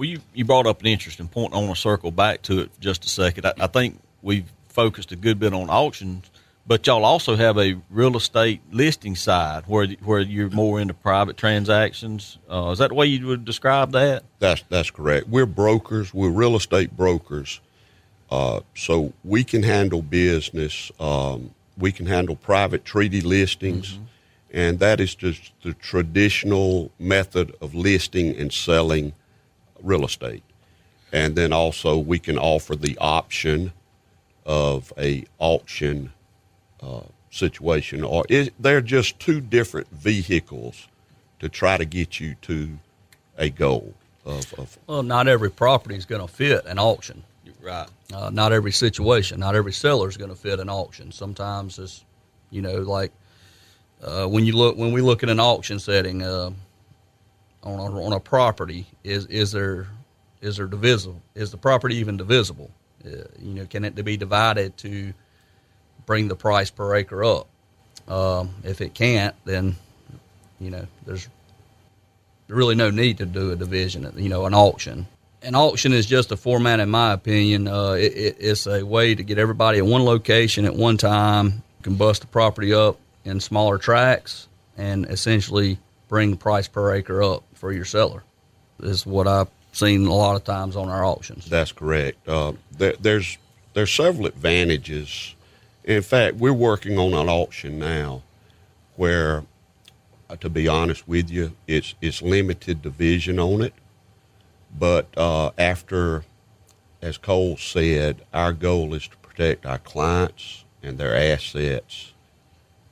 Well, 0.01 0.09
you, 0.09 0.19
you 0.33 0.45
brought 0.45 0.65
up 0.65 0.81
an 0.81 0.87
interesting 0.87 1.27
point. 1.27 1.53
I 1.53 1.57
want 1.57 1.75
to 1.75 1.79
circle 1.79 2.09
back 2.09 2.41
to 2.43 2.61
it 2.61 2.71
just 2.79 3.05
a 3.05 3.07
second. 3.07 3.45
I, 3.45 3.53
I 3.59 3.67
think 3.67 3.99
we've 4.23 4.51
focused 4.67 5.11
a 5.11 5.15
good 5.15 5.37
bit 5.37 5.53
on 5.53 5.69
auctions, 5.69 6.31
but 6.65 6.87
y'all 6.87 7.05
also 7.05 7.35
have 7.35 7.59
a 7.59 7.77
real 7.91 8.17
estate 8.17 8.61
listing 8.71 9.15
side 9.15 9.65
where 9.67 9.85
where 10.03 10.21
you're 10.21 10.49
more 10.49 10.81
into 10.81 10.95
private 10.95 11.37
transactions. 11.37 12.39
Uh, 12.49 12.71
is 12.71 12.79
that 12.79 12.87
the 12.87 12.95
way 12.95 13.05
you 13.05 13.27
would 13.27 13.45
describe 13.45 13.91
that? 13.91 14.23
That's 14.39 14.63
that's 14.69 14.89
correct. 14.89 15.29
We're 15.29 15.45
brokers. 15.45 16.11
We're 16.15 16.31
real 16.31 16.55
estate 16.55 16.97
brokers. 16.97 17.61
Uh, 18.31 18.61
so 18.73 19.13
we 19.23 19.43
can 19.43 19.61
handle 19.61 20.01
business. 20.01 20.91
Um, 20.99 21.51
we 21.77 21.91
can 21.91 22.07
handle 22.07 22.35
private 22.35 22.85
treaty 22.85 23.21
listings, 23.21 23.93
mm-hmm. 23.93 24.03
and 24.51 24.79
that 24.79 24.99
is 24.99 25.13
just 25.13 25.51
the 25.61 25.73
traditional 25.75 26.89
method 26.97 27.53
of 27.61 27.75
listing 27.75 28.35
and 28.35 28.51
selling 28.51 29.13
real 29.83 30.05
estate. 30.05 30.43
And 31.11 31.35
then 31.35 31.51
also 31.51 31.97
we 31.97 32.19
can 32.19 32.37
offer 32.37 32.75
the 32.75 32.97
option 32.99 33.73
of 34.45 34.93
a 34.97 35.25
auction 35.39 36.13
uh, 36.81 37.01
situation, 37.29 38.03
or 38.03 38.25
is, 38.29 38.51
they're 38.59 38.81
just 38.81 39.19
two 39.19 39.41
different 39.41 39.89
vehicles 39.91 40.87
to 41.39 41.49
try 41.49 41.77
to 41.77 41.85
get 41.85 42.19
you 42.19 42.35
to 42.41 42.77
a 43.37 43.49
goal 43.49 43.93
of. 44.25 44.53
of 44.57 44.77
well, 44.87 45.03
not 45.03 45.27
every 45.27 45.49
property 45.49 45.95
is 45.95 46.05
going 46.05 46.21
to 46.21 46.27
fit 46.27 46.65
an 46.65 46.79
auction. 46.79 47.23
Right. 47.61 47.87
Uh, 48.13 48.29
not 48.31 48.53
every 48.53 48.71
situation, 48.71 49.39
not 49.39 49.55
every 49.55 49.71
seller 49.71 50.09
is 50.09 50.17
going 50.17 50.31
to 50.31 50.35
fit 50.35 50.59
an 50.59 50.69
auction. 50.69 51.11
Sometimes 51.11 51.77
it's, 51.77 52.03
you 52.49 52.61
know, 52.61 52.77
like 52.77 53.11
uh, 54.03 54.25
when 54.25 54.45
you 54.45 54.55
look 54.55 54.77
when 54.77 54.91
we 54.91 55.01
look 55.01 55.21
at 55.21 55.29
an 55.29 55.39
auction 55.39 55.79
setting 55.79 56.23
uh, 56.23 56.51
on 57.63 57.79
a, 57.79 58.03
on 58.03 58.13
a 58.13 58.19
property, 58.19 58.85
is 59.03 59.25
is 59.27 59.51
there 59.51 59.87
is 60.41 60.57
there 60.57 60.67
divisible? 60.67 61.21
Is 61.35 61.51
the 61.51 61.57
property 61.57 61.97
even 61.97 62.17
divisible? 62.17 62.71
Uh, 63.05 63.09
you 63.39 63.53
know, 63.53 63.65
can 63.65 63.85
it 63.85 63.95
be 64.03 64.17
divided 64.17 64.77
to 64.77 65.13
bring 66.05 66.27
the 66.27 66.35
price 66.35 66.69
per 66.69 66.95
acre 66.95 67.23
up? 67.23 67.47
Um, 68.07 68.55
if 68.63 68.81
it 68.81 68.93
can't, 68.93 69.35
then 69.45 69.75
you 70.59 70.71
know 70.71 70.87
there's 71.05 71.27
really 72.47 72.75
no 72.75 72.89
need 72.89 73.19
to 73.19 73.25
do 73.25 73.51
a 73.51 73.55
division. 73.55 74.11
You 74.15 74.29
know, 74.29 74.45
an 74.45 74.53
auction. 74.53 75.07
An 75.43 75.55
auction 75.55 75.91
is 75.91 76.05
just 76.05 76.31
a 76.31 76.37
format, 76.37 76.79
in 76.79 76.89
my 76.89 77.13
opinion. 77.13 77.67
Uh, 77.67 77.93
it, 77.93 78.13
it, 78.13 78.37
it's 78.39 78.67
a 78.67 78.85
way 78.85 79.15
to 79.15 79.23
get 79.23 79.39
everybody 79.39 79.79
at 79.79 79.85
one 79.85 80.03
location 80.03 80.65
at 80.65 80.75
one 80.75 80.97
time. 80.97 81.63
You 81.79 81.83
can 81.83 81.95
bust 81.95 82.21
the 82.21 82.27
property 82.27 82.73
up 82.73 82.99
in 83.25 83.39
smaller 83.39 83.79
tracts 83.79 84.47
and 84.77 85.05
essentially 85.07 85.79
bring 86.11 86.35
price 86.35 86.67
per 86.67 86.93
acre 86.93 87.23
up 87.23 87.43
for 87.53 87.71
your 87.71 87.85
seller. 87.85 88.21
Is 88.81 89.05
what 89.05 89.27
I've 89.27 89.47
seen 89.71 90.05
a 90.05 90.13
lot 90.13 90.35
of 90.35 90.43
times 90.43 90.75
on 90.75 90.89
our 90.89 91.05
auctions. 91.05 91.45
That's 91.45 91.71
correct. 91.71 92.27
Uh, 92.27 92.53
there, 92.77 92.95
there's 92.99 93.37
there's 93.73 93.91
several 93.91 94.27
advantages. 94.27 95.33
In 95.85 96.01
fact, 96.01 96.35
we're 96.35 96.53
working 96.53 96.99
on 96.99 97.13
an 97.13 97.29
auction 97.29 97.79
now 97.79 98.21
where, 98.97 99.45
uh, 100.29 100.35
to 100.35 100.49
be 100.49 100.67
honest 100.67 101.07
with 101.07 101.31
you, 101.31 101.53
it's 101.65 101.95
it's 102.01 102.21
limited 102.21 102.81
division 102.81 103.39
on 103.39 103.61
it. 103.61 103.73
But 104.77 105.07
uh, 105.17 105.51
after, 105.57 106.25
as 107.01 107.17
Cole 107.17 107.55
said, 107.55 108.21
our 108.33 108.51
goal 108.51 108.93
is 108.93 109.07
to 109.07 109.17
protect 109.17 109.65
our 109.65 109.79
clients 109.79 110.65
and 110.83 110.97
their 110.97 111.15
assets 111.15 112.13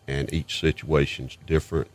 and 0.08 0.32
each 0.34 0.60
situation's 0.60 1.38
different. 1.46 1.90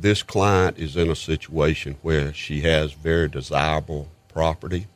This 0.00 0.22
client 0.22 0.78
is 0.78 0.96
in 0.96 1.10
a 1.10 1.16
situation 1.16 1.96
where 2.02 2.32
she 2.32 2.60
has 2.60 2.92
very 2.92 3.28
desirable 3.28 4.06
property. 4.28 4.86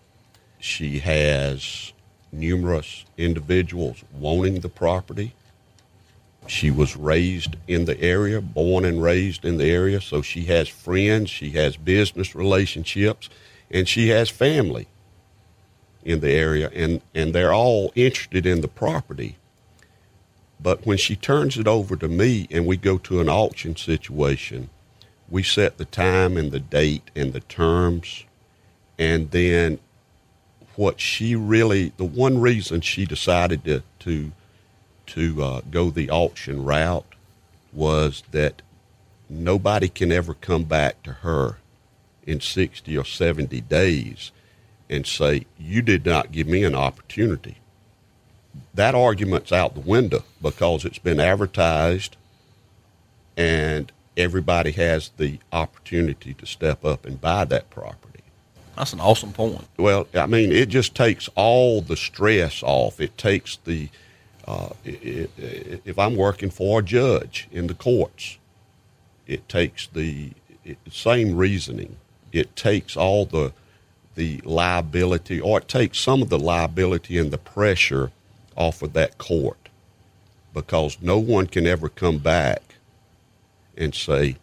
She 0.61 1.01
has 1.01 1.93
numerous 2.31 3.05
individuals 3.19 4.05
wanting 4.13 4.61
the 4.61 4.69
property. 4.69 5.35
She 6.47 6.71
was 6.71 6.97
raised 6.97 7.57
in 7.67 7.85
the 7.87 8.01
area, 8.01 8.41
born 8.41 8.85
and 8.85 9.03
raised 9.03 9.45
in 9.45 9.59
the 9.59 9.69
area, 9.69 10.01
so 10.01 10.23
she 10.23 10.45
has 10.45 10.69
friends, 10.69 11.31
she 11.31 11.51
has 11.51 11.77
business 11.77 12.37
relationships, 12.37 13.29
and 13.73 13.89
she 13.89 14.11
has 14.11 14.31
family 14.31 14.87
in 16.05 16.21
the 16.21 16.31
area, 16.31 16.71
and, 16.73 17.01
and 17.13 17.35
they're 17.35 17.53
all 17.53 17.93
interested 17.97 18.47
in 18.47 18.61
the 18.61 18.69
property. 18.69 19.37
But 20.61 20.87
when 20.87 20.97
she 20.97 21.17
turns 21.17 21.59
it 21.59 21.67
over 21.67 21.97
to 21.97 22.07
me 22.07 22.47
and 22.53 22.67
we 22.67 22.77
go 22.77 22.99
to 22.99 23.21
an 23.21 23.29
auction 23.29 23.75
situation, 23.75 24.71
we 25.33 25.43
set 25.43 25.79
the 25.79 25.85
time 25.87 26.37
and 26.37 26.53
the 26.53 26.61
date 26.61 27.11
and 27.17 27.33
the 27.33 27.41
terms. 27.41 28.25
And 28.99 29.31
then 29.31 29.79
what 30.77 31.01
she 31.01 31.35
really, 31.35 31.93
the 31.97 32.05
one 32.05 32.39
reason 32.39 32.83
she 32.83 33.07
decided 33.07 33.65
to, 33.65 33.83
to, 34.01 34.33
to 35.07 35.43
uh, 35.43 35.61
go 35.71 35.89
the 35.89 36.11
auction 36.11 36.63
route 36.65 37.15
was 37.73 38.23
that 38.31 38.61
nobody 39.31 39.89
can 39.89 40.13
ever 40.13 40.35
come 40.35 40.65
back 40.65 41.03
to 41.03 41.13
her 41.13 41.57
in 42.25 42.41
60 42.41 42.97
or 42.97 43.05
70 43.05 43.59
days 43.63 44.33
and 44.91 45.07
say, 45.07 45.47
You 45.59 45.81
did 45.81 46.05
not 46.05 46.31
give 46.31 46.47
me 46.47 46.63
an 46.63 46.75
opportunity 46.75 47.57
that 48.75 48.95
argument's 48.95 49.53
out 49.53 49.75
the 49.75 49.81
window 49.81 50.25
because 50.41 50.85
it's 50.85 50.99
been 50.99 51.21
advertised 51.21 52.17
and 53.37 53.91
everybody 54.17 54.73
has 54.73 55.11
the 55.17 55.39
opportunity 55.53 56.35
to 56.35 56.47
step 56.47 56.85
up 56.85 57.07
and 57.07 57.21
buy 57.21 57.45
that 57.47 57.71
property. 57.71 58.21
That's 58.77 58.93
an 58.93 59.01
awesome 59.01 59.33
point. 59.33 59.67
Well, 59.77 60.07
I 60.15 60.27
mean, 60.27 60.51
it 60.51 60.69
just 60.69 60.95
takes 60.95 61.29
all 61.35 61.83
the 61.83 61.97
stress 61.97 62.63
off. 62.63 63.01
It 63.01 63.19
takes 63.19 63.57
the, 63.65 63.89
uh, 64.47 64.71
it, 64.85 65.31
it, 65.37 65.83
if 65.85 65.99
I'm 65.99 66.17
working 66.17 66.51
for 66.51 66.81
a 66.81 66.83
judge 66.83 67.49
in 67.53 67.67
the 67.67 67.75
courts, 67.75 68.39
it 69.27 69.49
takes 69.49 69.89
the 69.89 70.33
it, 70.65 70.79
same 70.91 71.37
reasoning. 71.37 71.97
It 72.33 72.57
takes 72.57 72.97
all 72.97 73.27
the, 73.27 73.53
the 74.15 74.41
liability, 74.45 75.39
or 75.41 75.59
it 75.59 75.69
takes 75.69 75.99
some 75.99 76.23
of 76.23 76.31
the 76.31 76.39
liability 76.39 77.19
and 77.19 77.31
the 77.31 77.39
pressure 77.39 78.11
off 78.57 78.83
of 78.83 78.95
that 78.95 79.19
court 79.19 79.69
because 80.55 80.99
no 81.01 81.19
one 81.19 81.47
can 81.47 81.67
ever 81.67 81.89
come 81.89 82.19
back 82.19 82.72
and 83.77 83.95
say, 83.95 84.37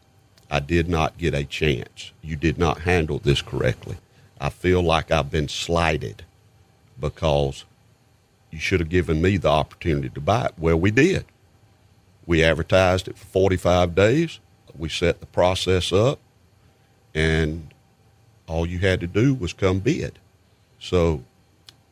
I 0.51 0.59
did 0.59 0.89
not 0.89 1.17
get 1.17 1.33
a 1.33 1.43
chance. 1.43 2.11
You 2.21 2.35
did 2.35 2.57
not 2.57 2.81
handle 2.81 3.19
this 3.19 3.41
correctly. 3.41 3.97
I 4.41 4.49
feel 4.49 4.81
like 4.81 5.11
I've 5.11 5.29
been 5.29 5.47
slighted 5.47 6.23
because 6.99 7.65
you 8.51 8.59
should 8.59 8.79
have 8.79 8.89
given 8.89 9.21
me 9.21 9.37
the 9.37 9.49
opportunity 9.49 10.09
to 10.09 10.21
buy 10.21 10.45
it. 10.45 10.53
Well, 10.57 10.79
we 10.79 10.91
did. 10.91 11.25
We 12.25 12.43
advertised 12.43 13.07
it 13.07 13.17
for 13.17 13.25
45 13.25 13.95
days. 13.95 14.39
We 14.77 14.89
set 14.89 15.19
the 15.19 15.25
process 15.25 15.91
up, 15.91 16.19
and 17.13 17.73
all 18.47 18.65
you 18.65 18.79
had 18.79 19.01
to 19.01 19.07
do 19.07 19.33
was 19.33 19.51
come 19.53 19.79
bid. 19.79 20.19
So 20.79 21.23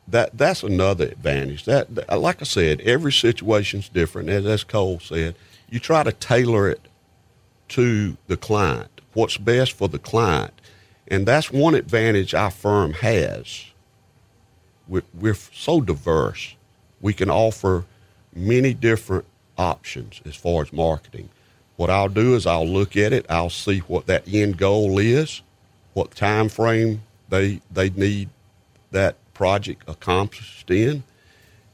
that 0.07 0.37
that's 0.37 0.63
another 0.63 1.05
advantage. 1.05 1.65
That, 1.65 2.17
like 2.17 2.41
I 2.41 2.45
said, 2.45 2.81
every 2.81 3.11
situation's 3.11 3.89
different. 3.89 4.29
As, 4.29 4.45
as 4.45 4.63
Cole 4.63 4.99
said, 4.99 5.35
you 5.69 5.79
try 5.79 6.03
to 6.03 6.11
tailor 6.11 6.69
it 6.69 6.81
to 7.69 8.17
the 8.27 8.37
client. 8.37 9.01
What's 9.13 9.37
best 9.37 9.73
for 9.73 9.87
the 9.87 9.99
client, 9.99 10.53
and 11.07 11.25
that's 11.25 11.51
one 11.51 11.75
advantage 11.75 12.33
our 12.33 12.51
firm 12.51 12.93
has. 12.93 13.65
We're, 14.87 15.03
we're 15.13 15.33
so 15.33 15.81
diverse. 15.81 16.55
We 17.01 17.13
can 17.13 17.29
offer 17.29 17.85
many 18.33 18.73
different 18.73 19.25
options 19.57 20.21
as 20.25 20.35
far 20.35 20.61
as 20.61 20.71
marketing. 20.71 21.29
What 21.75 21.89
I'll 21.89 22.09
do 22.09 22.35
is 22.35 22.45
I'll 22.45 22.67
look 22.67 22.95
at 22.95 23.13
it. 23.13 23.25
I'll 23.29 23.49
see 23.49 23.79
what 23.79 24.07
that 24.07 24.23
end 24.31 24.57
goal 24.57 24.97
is, 24.99 25.41
what 25.93 26.11
time 26.11 26.49
frame 26.49 27.01
they 27.29 27.61
they 27.71 27.89
need 27.89 28.29
that 28.91 29.15
project 29.33 29.83
accomplished 29.87 30.69
in, 30.71 31.03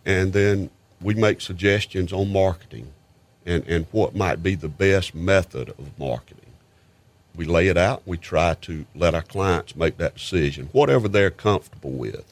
and 0.06 0.34
then 0.34 0.70
we 1.02 1.14
make 1.14 1.42
suggestions 1.42 2.12
on 2.12 2.32
marketing 2.32 2.92
and, 3.46 3.66
and 3.68 3.86
what 3.92 4.16
might 4.16 4.42
be 4.42 4.56
the 4.56 4.70
best 4.70 5.14
method 5.14 5.70
of 5.70 5.98
marketing. 6.00 6.40
We 7.36 7.46
lay 7.46 7.68
it 7.68 7.78
out. 7.78 8.04
We 8.06 8.18
try 8.18 8.54
to 8.62 8.86
let 8.96 9.16
our 9.16 9.24
clients 9.24 9.76
make 9.76 9.98
that 9.98 10.16
decision, 10.16 10.70
whatever 10.72 11.08
they're 11.08 11.32
comfortable 11.32 11.92
with. 11.92 12.32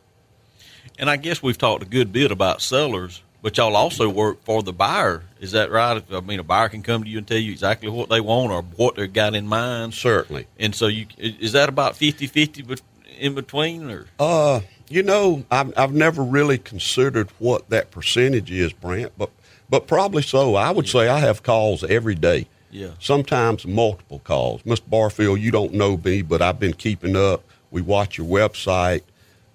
And 1.00 1.10
I 1.10 1.16
guess 1.18 1.42
we've 1.42 1.58
talked 1.58 1.82
a 1.82 1.88
good 1.88 2.12
bit 2.12 2.32
about 2.32 2.62
sellers, 2.62 3.24
but 3.42 3.58
y'all 3.58 3.76
also 3.76 4.08
work 4.08 4.44
for 4.44 4.62
the 4.62 4.74
buyer. 4.74 5.24
Is 5.40 5.54
that 5.54 5.72
right? 5.72 6.04
I 6.12 6.20
mean, 6.20 6.40
a 6.40 6.44
buyer 6.44 6.70
can 6.70 6.84
come 6.84 7.04
to 7.04 7.10
you 7.10 7.18
and 7.18 7.28
tell 7.28 7.40
you 7.40 7.52
exactly 7.52 7.90
what 7.90 8.10
they 8.10 8.22
want 8.22 8.52
or 8.52 8.62
what 8.62 8.96
they've 8.96 9.12
got 9.12 9.34
in 9.34 9.48
mind. 9.48 9.96
Certainly. 9.96 10.46
And 10.60 10.76
so, 10.76 10.86
you 10.88 11.08
is 11.18 11.54
that 11.54 11.68
about 11.70 11.94
50-50 11.94 12.80
in 13.18 13.34
between, 13.34 13.90
or? 13.90 14.06
Uh, 14.20 14.62
you 14.90 15.02
know, 15.02 15.46
I've, 15.50 15.74
I've 15.76 15.94
never 15.94 16.22
really 16.22 16.60
considered 16.60 17.30
what 17.40 17.70
that 17.70 17.90
percentage 17.90 18.52
is, 18.52 18.74
Brant, 18.74 19.14
but 19.18 19.32
but 19.72 19.88
probably 19.88 20.22
so. 20.22 20.56
I 20.56 20.70
would 20.70 20.88
say 20.88 21.08
I 21.08 21.20
have 21.20 21.42
calls 21.42 21.84
every 21.86 22.14
day. 22.14 22.46
Yeah. 22.70 22.92
Sometimes 23.00 23.66
multiple 23.66 24.20
calls. 24.20 24.62
Mr. 24.64 24.88
Barfield, 24.88 25.40
you 25.40 25.50
don't 25.50 25.74
know 25.74 25.98
me, 25.98 26.22
but 26.22 26.42
I've 26.42 26.60
been 26.60 26.74
keeping 26.74 27.16
up. 27.16 27.44
We 27.72 27.82
watch 27.82 28.18
your 28.18 28.28
website. 28.28 29.02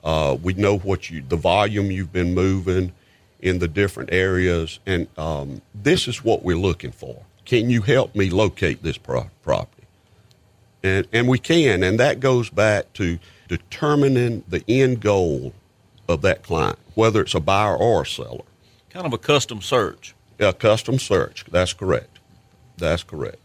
Uh, 0.02 0.36
we 0.42 0.54
know 0.54 0.78
what 0.78 1.10
you, 1.10 1.22
the 1.28 1.36
volume 1.36 1.90
you've 1.90 2.12
been 2.12 2.34
moving 2.34 2.92
in 3.40 3.58
the 3.58 3.68
different 3.68 4.10
areas, 4.12 4.80
and 4.86 5.06
um, 5.18 5.60
this 5.74 6.08
is 6.08 6.24
what 6.24 6.42
we're 6.42 6.56
looking 6.56 6.92
for. 6.92 7.22
Can 7.44 7.68
you 7.68 7.82
help 7.82 8.14
me 8.14 8.30
locate 8.30 8.82
this 8.82 8.96
pro- 8.96 9.30
property? 9.42 9.84
And 10.82 11.06
and 11.12 11.28
we 11.28 11.38
can, 11.38 11.82
and 11.82 11.98
that 12.00 12.20
goes 12.20 12.48
back 12.48 12.92
to 12.94 13.18
determining 13.48 14.44
the 14.48 14.64
end 14.68 15.00
goal 15.00 15.52
of 16.08 16.22
that 16.22 16.42
client, 16.42 16.78
whether 16.94 17.20
it's 17.20 17.34
a 17.34 17.40
buyer 17.40 17.76
or 17.76 18.02
a 18.02 18.06
seller. 18.06 18.44
Kind 18.96 19.06
of 19.08 19.12
a 19.12 19.18
custom 19.18 19.60
search. 19.60 20.14
A 20.38 20.54
custom 20.54 20.98
search. 20.98 21.44
That's 21.50 21.74
correct. 21.74 22.18
That's 22.78 23.02
correct. 23.02 23.36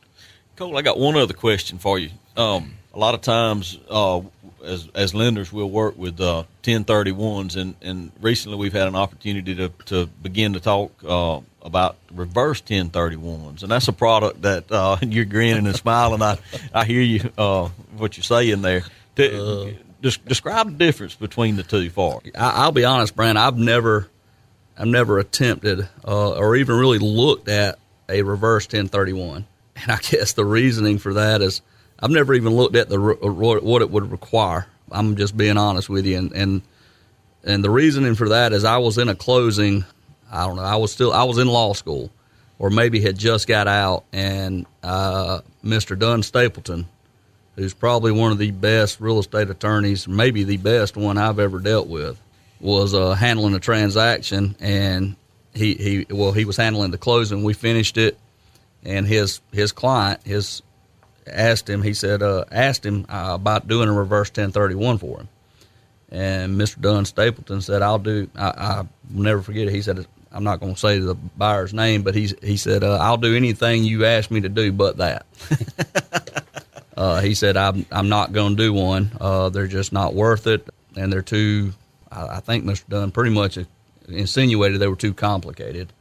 Cole, 0.55 0.77
I 0.77 0.81
got 0.81 0.97
one 0.97 1.17
other 1.17 1.33
question 1.33 1.77
for 1.77 1.99
you. 1.99 2.11
Um, 2.37 2.75
a 2.93 2.97
lot 2.97 3.15
of 3.15 3.19
times, 3.19 3.77
uh, 3.89 4.21
as 4.63 4.87
as 4.95 5.13
lenders, 5.13 5.51
we'll 5.51 5.69
work 5.69 5.97
with 5.97 6.21
uh, 6.21 6.45
1031s, 6.63 7.57
and, 7.57 7.75
and 7.81 8.13
recently 8.21 8.57
we've 8.57 8.71
had 8.71 8.87
an 8.87 8.95
opportunity 8.95 9.53
to, 9.55 9.67
to 9.87 10.05
begin 10.05 10.53
to 10.53 10.61
talk 10.61 10.93
uh, 11.05 11.41
about 11.61 11.97
reverse 12.13 12.61
1031s, 12.61 13.61
and 13.61 13.73
that's 13.73 13.89
a 13.89 13.93
product 13.93 14.43
that 14.43 14.71
uh, 14.71 14.95
you're 15.01 15.25
grinning 15.25 15.67
and 15.67 15.75
smiling. 15.75 16.21
I 16.21 16.37
I 16.73 16.85
hear 16.85 17.01
you 17.01 17.29
uh, 17.37 17.67
what 17.97 18.15
you're 18.15 18.23
saying 18.23 18.61
there. 18.61 18.85
To, 19.17 19.43
uh, 19.43 19.71
describe 20.01 20.67
the 20.67 20.77
difference 20.77 21.15
between 21.15 21.57
the 21.57 21.63
two 21.63 21.89
for. 21.89 22.21
I, 22.35 22.63
will 22.65 22.71
be 22.71 22.85
honest, 22.85 23.17
Brant. 23.17 23.37
I've 23.37 23.57
never 23.57 24.07
I've 24.77 24.87
never 24.87 25.19
attempted 25.19 25.87
uh, 26.05 26.31
or 26.31 26.55
even 26.55 26.77
really 26.77 26.99
looked 26.99 27.47
at 27.47 27.79
a 28.09 28.23
reverse 28.23 28.65
1031, 28.65 29.45
and 29.75 29.91
I 29.91 29.97
guess 30.09 30.33
the 30.33 30.45
reasoning 30.45 30.97
for 30.97 31.13
that 31.13 31.41
is 31.41 31.61
I've 31.99 32.11
never 32.11 32.33
even 32.33 32.53
looked 32.53 32.75
at 32.75 32.89
the 32.89 32.99
what 32.99 33.81
it 33.81 33.91
would 33.91 34.11
require. 34.11 34.67
I'm 34.91 35.15
just 35.15 35.37
being 35.37 35.57
honest 35.57 35.89
with 35.89 36.05
you, 36.05 36.17
and 36.17 36.31
and 36.33 36.61
and 37.43 37.63
the 37.63 37.69
reasoning 37.69 38.15
for 38.15 38.29
that 38.29 38.53
is 38.53 38.63
I 38.63 38.77
was 38.77 38.97
in 38.97 39.09
a 39.09 39.15
closing. 39.15 39.85
I 40.31 40.47
don't 40.47 40.55
know. 40.55 40.63
I 40.63 40.77
was 40.77 40.91
still 40.91 41.13
I 41.13 41.23
was 41.23 41.37
in 41.37 41.47
law 41.47 41.73
school, 41.73 42.09
or 42.59 42.69
maybe 42.69 43.01
had 43.01 43.17
just 43.17 43.47
got 43.47 43.67
out, 43.67 44.05
and 44.11 44.65
uh, 44.83 45.41
Mr. 45.63 45.97
Dunn 45.97 46.23
Stapleton, 46.23 46.87
who's 47.55 47.73
probably 47.73 48.11
one 48.11 48.31
of 48.31 48.37
the 48.37 48.51
best 48.51 48.99
real 48.99 49.19
estate 49.19 49.49
attorneys, 49.49 50.07
maybe 50.07 50.43
the 50.43 50.57
best 50.57 50.97
one 50.97 51.17
I've 51.17 51.39
ever 51.39 51.59
dealt 51.59 51.87
with, 51.87 52.19
was 52.61 52.93
uh, 52.93 53.13
handling 53.13 53.55
a 53.55 53.59
transaction, 53.59 54.55
and 54.59 55.15
he 55.53 55.73
he 55.75 56.05
well 56.09 56.31
he 56.31 56.45
was 56.45 56.57
handling 56.57 56.91
the 56.91 56.97
closing. 56.97 57.43
We 57.43 57.53
finished 57.53 57.97
it, 57.97 58.17
and 58.83 59.05
his 59.05 59.41
his 59.51 59.71
client 59.71 60.21
his 60.23 60.61
asked 61.27 61.69
him. 61.69 61.81
He 61.81 61.93
said, 61.93 62.21
uh, 62.21 62.45
asked 62.51 62.85
him 62.85 63.05
uh, 63.09 63.31
about 63.33 63.67
doing 63.67 63.89
a 63.89 63.93
reverse 63.93 64.29
1031 64.29 64.97
for 64.97 65.19
him. 65.19 65.29
And 66.09 66.59
Mr. 66.59 66.81
Dunn 66.81 67.05
Stapleton 67.05 67.61
said, 67.61 67.81
"I'll 67.81 67.99
do." 67.99 68.29
I, 68.35 68.47
I 68.49 68.79
will 69.13 69.23
never 69.23 69.41
forget 69.41 69.67
it. 69.67 69.73
He 69.73 69.81
said, 69.81 70.05
"I'm 70.31 70.43
not 70.43 70.59
going 70.59 70.73
to 70.73 70.79
say 70.79 70.99
the 70.99 71.15
buyer's 71.15 71.73
name, 71.73 72.03
but 72.03 72.15
he's 72.15 72.33
he 72.43 72.57
said, 72.57 72.83
uh, 72.83 72.97
I'll 72.97 73.17
do 73.17 73.33
anything 73.33 73.85
you 73.85 74.05
ask 74.05 74.29
me 74.29 74.41
to 74.41 74.49
do, 74.49 74.73
but 74.73 74.97
that." 74.97 75.25
uh, 76.97 77.21
he 77.21 77.33
said, 77.33 77.55
"I'm 77.55 77.85
I'm 77.91 78.09
not 78.09 78.33
going 78.33 78.57
to 78.57 78.61
do 78.61 78.73
one. 78.73 79.09
Uh, 79.21 79.49
they're 79.49 79.67
just 79.67 79.93
not 79.93 80.13
worth 80.13 80.47
it, 80.47 80.67
and 80.97 81.11
they're 81.11 81.21
too." 81.21 81.73
I, 82.11 82.37
I 82.37 82.39
think 82.39 82.65
Mr. 82.65 82.87
Dunn 82.89 83.11
pretty 83.11 83.31
much 83.31 83.57
insinuated 84.07 84.79
they 84.79 84.87
were 84.87 84.95
too 84.95 85.13
complicated 85.13 85.91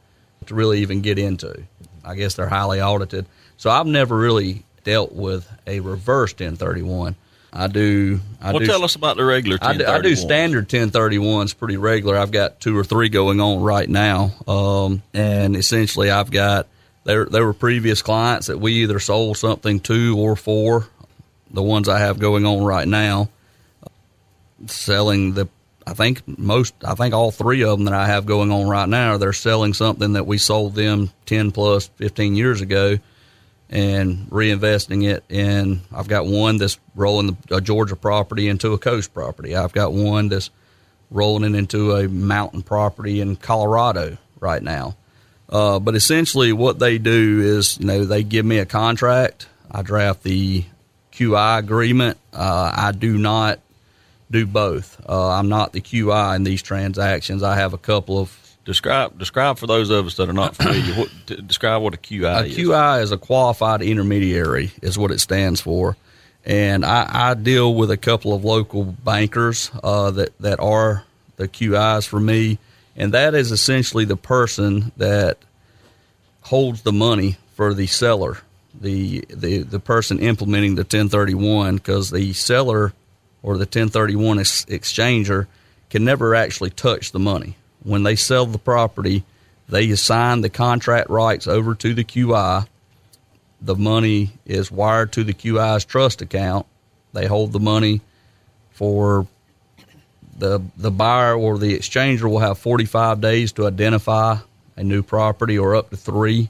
to 0.47 0.55
really 0.55 0.79
even 0.79 1.01
get 1.01 1.19
into. 1.19 1.63
I 2.03 2.15
guess 2.15 2.35
they're 2.35 2.49
highly 2.49 2.81
audited. 2.81 3.25
So 3.57 3.69
I've 3.69 3.85
never 3.85 4.17
really 4.17 4.63
dealt 4.83 5.13
with 5.13 5.47
a 5.67 5.79
reverse 5.79 6.31
1031. 6.31 7.15
I 7.53 7.67
do. 7.67 8.21
I 8.41 8.51
well, 8.51 8.59
do, 8.59 8.65
tell 8.65 8.83
us 8.83 8.95
about 8.95 9.17
the 9.17 9.25
regular. 9.25 9.57
I 9.61 9.75
do, 9.75 9.85
I 9.85 10.01
do, 10.01 10.15
standard 10.15 10.69
1031s 10.69 11.57
pretty 11.57 11.75
regular. 11.75 12.17
I've 12.17 12.31
got 12.31 12.61
two 12.61 12.77
or 12.77 12.83
three 12.83 13.09
going 13.09 13.41
on 13.41 13.61
right 13.61 13.89
now, 13.89 14.31
um, 14.47 15.03
and 15.13 15.55
essentially 15.57 16.09
I've 16.09 16.31
got 16.31 16.67
there. 17.03 17.25
There 17.25 17.45
were 17.45 17.53
previous 17.53 18.01
clients 18.01 18.47
that 18.47 18.59
we 18.59 18.83
either 18.83 18.99
sold 18.99 19.37
something 19.37 19.81
to 19.81 20.17
or 20.17 20.37
for. 20.37 20.87
The 21.53 21.61
ones 21.61 21.89
I 21.89 21.99
have 21.99 22.19
going 22.19 22.45
on 22.45 22.63
right 22.63 22.87
now, 22.87 23.29
selling 24.67 25.33
the. 25.33 25.49
I 25.85 25.93
think 25.93 26.21
most. 26.37 26.73
I 26.83 26.95
think 26.95 27.13
all 27.13 27.31
three 27.31 27.63
of 27.63 27.77
them 27.77 27.85
that 27.85 27.93
I 27.93 28.07
have 28.07 28.25
going 28.25 28.51
on 28.51 28.67
right 28.67 28.87
now, 28.87 29.17
they're 29.17 29.33
selling 29.33 29.73
something 29.73 30.13
that 30.13 30.27
we 30.27 30.37
sold 30.37 30.75
them 30.75 31.11
ten 31.25 31.51
plus 31.51 31.87
fifteen 31.87 32.35
years 32.35 32.61
ago 32.61 32.99
and 33.69 34.29
reinvesting 34.29 35.09
it 35.09 35.23
in. 35.29 35.81
I've 35.93 36.07
got 36.07 36.25
one 36.25 36.57
that's 36.57 36.77
rolling 36.93 37.37
a 37.49 37.61
Georgia 37.61 37.95
property 37.95 38.47
into 38.49 38.73
a 38.73 38.77
coast 38.77 39.13
property. 39.13 39.55
I've 39.55 39.71
got 39.71 39.93
one 39.93 40.27
that's 40.29 40.49
rolling 41.09 41.55
it 41.55 41.57
into 41.57 41.95
a 41.95 42.07
mountain 42.07 42.61
property 42.61 43.21
in 43.21 43.37
Colorado 43.37 44.17
right 44.39 44.61
now. 44.61 44.97
Uh, 45.49 45.79
but 45.79 45.95
essentially, 45.95 46.53
what 46.53 46.79
they 46.79 46.97
do 46.97 47.41
is, 47.41 47.77
you 47.79 47.85
know, 47.85 48.05
they 48.05 48.23
give 48.23 48.45
me 48.45 48.59
a 48.59 48.65
contract. 48.65 49.47
I 49.69 49.81
draft 49.81 50.23
the 50.23 50.65
QI 51.13 51.59
agreement. 51.59 52.17
Uh, 52.33 52.71
I 52.73 52.91
do 52.91 53.17
not 53.17 53.59
do 54.31 54.45
both. 54.45 54.99
Uh, 55.07 55.29
I'm 55.29 55.49
not 55.49 55.73
the 55.73 55.81
QI 55.81 56.35
in 56.35 56.43
these 56.43 56.61
transactions. 56.61 57.43
I 57.43 57.55
have 57.55 57.73
a 57.73 57.77
couple 57.77 58.17
of 58.17 58.37
Describe 58.63 59.17
describe 59.17 59.57
for 59.57 59.65
those 59.65 59.89
of 59.89 60.05
us 60.05 60.17
that 60.17 60.29
are 60.29 60.33
not 60.33 60.55
familiar. 60.55 60.93
What, 60.93 61.09
describe 61.47 61.81
what 61.81 61.95
a 61.95 61.97
QI 61.97 62.41
a 62.41 62.45
is. 62.45 62.57
A 62.57 62.61
QI 62.61 63.01
is 63.01 63.11
a 63.11 63.17
qualified 63.17 63.81
intermediary, 63.81 64.71
is 64.83 64.99
what 64.99 65.09
it 65.09 65.19
stands 65.19 65.59
for. 65.59 65.97
And 66.45 66.85
I, 66.85 67.31
I 67.31 67.33
deal 67.33 67.73
with 67.73 67.89
a 67.89 67.97
couple 67.97 68.33
of 68.33 68.45
local 68.45 68.83
bankers 68.83 69.71
uh, 69.83 70.11
that 70.11 70.37
that 70.39 70.59
are 70.59 71.03
the 71.37 71.47
QIs 71.47 72.07
for 72.07 72.19
me, 72.19 72.59
and 72.95 73.13
that 73.15 73.33
is 73.33 73.51
essentially 73.51 74.05
the 74.05 74.15
person 74.15 74.91
that 74.97 75.39
holds 76.41 76.83
the 76.83 76.91
money 76.91 77.37
for 77.55 77.73
the 77.73 77.87
seller, 77.87 78.37
the 78.79 79.25
the 79.29 79.63
the 79.63 79.79
person 79.79 80.19
implementing 80.19 80.75
the 80.75 80.83
1031, 80.83 81.77
because 81.77 82.11
the 82.11 82.33
seller 82.33 82.93
or 83.43 83.55
the 83.55 83.61
1031 83.61 84.39
ex- 84.39 84.65
exchanger 84.65 85.47
can 85.89 86.05
never 86.05 86.35
actually 86.35 86.69
touch 86.69 87.11
the 87.11 87.19
money 87.19 87.55
when 87.83 88.03
they 88.03 88.15
sell 88.15 88.45
the 88.45 88.57
property, 88.57 89.23
they 89.69 89.89
assign 89.91 90.41
the 90.41 90.49
contract 90.49 91.09
rights 91.09 91.47
over 91.47 91.75
to 91.75 91.93
the 91.93 92.03
QI. 92.03 92.67
The 93.61 93.75
money 93.75 94.31
is 94.45 94.71
wired 94.71 95.11
to 95.13 95.23
the 95.23 95.33
QI's 95.33 95.85
trust 95.85 96.21
account. 96.21 96.65
They 97.13 97.27
hold 97.27 97.51
the 97.51 97.59
money 97.59 98.01
for 98.71 99.27
the 100.37 100.61
the 100.77 100.91
buyer 100.91 101.35
or 101.35 101.57
the 101.57 101.77
exchanger 101.77 102.23
will 102.23 102.39
have 102.39 102.57
45 102.57 103.21
days 103.21 103.51
to 103.53 103.67
identify 103.67 104.37
a 104.75 104.83
new 104.83 105.03
property 105.03 105.59
or 105.59 105.75
up 105.75 105.89
to 105.91 105.97
3 105.97 106.49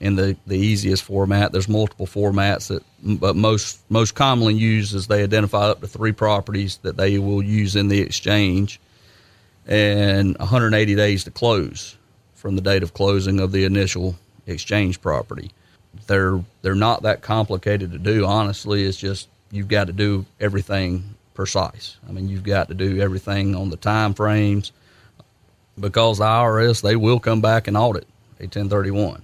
in 0.00 0.16
the, 0.16 0.36
the 0.46 0.56
easiest 0.56 1.02
format. 1.02 1.52
There's 1.52 1.68
multiple 1.68 2.06
formats 2.06 2.68
that 2.68 2.82
but 3.02 3.36
most 3.36 3.80
most 3.90 4.14
commonly 4.14 4.54
used 4.54 4.94
is 4.94 5.06
they 5.06 5.22
identify 5.22 5.68
up 5.68 5.80
to 5.80 5.86
3 5.86 6.12
properties 6.12 6.78
that 6.82 6.96
they 6.96 7.18
will 7.18 7.42
use 7.42 7.76
in 7.76 7.88
the 7.88 8.00
exchange 8.00 8.80
and 9.66 10.36
180 10.38 10.94
days 10.94 11.24
to 11.24 11.30
close 11.30 11.96
from 12.34 12.56
the 12.56 12.62
date 12.62 12.82
of 12.82 12.94
closing 12.94 13.40
of 13.40 13.52
the 13.52 13.64
initial 13.64 14.16
exchange 14.46 15.00
property. 15.00 15.50
They're 16.06 16.42
they're 16.62 16.74
not 16.74 17.02
that 17.02 17.20
complicated 17.20 17.92
to 17.92 17.98
do. 17.98 18.24
Honestly, 18.24 18.84
it's 18.84 18.96
just 18.96 19.28
you've 19.50 19.68
got 19.68 19.86
to 19.88 19.92
do 19.92 20.24
everything 20.40 21.14
precise. 21.34 21.96
I 22.08 22.12
mean, 22.12 22.28
you've 22.28 22.44
got 22.44 22.68
to 22.68 22.74
do 22.74 23.00
everything 23.00 23.54
on 23.54 23.70
the 23.70 23.76
time 23.76 24.14
frames 24.14 24.72
because 25.78 26.18
the 26.18 26.24
IRS 26.24 26.82
they 26.82 26.96
will 26.96 27.20
come 27.20 27.40
back 27.40 27.66
and 27.68 27.76
audit 27.76 28.06
a 28.38 28.44
1031. 28.44 29.22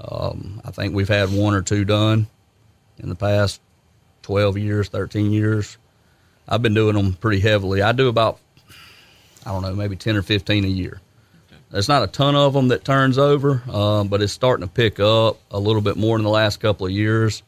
Um, 0.00 0.60
I 0.64 0.70
think 0.70 0.94
we've 0.94 1.08
had 1.08 1.32
one 1.32 1.54
or 1.54 1.62
two 1.62 1.84
done 1.84 2.26
in 2.98 3.08
the 3.08 3.14
past 3.14 3.60
12 4.22 4.58
years, 4.58 4.88
13 4.88 5.32
years. 5.32 5.78
I've 6.48 6.62
been 6.62 6.74
doing 6.74 6.94
them 6.96 7.14
pretty 7.14 7.40
heavily. 7.40 7.82
I 7.82 7.92
do 7.92 8.08
about 8.08 8.38
I 9.46 9.52
don't 9.52 9.62
know, 9.62 9.74
maybe 9.74 9.94
10 9.94 10.16
or 10.16 10.22
15 10.22 10.64
a 10.64 10.68
year. 10.68 11.00
There's 11.70 11.88
not 11.88 12.02
a 12.02 12.08
ton 12.08 12.34
of 12.34 12.52
them 12.52 12.68
that 12.68 12.84
turns 12.84 13.16
over, 13.16 13.62
um, 13.70 14.08
but 14.08 14.20
it's 14.20 14.32
starting 14.32 14.66
to 14.66 14.72
pick 14.72 14.98
up 14.98 15.38
a 15.50 15.58
little 15.58 15.80
bit 15.80 15.96
more 15.96 16.16
in 16.16 16.24
the 16.24 16.30
last 16.30 16.58
couple 16.58 16.86
of 16.86 16.92
years. 16.92 17.42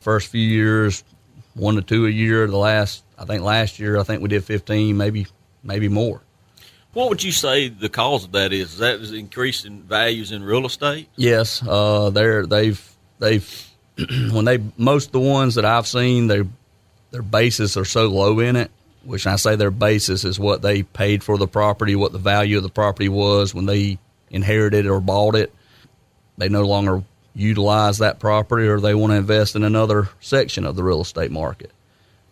First 0.00 0.28
few 0.28 0.42
years, 0.42 1.04
one 1.54 1.76
to 1.76 1.82
two 1.82 2.06
a 2.06 2.10
year. 2.10 2.46
The 2.46 2.56
last, 2.56 3.04
I 3.16 3.24
think 3.24 3.42
last 3.42 3.78
year, 3.78 3.98
I 3.98 4.02
think 4.02 4.22
we 4.22 4.28
did 4.28 4.44
15, 4.44 4.96
maybe 4.96 5.26
maybe 5.62 5.88
more. 5.88 6.20
What 6.96 7.10
would 7.10 7.22
you 7.22 7.32
say 7.32 7.68
the 7.68 7.90
cause 7.90 8.24
of 8.24 8.32
that 8.32 8.54
is? 8.54 8.72
Is 8.72 8.78
that 8.78 9.00
is 9.00 9.12
increasing 9.12 9.82
values 9.82 10.32
in 10.32 10.42
real 10.42 10.64
estate? 10.64 11.08
Yes, 11.14 11.62
uh, 11.62 12.08
they're 12.08 12.46
they've 12.46 12.96
they've 13.18 13.70
when 14.32 14.46
they 14.46 14.62
most 14.78 15.12
the 15.12 15.20
ones 15.20 15.56
that 15.56 15.66
I've 15.66 15.86
seen, 15.86 16.26
their 16.26 16.46
their 17.10 17.22
bases 17.22 17.76
are 17.76 17.84
so 17.84 18.06
low 18.06 18.40
in 18.40 18.56
it 18.56 18.70
which 19.06 19.26
I 19.26 19.36
say 19.36 19.56
their 19.56 19.70
basis 19.70 20.24
is 20.24 20.38
what 20.38 20.62
they 20.62 20.82
paid 20.82 21.22
for 21.22 21.38
the 21.38 21.46
property, 21.46 21.94
what 21.94 22.12
the 22.12 22.18
value 22.18 22.56
of 22.56 22.62
the 22.62 22.68
property 22.68 23.08
was 23.08 23.54
when 23.54 23.66
they 23.66 23.98
inherited 24.30 24.86
or 24.86 25.00
bought 25.00 25.36
it. 25.36 25.54
They 26.38 26.48
no 26.48 26.62
longer 26.62 27.02
utilize 27.34 27.98
that 27.98 28.18
property 28.18 28.66
or 28.66 28.80
they 28.80 28.94
want 28.94 29.12
to 29.12 29.16
invest 29.16 29.54
in 29.54 29.62
another 29.62 30.08
section 30.20 30.66
of 30.66 30.74
the 30.74 30.82
real 30.82 31.00
estate 31.00 31.30
market. 31.30 31.70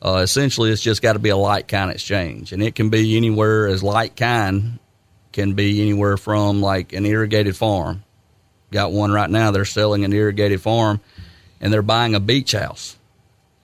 Uh, 0.04 0.16
essentially, 0.16 0.70
it's 0.70 0.82
just 0.82 1.00
got 1.00 1.14
to 1.14 1.18
be 1.18 1.30
a 1.30 1.36
like 1.36 1.66
kind 1.66 1.90
exchange, 1.90 2.52
and 2.52 2.62
it 2.62 2.74
can 2.74 2.90
be 2.90 3.16
anywhere 3.16 3.66
as 3.66 3.82
like 3.82 4.16
kind 4.16 4.78
can 5.32 5.54
be 5.54 5.80
anywhere 5.80 6.16
from 6.16 6.60
like 6.60 6.92
an 6.92 7.06
irrigated 7.06 7.56
farm. 7.56 8.04
Got 8.70 8.92
one 8.92 9.12
right 9.12 9.30
now. 9.30 9.50
They're 9.50 9.64
selling 9.64 10.04
an 10.04 10.12
irrigated 10.12 10.60
farm, 10.60 11.00
and 11.60 11.72
they're 11.72 11.82
buying 11.82 12.14
a 12.14 12.20
beach 12.20 12.52
house 12.52 12.96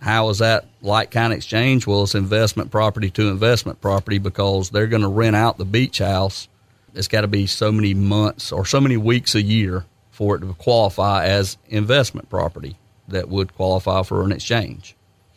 how 0.01 0.31
is 0.31 0.39
that 0.39 0.67
like 0.81 1.11
kind 1.11 1.33
exchange? 1.33 1.87
Well, 1.87 2.03
it's 2.03 2.15
investment 2.15 2.71
property 2.71 3.11
to 3.11 3.29
investment 3.29 3.81
property 3.81 4.19
because 4.19 4.71
they're 4.71 4.87
going 4.87 5.03
to 5.03 5.09
rent 5.09 5.37
out 5.37 5.59
the 5.59 5.65
beach 5.65 5.99
house. 5.99 6.49
It's 6.95 7.09
got 7.09 7.21
to 7.21 7.29
be 7.29 7.47
so 7.47 7.71
many 7.71 7.95
months 7.95 8.51
or 8.51 8.67
so 8.67 8.81
many 8.81 8.97
weeks 8.97 9.35
a 9.35 9.43
year 9.43 9.85
for 10.11 10.37
it 10.37 10.41
to 10.41 10.53
qualify 10.55 11.27
as 11.27 11.57
investment 11.69 12.29
property 12.29 12.77
that 13.09 13.29
would 13.29 13.55
qualify 13.55 14.03
for 14.03 14.25
an 14.25 14.33
exchange. 14.33 14.97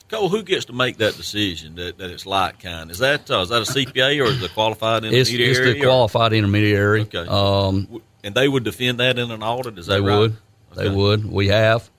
Cole, 0.10 0.30
who 0.30 0.44
gets 0.44 0.66
to 0.66 0.74
make 0.74 0.98
that 0.98 1.16
decision 1.16 1.76
that, 1.76 1.98
that 1.98 2.12
it's 2.12 2.26
like 2.26 2.60
kind? 2.62 2.92
Is 2.92 3.00
that 3.00 3.30
uh, 3.32 3.42
is 3.42 3.50
that 3.50 3.62
a 3.62 3.72
CPA 3.72 4.22
or 4.22 4.26
is 4.26 4.44
it 4.44 4.52
a 4.52 4.54
qualified 4.54 5.06
intermediary? 5.06 5.50
it's 5.50 5.60
the 5.60 5.82
or- 5.82 5.86
qualified 5.86 6.34
intermediary. 6.34 7.02
Okay. 7.02 7.26
Um, 7.28 8.02
and 8.24 8.36
they 8.36 8.48
would 8.48 8.64
defend 8.64 9.00
that 9.00 9.18
in 9.18 9.32
an 9.32 9.42
audit. 9.44 9.78
Is 9.78 9.88
that 9.88 9.96
they 9.96 10.02
right? 10.02 10.18
would. 10.18 10.38
They 10.76 10.90
would. 10.90 11.26
We 11.30 11.48
have 11.50 11.90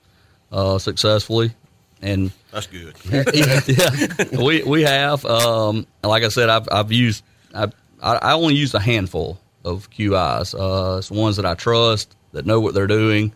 uh, 0.51 0.77
successfully, 0.79 1.53
and 2.01 2.31
That's 2.51 2.67
good. 2.67 2.95
yeah, 3.09 4.41
we 4.41 4.63
we 4.63 4.81
have. 4.83 5.25
Um, 5.25 5.87
like 6.03 6.23
I 6.23 6.29
said, 6.29 6.49
I've 6.49 6.67
I've 6.71 6.91
used. 6.91 7.23
I 7.53 7.67
I 8.01 8.33
only 8.33 8.55
used 8.55 8.75
a 8.75 8.79
handful 8.79 9.39
of 9.63 9.89
QIs. 9.89 10.53
Uh, 10.53 10.97
it's 10.97 11.09
ones 11.09 11.37
that 11.37 11.45
I 11.45 11.55
trust 11.55 12.15
that 12.33 12.45
know 12.45 12.59
what 12.59 12.73
they're 12.73 12.87
doing, 12.87 13.33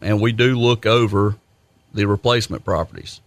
and 0.00 0.20
we 0.20 0.32
do 0.32 0.58
look 0.58 0.86
over 0.86 1.36
the 1.94 2.06
replacement 2.06 2.64
properties 2.64 3.20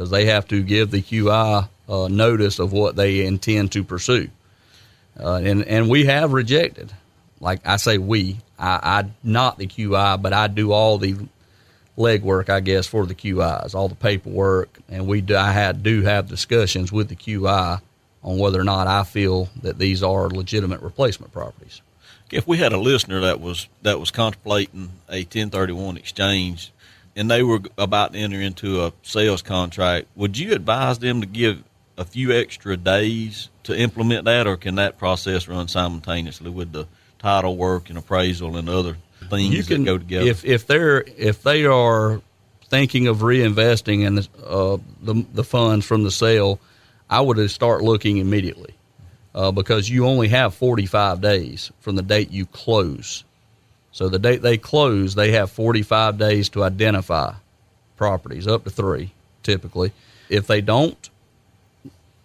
because 0.00 0.10
they 0.10 0.24
have 0.24 0.48
to 0.48 0.62
give 0.62 0.90
the 0.90 1.02
QI 1.02 1.68
uh, 1.86 2.08
notice 2.08 2.58
of 2.58 2.72
what 2.72 2.96
they 2.96 3.26
intend 3.26 3.70
to 3.72 3.84
pursue, 3.84 4.30
uh, 5.22 5.34
and 5.34 5.62
and 5.66 5.90
we 5.90 6.06
have 6.06 6.32
rejected. 6.32 6.90
Like 7.38 7.66
I 7.66 7.76
say, 7.76 7.98
we. 7.98 8.38
I, 8.58 8.80
I 8.82 9.10
not 9.22 9.58
the 9.58 9.66
QI, 9.66 10.20
but 10.22 10.32
I 10.32 10.46
do 10.46 10.72
all 10.72 10.96
the 10.96 11.16
legwork, 11.98 12.48
I 12.48 12.60
guess, 12.60 12.86
for 12.86 13.04
the 13.04 13.14
QIs, 13.14 13.74
all 13.74 13.88
the 13.88 13.94
paperwork, 13.94 14.78
and 14.88 15.06
we 15.06 15.20
do, 15.20 15.36
I 15.36 15.52
had 15.52 15.82
do 15.82 16.00
have 16.00 16.28
discussions 16.28 16.90
with 16.90 17.10
the 17.10 17.16
QI 17.16 17.82
on 18.24 18.38
whether 18.38 18.58
or 18.58 18.64
not 18.64 18.86
I 18.86 19.04
feel 19.04 19.50
that 19.60 19.76
these 19.76 20.02
are 20.02 20.30
legitimate 20.30 20.80
replacement 20.80 21.30
properties. 21.30 21.82
if 22.32 22.48
we 22.48 22.56
had 22.56 22.72
a 22.72 22.78
listener 22.78 23.20
that 23.20 23.38
was 23.38 23.68
that 23.82 24.00
was 24.00 24.10
contemplating 24.10 24.92
a 25.10 25.24
1031 25.24 25.98
exchange 25.98 26.72
and 27.16 27.30
they 27.30 27.42
were 27.42 27.60
about 27.76 28.12
to 28.12 28.18
enter 28.18 28.40
into 28.40 28.84
a 28.84 28.92
sales 29.02 29.42
contract, 29.42 30.08
would 30.16 30.38
you 30.38 30.52
advise 30.52 30.98
them 30.98 31.20
to 31.20 31.26
give 31.26 31.62
a 31.98 32.04
few 32.04 32.32
extra 32.32 32.76
days 32.76 33.48
to 33.64 33.76
implement 33.76 34.24
that, 34.24 34.46
or 34.46 34.56
can 34.56 34.76
that 34.76 34.98
process 34.98 35.48
run 35.48 35.68
simultaneously 35.68 36.50
with 36.50 36.72
the 36.72 36.86
title 37.18 37.56
work 37.56 37.90
and 37.90 37.98
appraisal 37.98 38.56
and 38.56 38.68
other 38.68 38.96
things 39.28 39.54
you 39.54 39.62
that 39.62 39.84
go 39.84 39.98
together? 39.98 40.26
if 40.26 40.44
if 40.44 40.66
they're 40.66 41.02
if 41.16 41.42
they 41.42 41.66
are 41.66 42.22
thinking 42.68 43.08
of 43.08 43.18
reinvesting 43.18 44.06
in 44.06 44.14
the, 44.14 44.28
uh, 44.46 44.78
the 45.02 45.26
the 45.34 45.44
funds 45.44 45.84
from 45.84 46.04
the 46.04 46.10
sale, 46.10 46.58
I 47.10 47.20
would 47.20 47.50
start 47.50 47.82
looking 47.82 48.16
immediately 48.18 48.74
uh, 49.34 49.50
because 49.50 49.90
you 49.90 50.06
only 50.06 50.28
have 50.28 50.54
45 50.54 51.20
days 51.20 51.70
from 51.80 51.96
the 51.96 52.02
date 52.02 52.30
you 52.30 52.46
close. 52.46 53.24
So 53.92 54.08
the 54.08 54.18
date 54.18 54.42
they 54.42 54.56
close, 54.56 55.14
they 55.14 55.32
have 55.32 55.50
45 55.50 56.18
days 56.18 56.48
to 56.50 56.62
identify 56.62 57.34
properties, 57.96 58.46
up 58.46 58.64
to 58.64 58.70
three 58.70 59.12
typically. 59.42 59.92
If 60.28 60.46
they 60.46 60.60
don't, 60.60 61.10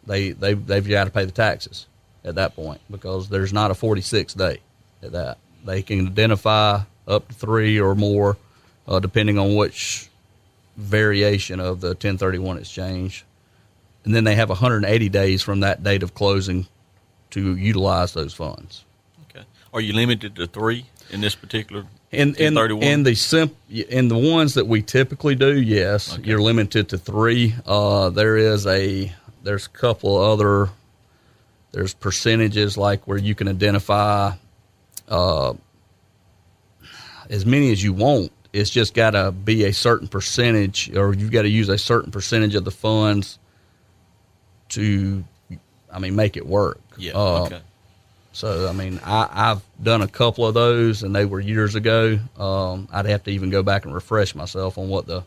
they 0.06 0.32
they 0.32 0.54
they've 0.54 0.88
got 0.88 1.06
to 1.06 1.12
pay 1.12 1.26
the 1.26 1.32
taxes 1.32 1.88
at 2.24 2.36
that 2.36 2.56
point 2.56 2.82
because 2.90 3.30
there's 3.30 3.54
not 3.54 3.72
a 3.72 3.74
46 3.74 4.34
day 4.34 4.60
at 5.02 5.12
that. 5.14 5.38
They 5.66 5.82
can 5.82 6.08
identify 6.08 6.82
up 7.08 7.28
to 7.28 7.34
three 7.34 7.80
or 7.80 7.96
more, 7.96 8.38
uh, 8.88 9.00
depending 9.00 9.40
on 9.40 9.56
which 9.56 10.10
variation 10.78 11.60
of 11.60 11.82
the 11.82 11.90
1031 11.90 12.58
exchange, 12.58 13.26
and 14.04 14.14
then 14.14 14.24
they 14.24 14.36
have 14.36 14.50
180 14.50 15.10
days 15.10 15.42
from 15.42 15.62
that 15.62 15.84
date 15.84 16.04
of 16.04 16.14
closing 16.14 16.68
to 17.32 17.56
utilize 17.56 18.14
those 18.14 18.34
funds. 18.34 18.84
okay. 19.30 19.46
Are 19.74 19.82
you 19.82 19.94
limited 19.94 20.36
to 20.36 20.48
three 20.48 20.86
in 21.12 21.22
this 21.22 21.36
particular 21.36 21.86
In 22.12 22.36
in, 22.36 22.58
in 22.58 23.04
the 23.04 23.16
simp 23.16 23.56
in 23.70 24.08
the 24.08 24.18
ones 24.18 24.54
that 24.56 24.68
we 24.68 24.82
typically 24.82 25.36
do, 25.36 25.60
yes, 25.60 26.14
Okay. 26.14 26.24
you're 26.30 26.42
limited 26.42 26.90
to 26.90 26.98
three. 26.98 27.54
Uh, 27.66 28.10
there 28.10 28.38
is 28.38 28.66
a 28.68 29.14
there's 29.44 29.66
a 29.68 29.70
couple 29.70 30.18
other 30.18 30.70
there's 31.72 31.94
percentages 31.94 32.78
like 32.78 33.06
where 33.08 33.18
you 33.18 33.36
can 33.36 33.48
identify 33.50 34.32
uh, 35.10 35.54
as 37.30 37.46
many 37.46 37.72
as 37.72 37.84
you 37.84 37.94
want. 37.94 38.32
It's 38.54 38.70
just 38.70 38.94
got 38.94 39.12
to 39.12 39.32
be 39.34 39.66
a 39.66 39.74
certain 39.74 40.08
percentage, 40.08 40.90
or 40.96 41.14
you've 41.14 41.32
got 41.32 41.42
to 41.42 41.50
use 41.50 41.68
a 41.68 41.78
certain 41.78 42.12
percentage 42.12 42.56
of 42.56 42.64
the 42.64 42.72
funds 42.72 43.38
to, 44.70 45.26
I 45.92 46.00
mean, 46.00 46.16
make 46.16 46.38
it 46.38 46.48
work. 46.48 46.80
yeah, 46.98 47.12
Uh, 47.14 47.44
okay. 47.44 47.62
So 48.36 48.68
I 48.68 48.74
mean, 48.74 49.00
I, 49.04 49.30
I've 49.32 49.62
done 49.82 50.02
a 50.02 50.08
couple 50.08 50.46
of 50.46 50.54
those, 50.54 51.04
and 51.04 51.16
they 51.16 51.26
were 51.26 51.40
years 51.40 51.76
ago. 51.76 52.20
Um, 52.38 52.88
I'd 52.92 53.06
have 53.06 53.24
to 53.24 53.32
even 53.32 53.50
go 53.50 53.64
back 53.64 53.86
and 53.86 53.94
refresh 53.94 54.36
myself 54.36 54.78
on 54.78 54.90
what 54.90 55.08
the 55.08 55.24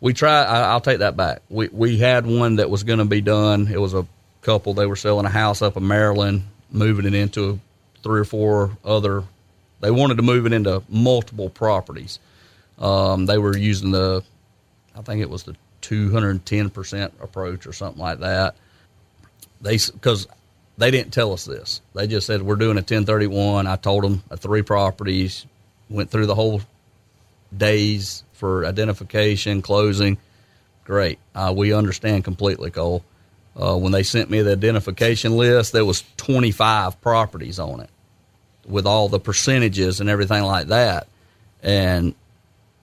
we 0.00 0.12
try. 0.12 0.44
I, 0.44 0.60
I'll 0.70 0.80
take 0.80 0.98
that 0.98 1.16
back. 1.16 1.42
We 1.48 1.68
we 1.68 1.98
had 1.98 2.26
one 2.26 2.56
that 2.56 2.70
was 2.70 2.84
going 2.84 2.98
to 2.98 3.04
be 3.04 3.20
done. 3.20 3.68
It 3.68 3.80
was 3.80 3.94
a 3.94 4.06
couple. 4.42 4.74
They 4.74 4.86
were 4.86 4.96
selling 4.96 5.26
a 5.26 5.30
house 5.30 5.62
up 5.62 5.76
in 5.76 5.86
Maryland, 5.86 6.44
moving 6.70 7.06
it 7.06 7.14
into 7.14 7.58
three 8.02 8.20
or 8.20 8.24
four 8.24 8.76
other. 8.84 9.24
They 9.80 9.90
wanted 9.90 10.16
to 10.18 10.22
move 10.22 10.46
it 10.46 10.52
into 10.52 10.82
multiple 10.88 11.50
properties. 11.50 12.18
Um, 12.78 13.26
they 13.26 13.38
were 13.38 13.56
using 13.56 13.90
the, 13.90 14.22
I 14.96 15.02
think 15.02 15.22
it 15.22 15.30
was 15.30 15.42
the 15.42 15.56
two 15.80 16.10
hundred 16.12 16.44
ten 16.46 16.70
percent 16.70 17.12
approach 17.20 17.66
or 17.66 17.72
something 17.72 18.00
like 18.00 18.20
that 18.20 18.54
they 19.62 19.78
because 19.78 20.26
they 20.82 20.90
didn't 20.90 21.12
tell 21.12 21.32
us 21.32 21.44
this. 21.44 21.80
They 21.94 22.08
just 22.08 22.26
said 22.26 22.42
we're 22.42 22.56
doing 22.56 22.76
a 22.76 22.82
1031. 22.82 23.68
I 23.68 23.76
told 23.76 24.02
them 24.02 24.24
uh, 24.28 24.36
three 24.36 24.62
properties. 24.62 25.46
Went 25.88 26.10
through 26.10 26.26
the 26.26 26.34
whole 26.34 26.60
days 27.56 28.24
for 28.32 28.66
identification, 28.66 29.62
closing. 29.62 30.18
Great, 30.84 31.20
uh, 31.36 31.54
we 31.56 31.72
understand 31.72 32.24
completely, 32.24 32.72
Cole. 32.72 33.04
Uh, 33.54 33.76
when 33.76 33.92
they 33.92 34.02
sent 34.02 34.28
me 34.28 34.42
the 34.42 34.50
identification 34.50 35.36
list, 35.36 35.72
there 35.72 35.84
was 35.84 36.02
25 36.16 37.00
properties 37.00 37.60
on 37.60 37.80
it 37.80 37.90
with 38.66 38.84
all 38.84 39.08
the 39.08 39.20
percentages 39.20 40.00
and 40.00 40.10
everything 40.10 40.42
like 40.42 40.66
that. 40.68 41.06
And 41.62 42.12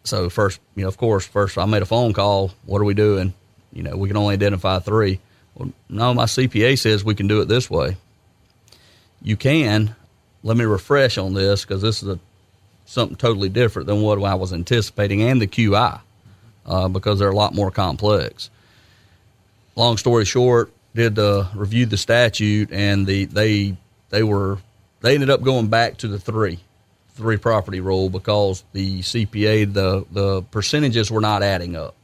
so 0.06 0.30
first, 0.30 0.62
you 0.76 0.84
know, 0.84 0.88
of 0.88 0.96
course, 0.96 1.26
first 1.26 1.58
I 1.58 1.66
made 1.66 1.82
a 1.82 1.86
phone 1.86 2.14
call. 2.14 2.52
What 2.66 2.80
are 2.80 2.86
we 2.86 2.94
doing? 2.94 3.34
You 3.74 3.84
know, 3.84 3.98
we 3.98 4.08
can 4.08 4.16
only 4.16 4.36
identify 4.36 4.80
three. 4.80 5.20
Well, 5.60 5.72
no, 5.90 6.14
my 6.16 6.24
CPA 6.24 6.80
says 6.80 7.04
we 7.04 7.14
can 7.14 7.28
do 7.28 7.42
it 7.42 7.48
this 7.48 7.70
way. 7.70 7.98
You 9.22 9.38
can. 9.38 9.96
Let 10.42 10.56
me 10.56 10.64
refresh 10.64 11.18
on 11.18 11.34
this 11.34 11.66
because 11.66 11.82
this 11.82 12.02
is 12.02 12.10
a 12.10 12.20
something 12.86 13.18
totally 13.18 13.50
different 13.50 13.88
than 13.88 14.02
what 14.02 14.24
I 14.24 14.34
was 14.34 14.52
anticipating, 14.52 15.22
and 15.22 15.40
the 15.40 15.48
QI 15.48 16.00
uh, 16.66 16.88
because 16.88 17.20
they're 17.20 17.30
a 17.30 17.36
lot 17.36 17.54
more 17.54 17.70
complex. 17.70 18.50
Long 19.76 19.98
story 19.98 20.26
short, 20.26 20.72
did 20.96 21.20
uh, 21.20 21.46
review 21.54 21.86
the 21.86 21.98
statute, 21.98 22.72
and 22.72 23.06
the 23.06 23.26
they 23.26 23.76
they 24.10 24.24
were 24.24 24.58
they 25.02 25.14
ended 25.14 25.30
up 25.30 25.44
going 25.44 25.68
back 25.68 25.98
to 25.98 26.08
the 26.08 26.20
three 26.20 26.60
three 27.16 27.38
property 27.38 27.82
rule 27.82 28.10
because 28.10 28.64
the 28.74 29.02
CPA 29.02 29.74
the 29.74 30.06
the 30.12 30.42
percentages 30.44 31.12
were 31.12 31.22
not 31.22 31.44
adding 31.44 31.76
up. 31.76 31.96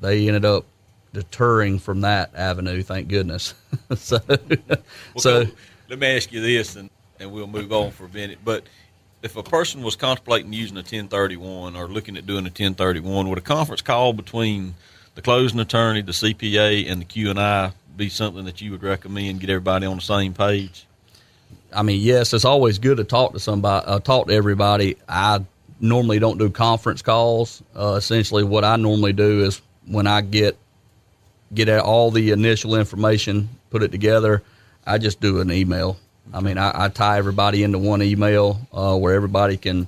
They 0.00 0.28
ended 0.28 0.44
up 0.44 0.64
deterring 1.12 1.78
from 1.78 2.02
that 2.02 2.34
avenue. 2.34 2.82
Thank 2.82 3.08
goodness. 3.08 3.54
so, 3.96 4.20
Well, 4.28 4.78
so 5.18 5.46
let 5.88 5.98
me 5.98 6.16
ask 6.16 6.32
you 6.32 6.40
this, 6.40 6.76
and, 6.76 6.90
and 7.20 7.32
we'll 7.32 7.46
move 7.46 7.72
on 7.72 7.90
for 7.90 8.06
a 8.06 8.08
minute. 8.08 8.38
But 8.44 8.64
if 9.22 9.36
a 9.36 9.42
person 9.42 9.82
was 9.82 9.96
contemplating 9.96 10.52
using 10.52 10.76
a 10.76 10.80
1031 10.80 11.76
or 11.76 11.86
looking 11.86 12.16
at 12.16 12.26
doing 12.26 12.44
a 12.44 12.50
1031, 12.50 13.28
would 13.28 13.38
a 13.38 13.42
conference 13.42 13.82
call 13.82 14.12
between 14.12 14.74
the 15.14 15.22
closing 15.22 15.60
attorney, 15.60 16.02
the 16.02 16.12
CPA, 16.12 16.90
and 16.90 17.00
the 17.00 17.04
Q 17.04 17.30
and 17.30 17.38
I 17.38 17.72
be 17.96 18.08
something 18.08 18.44
that 18.46 18.60
you 18.60 18.70
would 18.72 18.82
recommend? 18.82 19.40
Get 19.40 19.50
everybody 19.50 19.86
on 19.86 19.96
the 19.96 20.02
same 20.02 20.32
page. 20.32 20.86
I 21.74 21.82
mean, 21.82 22.00
yes, 22.00 22.34
it's 22.34 22.44
always 22.44 22.78
good 22.78 22.98
to 22.98 23.04
talk 23.04 23.32
to 23.32 23.40
somebody, 23.40 23.86
uh, 23.86 24.00
talk 24.00 24.28
to 24.28 24.34
everybody. 24.34 24.96
I 25.08 25.44
normally 25.80 26.18
don't 26.18 26.38
do 26.38 26.50
conference 26.50 27.02
calls. 27.02 27.62
Uh, 27.74 27.94
essentially, 27.96 28.44
what 28.44 28.64
I 28.64 28.76
normally 28.76 29.12
do 29.12 29.44
is 29.44 29.60
when 29.86 30.06
I 30.06 30.20
get 30.20 30.56
get 31.54 31.68
out 31.68 31.84
all 31.84 32.10
the 32.10 32.30
initial 32.30 32.76
information, 32.76 33.48
put 33.70 33.82
it 33.82 33.92
together, 33.92 34.42
I 34.86 34.98
just 34.98 35.20
do 35.20 35.40
an 35.40 35.50
email. 35.52 35.96
I 36.32 36.40
mean, 36.40 36.58
I, 36.58 36.84
I 36.84 36.88
tie 36.88 37.18
everybody 37.18 37.62
into 37.62 37.78
one 37.78 38.02
email 38.02 38.60
uh, 38.72 38.96
where 38.96 39.14
everybody 39.14 39.56
can 39.56 39.86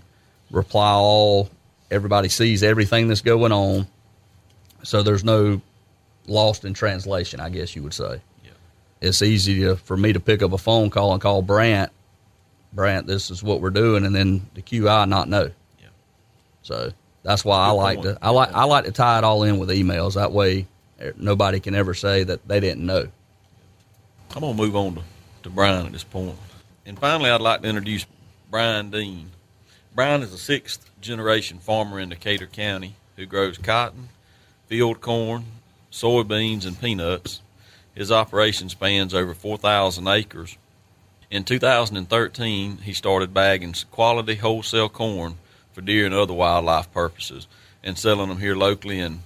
reply 0.51 0.93
all. 0.93 1.49
Everybody 1.91 2.29
sees 2.29 2.63
everything 2.63 3.09
that's 3.09 3.21
going 3.21 3.53
on, 3.53 3.87
so 4.83 5.03
there's 5.03 5.23
no 5.23 5.61
lost 6.27 6.65
in 6.65 6.75
translation. 6.75 7.41
I 7.41 7.51
guess 7.51 7.77
you 7.77 7.83
would 7.83 7.95
say 7.95 8.21
it's 9.05 9.23
easy 9.23 9.61
to, 9.61 9.77
for 9.77 9.97
me 9.97 10.13
to 10.13 10.21
pick 10.21 10.43
up 10.43 10.53
a 10.53 10.59
phone 10.59 10.91
call 10.91 11.13
and 11.13 11.21
call 11.21 11.43
Brant. 11.43 11.93
Brant, 12.73 13.07
this 13.07 13.31
is 13.31 13.43
what 13.43 13.61
we're 13.61 13.71
doing, 13.71 14.05
and 14.05 14.15
then 14.15 14.49
the 14.55 14.63
QI 14.63 15.09
not 15.09 15.29
know. 15.29 15.51
Yeah. 15.79 15.89
So 16.63 16.93
that's 17.23 17.45
why 17.45 17.59
I 17.59 17.71
like 17.71 17.99
point. 17.99 18.19
to 18.19 18.19
I 18.21 18.31
like 18.31 18.53
I 18.53 18.65
like 18.65 18.85
to 18.87 18.93
tie 18.93 19.19
it 19.19 19.25
all 19.25 19.45
in 19.45 19.59
with 19.59 19.69
emails. 19.69 20.15
That 20.15 20.33
way, 20.33 20.67
nobody 21.17 21.61
can 21.61 21.75
ever 21.75 21.95
say 21.95 22.25
that 22.25 22.47
they 22.47 22.61
didn't 22.61 22.85
know. 22.85 23.09
I'm 24.35 24.41
gonna 24.41 24.55
move 24.55 24.77
on 24.77 24.97
to, 24.97 25.03
to 25.45 25.51
Brian 25.51 25.87
at 25.87 25.93
this 25.93 26.05
point. 26.05 26.37
And 26.87 26.99
finally, 26.99 27.31
I'd 27.31 27.41
like 27.41 27.63
to 27.63 27.69
introduce 27.69 28.07
Brian 28.51 28.91
Dean. 28.91 29.31
Brian 29.95 30.23
is 30.23 30.33
a 30.33 30.39
sixth 30.39 30.91
generation 31.01 31.59
farmer 31.59 32.01
in 32.01 32.09
Decatur 32.09 32.47
County 32.47 32.95
who 33.17 33.27
grows 33.27 33.59
cotton, 33.59 34.09
field 34.67 35.01
corn, 35.01 35.45
soybeans, 35.93 36.67
and 36.67 36.81
peanuts. 36.81 37.41
His 37.95 38.11
operation 38.11 38.69
spans 38.69 39.15
over 39.15 39.35
4,000 39.35 40.09
acres. 40.09 40.57
In 41.31 41.45
2013, 41.45 42.79
he 42.79 42.93
started 42.93 43.33
bagging 43.33 43.75
quality 43.91 44.35
wholesale 44.37 44.89
corn 44.89 45.37
for 45.73 45.81
deer 45.81 46.07
and 46.07 46.15
other 46.15 46.33
wildlife 46.33 46.93
purposes 46.93 47.47
and 47.83 47.99
selling 47.99 48.29
them 48.29 48.41
here 48.41 48.57
locally. 48.57 49.01
And 49.01 49.21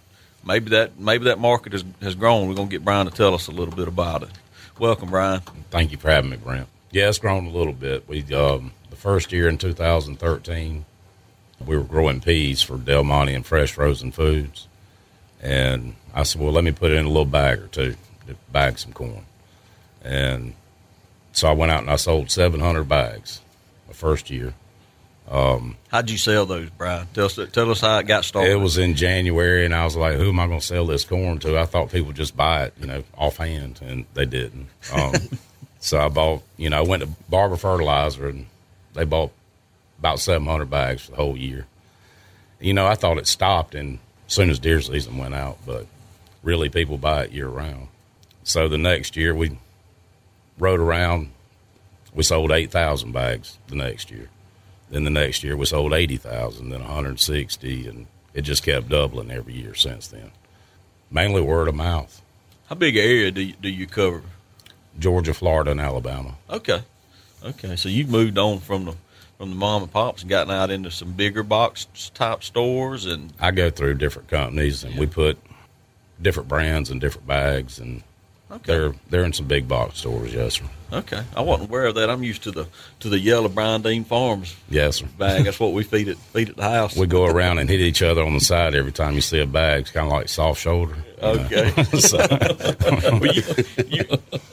maybe 0.48 0.70
that 0.70 0.98
maybe 0.98 1.26
that 1.26 1.38
market 1.38 1.72
has, 1.72 1.84
has 2.00 2.16
grown. 2.16 2.48
We're 2.48 2.54
going 2.54 2.68
to 2.68 2.72
get 2.72 2.84
Brian 2.84 3.06
to 3.06 3.12
tell 3.12 3.34
us 3.34 3.46
a 3.46 3.52
little 3.52 3.74
bit 3.74 3.86
about 3.86 4.24
it. 4.24 4.30
Welcome, 4.78 5.10
Brian. 5.10 5.42
Thank 5.70 5.92
you 5.92 5.98
for 5.98 6.10
having 6.10 6.30
me, 6.30 6.38
Brant. 6.38 6.68
Yeah, 6.90 7.08
it's 7.08 7.18
grown 7.18 7.46
a 7.46 7.50
little 7.50 7.74
bit. 7.74 8.08
We 8.08 8.22
um, 8.34 8.72
the 8.90 8.96
first 8.96 9.30
year 9.30 9.48
in 9.48 9.58
2013, 9.58 10.84
we 11.64 11.76
were 11.76 11.84
growing 11.84 12.20
peas 12.20 12.62
for 12.62 12.78
Del 12.78 13.04
Monte 13.04 13.34
and 13.34 13.46
Fresh 13.46 13.72
Frozen 13.72 14.12
Foods, 14.12 14.66
and 15.40 15.94
I 16.14 16.22
said, 16.22 16.40
"Well, 16.40 16.52
let 16.52 16.64
me 16.64 16.72
put 16.72 16.90
it 16.90 16.96
in 16.96 17.04
a 17.04 17.08
little 17.08 17.26
bag 17.26 17.60
or 17.60 17.66
two 17.66 17.96
to 18.26 18.34
bag 18.50 18.78
some 18.78 18.92
corn." 18.92 19.26
And 20.02 20.54
so 21.32 21.48
I 21.48 21.52
went 21.52 21.70
out 21.70 21.82
and 21.82 21.90
I 21.90 21.96
sold 21.96 22.30
700 22.30 22.84
bags 22.84 23.42
the 23.86 23.94
first 23.94 24.30
year. 24.30 24.54
Um, 25.30 25.76
How'd 25.88 26.10
you 26.10 26.18
sell 26.18 26.46
those, 26.46 26.70
Brian? 26.70 27.06
Tell 27.12 27.26
us, 27.26 27.38
tell 27.52 27.70
us 27.70 27.80
how 27.80 27.98
it 27.98 28.06
got 28.06 28.24
started. 28.24 28.50
It 28.50 28.56
was 28.56 28.78
in 28.78 28.94
January, 28.94 29.64
and 29.64 29.74
I 29.74 29.84
was 29.84 29.96
like, 29.96 30.16
"Who 30.16 30.28
am 30.30 30.40
I 30.40 30.46
going 30.46 30.60
to 30.60 30.66
sell 30.66 30.86
this 30.86 31.04
corn 31.04 31.38
to?" 31.40 31.58
I 31.58 31.66
thought 31.66 31.92
people 31.92 32.12
just 32.12 32.36
buy 32.36 32.64
it, 32.64 32.74
you 32.80 32.86
know, 32.86 33.04
offhand, 33.16 33.80
and 33.82 34.06
they 34.14 34.24
didn't. 34.24 34.68
Um, 34.92 35.14
so 35.80 35.98
I 35.98 36.08
bought, 36.08 36.42
you 36.56 36.70
know, 36.70 36.78
I 36.78 36.82
went 36.82 37.02
to 37.02 37.08
Barber 37.28 37.56
Fertilizer, 37.56 38.28
and 38.28 38.46
they 38.94 39.04
bought 39.04 39.32
about 39.98 40.20
700 40.20 40.70
bags 40.70 41.02
for 41.02 41.10
the 41.10 41.16
whole 41.16 41.36
year. 41.36 41.66
You 42.60 42.72
know, 42.72 42.86
I 42.86 42.94
thought 42.94 43.18
it 43.18 43.26
stopped 43.26 43.74
and 43.74 43.98
as 44.26 44.34
soon 44.34 44.50
as 44.50 44.58
deer 44.58 44.80
season 44.80 45.18
went 45.18 45.34
out, 45.34 45.58
but 45.66 45.86
really 46.42 46.68
people 46.68 46.98
buy 46.98 47.24
it 47.24 47.32
year 47.32 47.48
round. 47.48 47.88
So 48.44 48.68
the 48.68 48.78
next 48.78 49.16
year 49.16 49.34
we 49.34 49.58
rode 50.58 50.80
around, 50.80 51.30
we 52.14 52.22
sold 52.22 52.50
8,000 52.50 53.12
bags 53.12 53.58
the 53.68 53.76
next 53.76 54.10
year. 54.10 54.28
Then 54.90 55.04
the 55.04 55.10
next 55.10 55.44
year 55.44 55.56
we 55.56 55.66
sold 55.66 55.92
80,000, 55.92 56.70
then 56.70 56.80
160, 56.80 57.88
and 57.88 58.06
it 58.34 58.42
just 58.42 58.62
kept 58.62 58.88
doubling 58.88 59.30
every 59.30 59.54
year 59.54 59.74
since 59.74 60.08
then. 60.08 60.30
Mainly 61.10 61.42
word 61.42 61.68
of 61.68 61.74
mouth. 61.74 62.22
How 62.68 62.74
big 62.74 62.96
area 62.96 63.30
do 63.30 63.42
you, 63.42 63.54
do 63.60 63.68
you 63.68 63.86
cover? 63.86 64.22
Georgia, 64.98 65.34
Florida, 65.34 65.70
and 65.70 65.80
Alabama. 65.80 66.34
Okay. 66.50 66.82
Okay. 67.44 67.76
So 67.76 67.88
you've 67.88 68.10
moved 68.10 68.38
on 68.38 68.58
from 68.58 68.84
the 68.86 68.94
from 69.38 69.50
the 69.50 69.56
mom 69.56 69.82
and 69.82 69.92
pops 69.92 70.22
and 70.22 70.28
gotten 70.28 70.52
out 70.52 70.68
into 70.68 70.90
some 70.90 71.12
bigger 71.12 71.44
box 71.44 72.10
type 72.12 72.42
stores 72.42 73.06
and 73.06 73.32
I 73.38 73.52
go 73.52 73.70
through 73.70 73.94
different 73.94 74.28
companies 74.28 74.82
and 74.82 74.94
yeah. 74.94 75.00
we 75.00 75.06
put 75.06 75.38
different 76.20 76.48
brands 76.48 76.90
and 76.90 77.00
different 77.00 77.28
bags 77.28 77.78
and 77.78 78.02
Okay. 78.50 78.62
They're 78.64 78.94
they're 79.10 79.24
in 79.24 79.32
some 79.32 79.46
big 79.46 79.68
box 79.68 79.98
stores, 79.98 80.32
yes 80.32 80.54
sir. 80.54 80.64
Okay, 80.90 81.22
I 81.36 81.42
wasn't 81.42 81.68
aware 81.68 81.84
of 81.84 81.96
that. 81.96 82.08
I'm 82.08 82.22
used 82.22 82.44
to 82.44 82.50
the 82.50 82.66
to 83.00 83.10
the 83.10 83.18
yellow 83.18 83.50
Brian 83.50 83.82
Dean 83.82 84.04
Farms 84.04 84.56
yes 84.70 84.96
sir. 84.96 85.06
bag. 85.18 85.44
That's 85.44 85.60
what 85.60 85.74
we 85.74 85.82
feed 85.82 86.08
it 86.08 86.16
feed 86.16 86.48
at 86.48 86.56
the 86.56 86.62
house. 86.62 86.96
We 86.96 87.06
go 87.06 87.26
around 87.26 87.58
and 87.58 87.68
hit 87.68 87.80
each 87.80 88.00
other 88.00 88.22
on 88.22 88.32
the 88.32 88.40
side 88.40 88.74
every 88.74 88.92
time 88.92 89.14
you 89.14 89.20
see 89.20 89.40
a 89.40 89.46
bag. 89.46 89.82
It's 89.82 89.90
kind 89.90 90.06
of 90.06 90.12
like 90.12 90.30
soft 90.30 90.62
shoulder. 90.62 90.94
Okay. 91.22 91.72
well, 93.02 93.34
you, 93.34 93.42
you, 93.86 94.04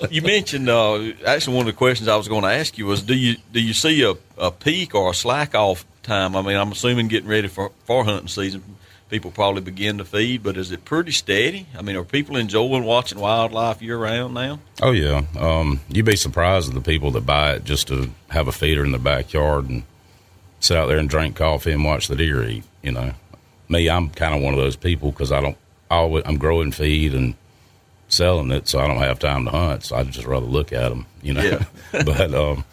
you, 0.09 0.21
mentioned 0.23 0.67
uh, 0.67 1.11
actually 1.25 1.55
one 1.55 1.67
of 1.67 1.73
the 1.73 1.77
questions 1.77 2.09
I 2.09 2.17
was 2.17 2.27
going 2.27 2.41
to 2.41 2.49
ask 2.49 2.77
you 2.77 2.87
was 2.87 3.01
do 3.01 3.15
you 3.15 3.37
do 3.53 3.61
you 3.61 3.73
see 3.73 4.03
a, 4.03 4.15
a 4.37 4.51
peak 4.51 4.93
or 4.93 5.11
a 5.11 5.13
slack 5.13 5.55
off 5.55 5.85
time? 6.03 6.35
I 6.35 6.41
mean, 6.41 6.57
I'm 6.57 6.71
assuming 6.73 7.07
getting 7.07 7.29
ready 7.29 7.47
for 7.47 7.71
for 7.85 8.03
hunting 8.03 8.27
season 8.27 8.61
people 9.09 9.31
probably 9.31 9.61
begin 9.61 9.97
to 9.97 10.05
feed, 10.05 10.43
but 10.43 10.57
is 10.57 10.71
it 10.71 10.85
pretty 10.85 11.11
steady? 11.11 11.67
I 11.77 11.81
mean, 11.81 11.95
are 11.95 12.03
people 12.03 12.35
enjoying 12.37 12.83
watching 12.83 13.19
wildlife 13.19 13.81
year 13.81 13.97
round 13.97 14.33
now? 14.33 14.59
Oh 14.81 14.91
yeah, 14.91 15.23
um, 15.37 15.79
you'd 15.89 16.05
be 16.05 16.15
surprised 16.15 16.69
at 16.69 16.75
the 16.75 16.81
people 16.81 17.11
that 17.11 17.25
buy 17.25 17.53
it 17.53 17.65
just 17.65 17.87
to 17.87 18.09
have 18.29 18.47
a 18.47 18.51
feeder 18.51 18.83
in 18.83 18.91
the 18.91 18.99
backyard 18.99 19.69
and 19.69 19.83
sit 20.59 20.77
out 20.77 20.87
there 20.87 20.97
and 20.97 21.09
drink 21.09 21.35
coffee 21.35 21.71
and 21.71 21.83
watch 21.83 22.07
the 22.07 22.15
deer 22.15 22.43
eat. 22.43 22.63
You 22.81 22.91
know, 22.91 23.13
me, 23.69 23.89
I'm 23.89 24.09
kind 24.09 24.35
of 24.35 24.41
one 24.41 24.53
of 24.53 24.59
those 24.59 24.75
people 24.75 25.11
because 25.11 25.31
I 25.31 25.41
don't 25.41 25.57
always 25.89 26.23
I'm 26.25 26.37
growing 26.37 26.71
feed 26.71 27.13
and 27.13 27.35
selling 28.07 28.51
it, 28.51 28.67
so 28.67 28.79
I 28.79 28.87
don't 28.87 28.97
have 28.97 29.19
time 29.19 29.45
to 29.45 29.51
hunt. 29.51 29.83
So 29.83 29.95
I'd 29.95 30.11
just 30.11 30.27
rather 30.27 30.45
look 30.45 30.73
at 30.73 30.89
them. 30.89 31.05
You 31.21 31.33
know, 31.35 31.43
yeah. 31.43 31.65
but 32.03 32.33
um, 32.33 32.65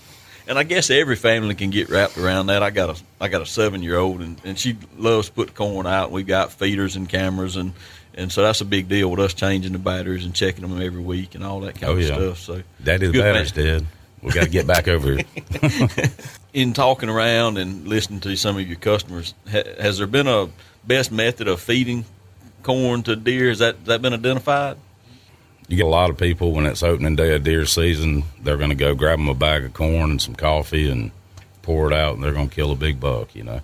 and 0.46 0.58
I 0.58 0.62
guess 0.62 0.90
every 0.90 1.16
family 1.16 1.54
can 1.54 1.70
get 1.70 1.88
wrapped 1.88 2.18
around 2.18 2.46
that. 2.46 2.62
I 2.62 2.70
got 2.70 2.90
a 2.90 3.02
I 3.20 3.28
got 3.28 3.42
a 3.42 3.46
seven 3.46 3.82
year 3.82 3.98
old, 3.98 4.20
and, 4.20 4.40
and 4.44 4.58
she 4.58 4.76
loves 4.96 5.28
to 5.28 5.32
put 5.32 5.54
corn 5.54 5.86
out. 5.86 6.10
We've 6.10 6.26
got 6.26 6.52
feeders 6.52 6.96
and 6.96 7.08
cameras, 7.08 7.56
and 7.56 7.72
and 8.14 8.30
so 8.30 8.42
that's 8.42 8.60
a 8.60 8.64
big 8.64 8.88
deal 8.88 9.10
with 9.10 9.20
us 9.20 9.34
changing 9.34 9.72
the 9.72 9.78
batteries 9.78 10.24
and 10.24 10.34
checking 10.34 10.62
them 10.62 10.80
every 10.80 11.02
week 11.02 11.34
and 11.34 11.44
all 11.44 11.60
that 11.60 11.74
kind 11.74 11.92
oh, 11.92 11.96
of 11.96 12.00
yeah. 12.00 12.14
stuff. 12.14 12.38
So 12.38 12.62
that 12.80 13.02
is 13.02 13.12
batteries 13.12 13.52
dead. 13.52 13.86
We 14.22 14.30
got 14.30 14.44
to 14.44 14.50
get 14.50 14.68
back 14.68 14.86
over 14.86 15.16
here. 15.16 15.24
In 16.52 16.74
talking 16.74 17.08
around 17.08 17.58
and 17.58 17.88
listening 17.88 18.20
to 18.20 18.36
some 18.36 18.56
of 18.56 18.66
your 18.68 18.76
customers, 18.76 19.34
has 19.50 19.98
there 19.98 20.06
been 20.06 20.28
a 20.28 20.48
best 20.84 21.10
method 21.10 21.48
of 21.48 21.60
feeding 21.60 22.04
corn 22.62 23.02
to 23.04 23.16
deer? 23.16 23.48
Has 23.48 23.58
that 23.58 23.84
that 23.86 24.02
been 24.02 24.12
identified? 24.12 24.76
You 25.72 25.78
get 25.78 25.86
a 25.86 25.88
lot 25.88 26.10
of 26.10 26.18
people 26.18 26.52
when 26.52 26.66
it's 26.66 26.82
opening 26.82 27.16
day 27.16 27.34
of 27.34 27.44
deer 27.44 27.64
season, 27.64 28.24
they're 28.42 28.58
going 28.58 28.68
to 28.68 28.76
go 28.76 28.94
grab 28.94 29.18
them 29.18 29.30
a 29.30 29.34
bag 29.34 29.64
of 29.64 29.72
corn 29.72 30.10
and 30.10 30.20
some 30.20 30.34
coffee 30.34 30.90
and 30.90 31.10
pour 31.62 31.90
it 31.90 31.94
out, 31.94 32.14
and 32.14 32.22
they're 32.22 32.34
going 32.34 32.50
to 32.50 32.54
kill 32.54 32.72
a 32.72 32.76
big 32.76 33.00
buck. 33.00 33.34
You 33.34 33.44
know, 33.44 33.60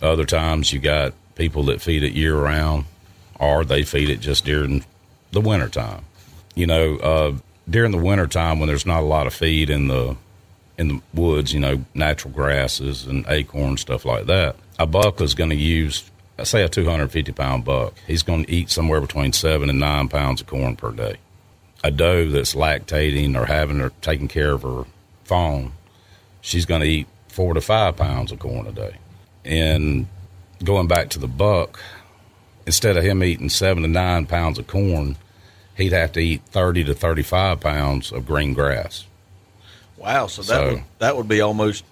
other 0.00 0.24
times 0.24 0.72
you 0.72 0.78
got 0.78 1.14
people 1.34 1.64
that 1.64 1.82
feed 1.82 2.04
it 2.04 2.12
year 2.12 2.36
round, 2.36 2.84
or 3.40 3.64
they 3.64 3.82
feed 3.82 4.08
it 4.08 4.20
just 4.20 4.44
during 4.44 4.84
the 5.32 5.40
winter 5.40 5.68
time. 5.68 6.04
You 6.54 6.68
know, 6.68 6.96
uh, 6.98 7.32
during 7.68 7.90
the 7.90 7.98
winter 7.98 8.28
time 8.28 8.60
when 8.60 8.68
there's 8.68 8.86
not 8.86 9.00
a 9.00 9.06
lot 9.06 9.26
of 9.26 9.34
feed 9.34 9.68
in 9.68 9.88
the 9.88 10.16
in 10.78 10.86
the 10.86 11.00
woods, 11.12 11.52
you 11.52 11.58
know, 11.58 11.84
natural 11.92 12.32
grasses 12.32 13.04
and 13.04 13.26
acorn 13.26 13.78
stuff 13.78 14.04
like 14.04 14.26
that. 14.26 14.54
A 14.78 14.86
buck 14.86 15.20
is 15.20 15.34
going 15.34 15.50
to 15.50 15.56
use, 15.56 16.08
say, 16.44 16.62
a 16.62 16.68
250 16.68 17.32
pound 17.32 17.64
buck. 17.64 17.94
He's 18.06 18.22
going 18.22 18.44
to 18.44 18.52
eat 18.52 18.70
somewhere 18.70 19.00
between 19.00 19.32
seven 19.32 19.68
and 19.70 19.80
nine 19.80 20.06
pounds 20.06 20.40
of 20.40 20.46
corn 20.46 20.76
per 20.76 20.92
day 20.92 21.16
a 21.84 21.90
doe 21.90 22.28
that's 22.28 22.54
lactating 22.54 23.40
or 23.40 23.46
having 23.46 23.80
or 23.80 23.90
taking 24.00 24.28
care 24.28 24.52
of 24.52 24.62
her 24.62 24.84
fawn, 25.24 25.72
she's 26.40 26.66
going 26.66 26.80
to 26.80 26.86
eat 26.86 27.06
four 27.28 27.54
to 27.54 27.60
five 27.60 27.96
pounds 27.96 28.32
of 28.32 28.38
corn 28.38 28.66
a 28.66 28.72
day. 28.72 28.96
And 29.44 30.06
going 30.64 30.88
back 30.88 31.10
to 31.10 31.18
the 31.18 31.28
buck, 31.28 31.80
instead 32.66 32.96
of 32.96 33.04
him 33.04 33.22
eating 33.22 33.48
seven 33.48 33.82
to 33.82 33.88
nine 33.88 34.26
pounds 34.26 34.58
of 34.58 34.66
corn, 34.66 35.16
he'd 35.76 35.92
have 35.92 36.12
to 36.12 36.20
eat 36.20 36.42
30 36.46 36.84
to 36.84 36.94
35 36.94 37.60
pounds 37.60 38.12
of 38.12 38.26
green 38.26 38.54
grass. 38.54 39.06
Wow. 39.96 40.26
So 40.26 40.42
that, 40.42 40.48
so, 40.48 40.70
would, 40.72 40.84
that 40.98 41.16
would 41.16 41.28
be 41.28 41.40
almost 41.40 41.84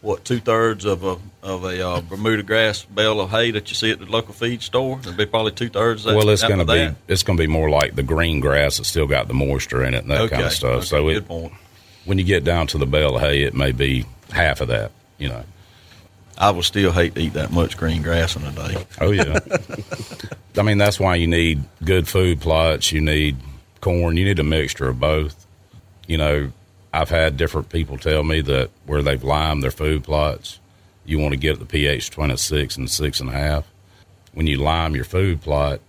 what 0.00 0.24
two 0.24 0.40
thirds 0.40 0.84
of 0.84 1.04
a 1.04 1.16
of 1.42 1.64
a 1.64 1.86
uh, 1.86 2.00
Bermuda 2.00 2.42
grass 2.42 2.84
bale 2.84 3.20
of 3.20 3.30
hay 3.30 3.50
that 3.50 3.68
you 3.68 3.74
see 3.74 3.90
at 3.90 3.98
the 3.98 4.06
local 4.06 4.32
feed 4.32 4.62
store. 4.62 4.98
It'd 5.00 5.16
be 5.16 5.26
probably 5.26 5.52
two 5.52 5.68
thirds. 5.68 6.04
Of 6.04 6.12
that. 6.12 6.18
Well, 6.18 6.28
it's 6.28 6.42
going 6.42 6.58
to 6.58 6.64
be 6.64 6.94
it's 7.08 7.22
going 7.22 7.36
to 7.36 7.42
be 7.42 7.48
more 7.48 7.70
like 7.70 7.94
the 7.94 8.02
green 8.02 8.40
grass 8.40 8.76
that's 8.76 8.88
still 8.88 9.06
got 9.06 9.28
the 9.28 9.34
moisture 9.34 9.82
in 9.84 9.94
it 9.94 10.02
and 10.02 10.10
that 10.10 10.20
okay. 10.22 10.36
kind 10.36 10.46
of 10.46 10.52
stuff. 10.52 10.76
Okay. 10.78 10.86
So 10.86 11.02
Good 11.04 11.16
it, 11.16 11.28
point. 11.28 11.52
when 12.04 12.18
you 12.18 12.24
get 12.24 12.44
down 12.44 12.66
to 12.68 12.78
the 12.78 12.86
bale 12.86 13.16
of 13.16 13.22
hay, 13.22 13.42
it 13.42 13.54
may 13.54 13.72
be 13.72 14.06
half 14.30 14.60
of 14.60 14.68
that. 14.68 14.92
You 15.18 15.30
know. 15.30 15.44
I 16.40 16.52
would 16.52 16.64
still 16.64 16.92
hate 16.92 17.16
to 17.16 17.20
eat 17.20 17.32
that 17.32 17.50
much 17.50 17.76
green 17.76 18.02
grass 18.02 18.36
in 18.36 18.44
a 18.44 18.52
day. 18.52 18.86
Oh 19.00 19.10
yeah. 19.10 19.38
I 20.56 20.62
mean 20.62 20.78
that's 20.78 21.00
why 21.00 21.16
you 21.16 21.26
need 21.26 21.64
good 21.84 22.06
food 22.06 22.40
plots. 22.40 22.92
You 22.92 23.00
need 23.00 23.36
corn. 23.80 24.16
You 24.16 24.24
need 24.24 24.38
a 24.38 24.44
mixture 24.44 24.88
of 24.88 25.00
both. 25.00 25.46
You 26.06 26.18
know, 26.18 26.52
I've 26.92 27.10
had 27.10 27.36
different 27.36 27.68
people 27.68 27.98
tell 27.98 28.22
me 28.22 28.40
that 28.42 28.70
where 28.86 29.02
they've 29.02 29.22
limed 29.22 29.62
their 29.62 29.70
food 29.70 30.04
plots, 30.04 30.58
you 31.04 31.18
want 31.18 31.32
to 31.32 31.38
get 31.38 31.58
the 31.58 31.66
pH 31.66 32.16
a 32.16 32.36
six 32.36 32.76
and 32.76 32.90
six 32.90 33.20
and 33.20 33.28
a 33.28 33.32
half. 33.32 33.70
When 34.32 34.46
you 34.46 34.56
lime 34.56 34.94
your 34.94 35.04
food 35.04 35.42
plot, 35.42 35.80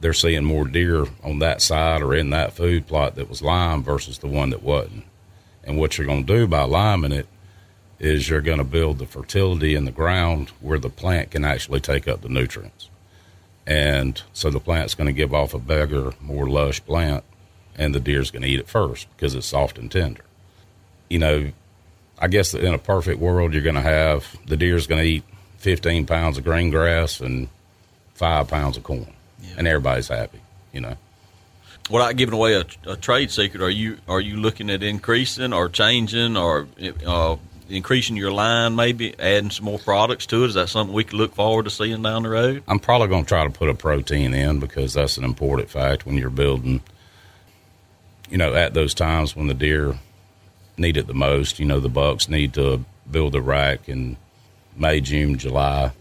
they're 0.00 0.12
seeing 0.12 0.44
more 0.44 0.66
deer 0.66 1.06
on 1.24 1.40
that 1.40 1.60
side 1.60 2.02
or 2.02 2.14
in 2.14 2.30
that 2.30 2.52
food 2.52 2.86
plot 2.86 3.16
that 3.16 3.28
was 3.28 3.42
limed 3.42 3.84
versus 3.84 4.18
the 4.18 4.28
one 4.28 4.50
that 4.50 4.62
wasn't. 4.62 5.04
And 5.64 5.76
what 5.76 5.98
you're 5.98 6.06
going 6.06 6.24
to 6.24 6.36
do 6.36 6.46
by 6.46 6.62
liming 6.62 7.12
it 7.12 7.26
is 7.98 8.28
you're 8.28 8.40
going 8.40 8.58
to 8.58 8.64
build 8.64 8.98
the 8.98 9.06
fertility 9.06 9.74
in 9.74 9.86
the 9.86 9.90
ground 9.90 10.50
where 10.60 10.78
the 10.78 10.88
plant 10.88 11.32
can 11.32 11.44
actually 11.44 11.80
take 11.80 12.06
up 12.06 12.20
the 12.20 12.28
nutrients. 12.28 12.88
And 13.66 14.22
so 14.32 14.50
the 14.50 14.60
plant's 14.60 14.94
going 14.94 15.08
to 15.08 15.12
give 15.12 15.34
off 15.34 15.52
a 15.52 15.58
bigger, 15.58 16.12
more 16.20 16.48
lush 16.48 16.84
plant, 16.84 17.24
and 17.76 17.92
the 17.92 18.00
deer's 18.00 18.30
going 18.30 18.42
to 18.42 18.48
eat 18.48 18.60
it 18.60 18.68
first 18.68 19.08
because 19.16 19.34
it's 19.34 19.48
soft 19.48 19.78
and 19.78 19.90
tender 19.90 20.22
you 21.08 21.18
know, 21.18 21.50
I 22.18 22.28
guess 22.28 22.54
in 22.54 22.74
a 22.74 22.78
perfect 22.78 23.20
world, 23.20 23.52
you're 23.52 23.62
going 23.62 23.76
to 23.76 23.80
have 23.80 24.26
the 24.46 24.56
deer's 24.56 24.86
going 24.86 25.02
to 25.02 25.08
eat 25.08 25.24
15 25.58 26.06
pounds 26.06 26.38
of 26.38 26.44
green 26.44 26.70
grass 26.70 27.20
and 27.20 27.48
five 28.14 28.48
pounds 28.48 28.76
of 28.76 28.82
corn, 28.82 29.12
yeah. 29.40 29.54
and 29.58 29.66
everybody's 29.66 30.08
happy. 30.08 30.40
You 30.72 30.80
know. 30.82 30.96
Without 31.90 32.16
giving 32.16 32.34
away 32.34 32.54
a, 32.54 32.66
a, 32.86 32.96
trade 32.96 33.30
secret, 33.30 33.62
are 33.62 33.70
you 33.70 33.98
are 34.06 34.20
you 34.20 34.36
looking 34.36 34.68
at 34.68 34.82
increasing 34.82 35.54
or 35.54 35.70
changing 35.70 36.36
or 36.36 36.68
uh, 37.06 37.36
increasing 37.70 38.16
your 38.16 38.30
line, 38.30 38.76
maybe 38.76 39.18
adding 39.18 39.50
some 39.50 39.64
more 39.64 39.78
products 39.78 40.26
to 40.26 40.44
it? 40.44 40.48
Is 40.48 40.54
that 40.54 40.68
something 40.68 40.94
we 40.94 41.04
could 41.04 41.14
look 41.14 41.34
forward 41.34 41.64
to 41.64 41.70
seeing 41.70 42.02
down 42.02 42.24
the 42.24 42.28
road? 42.28 42.62
I'm 42.68 42.78
probably 42.78 43.08
going 43.08 43.24
to 43.24 43.28
try 43.28 43.44
to 43.44 43.50
put 43.50 43.70
a 43.70 43.74
protein 43.74 44.34
in 44.34 44.60
because 44.60 44.94
that's 44.94 45.16
an 45.16 45.24
important 45.24 45.70
fact 45.70 46.04
when 46.04 46.16
you're 46.16 46.30
building. 46.30 46.82
You 48.28 48.36
know, 48.36 48.54
at 48.54 48.74
those 48.74 48.92
times 48.92 49.34
when 49.34 49.46
the 49.46 49.54
deer 49.54 49.98
need 50.78 50.96
it 50.96 51.06
the 51.06 51.14
most, 51.14 51.58
you 51.58 51.66
know, 51.66 51.80
the 51.80 51.88
bucks 51.88 52.28
need 52.28 52.54
to 52.54 52.84
build 53.10 53.34
a 53.34 53.40
rack 53.40 53.88
in 53.88 54.16
May, 54.76 55.00
June, 55.00 55.38
July. 55.38 55.92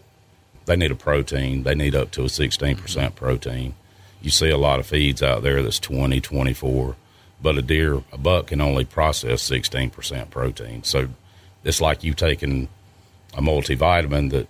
They 0.65 0.75
need 0.75 0.91
a 0.91 0.95
protein. 0.95 1.63
They 1.63 1.75
need 1.75 1.95
up 1.95 2.11
to 2.11 2.21
a 2.21 2.25
16% 2.25 2.75
mm-hmm. 2.75 3.15
protein. 3.15 3.75
You 4.21 4.29
see 4.29 4.49
a 4.49 4.57
lot 4.57 4.79
of 4.79 4.85
feeds 4.85 5.23
out 5.23 5.43
there 5.43 5.61
that's 5.63 5.79
20, 5.79 6.19
24, 6.19 6.95
but 7.41 7.57
a 7.57 7.61
deer, 7.61 8.03
a 8.11 8.17
buck 8.17 8.47
can 8.47 8.61
only 8.61 8.83
process 8.83 9.47
16% 9.49 10.29
protein. 10.29 10.83
So 10.83 11.09
it's 11.63 11.81
like 11.81 12.03
you 12.03 12.13
taking 12.13 12.67
a 13.33 13.41
multivitamin 13.41 14.31
that 14.31 14.47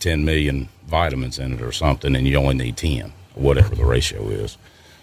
10 0.00 0.24
million 0.24 0.68
vitamins 0.86 1.38
in 1.38 1.54
it 1.54 1.62
or 1.62 1.72
something, 1.72 2.14
and 2.14 2.26
you 2.26 2.36
only 2.36 2.54
need 2.54 2.76
10, 2.76 3.12
whatever 3.34 3.74
the 3.74 3.84
ratio 3.84 4.28
is. 4.28 4.56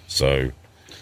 So, 0.08 0.52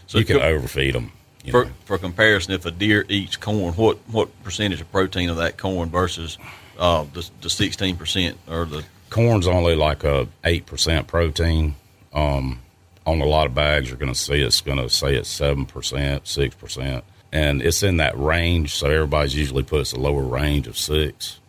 So 0.08 0.18
you 0.18 0.26
can 0.26 0.38
overfeed 0.38 0.96
them. 0.96 1.12
For, 1.52 1.72
for 1.86 1.98
comparison, 1.98 2.54
if 2.54 2.66
a 2.66 2.72
deer 2.72 3.06
eats 3.08 3.38
corn, 3.38 3.74
what, 3.76 3.98
what 4.12 4.44
percentage 4.44 4.82
of 4.82 4.92
protein 4.92 5.30
of 5.30 5.38
that 5.38 5.58
corn 5.58 5.90
versus 5.90 6.38
uh, 6.78 7.06
the 7.14 7.30
the 7.42 7.50
sixteen 7.50 7.96
percent 7.96 8.38
or 8.48 8.66
the 8.66 8.84
Corn's 9.10 9.48
only 9.48 9.76
like 9.76 10.04
a 10.04 10.28
8% 10.44 11.08
protein. 11.08 11.76
Um, 12.14 12.60
on 13.06 13.22
a 13.22 13.26
lot 13.26 13.48
of 13.48 13.56
bags, 13.56 13.90
you're 13.90 13.98
going 13.98 14.14
to 14.14 14.20
see 14.20 14.42
it's 14.42 14.62
going 14.62 14.78
to 14.78 14.90
say 14.90 15.16
it's 15.16 15.40
7%, 15.40 15.66
6%. 15.68 17.02
And 17.32 17.62
it's 17.62 17.84
in 17.84 17.98
that 17.98 18.18
range, 18.18 18.76
so 18.76 18.90
everybody's 18.90 19.36
usually 19.36 19.64
puts 19.64 19.94
a 19.94 20.00
lower 20.00 20.24
range 20.24 20.68
of 20.68 20.78
6. 20.78 21.40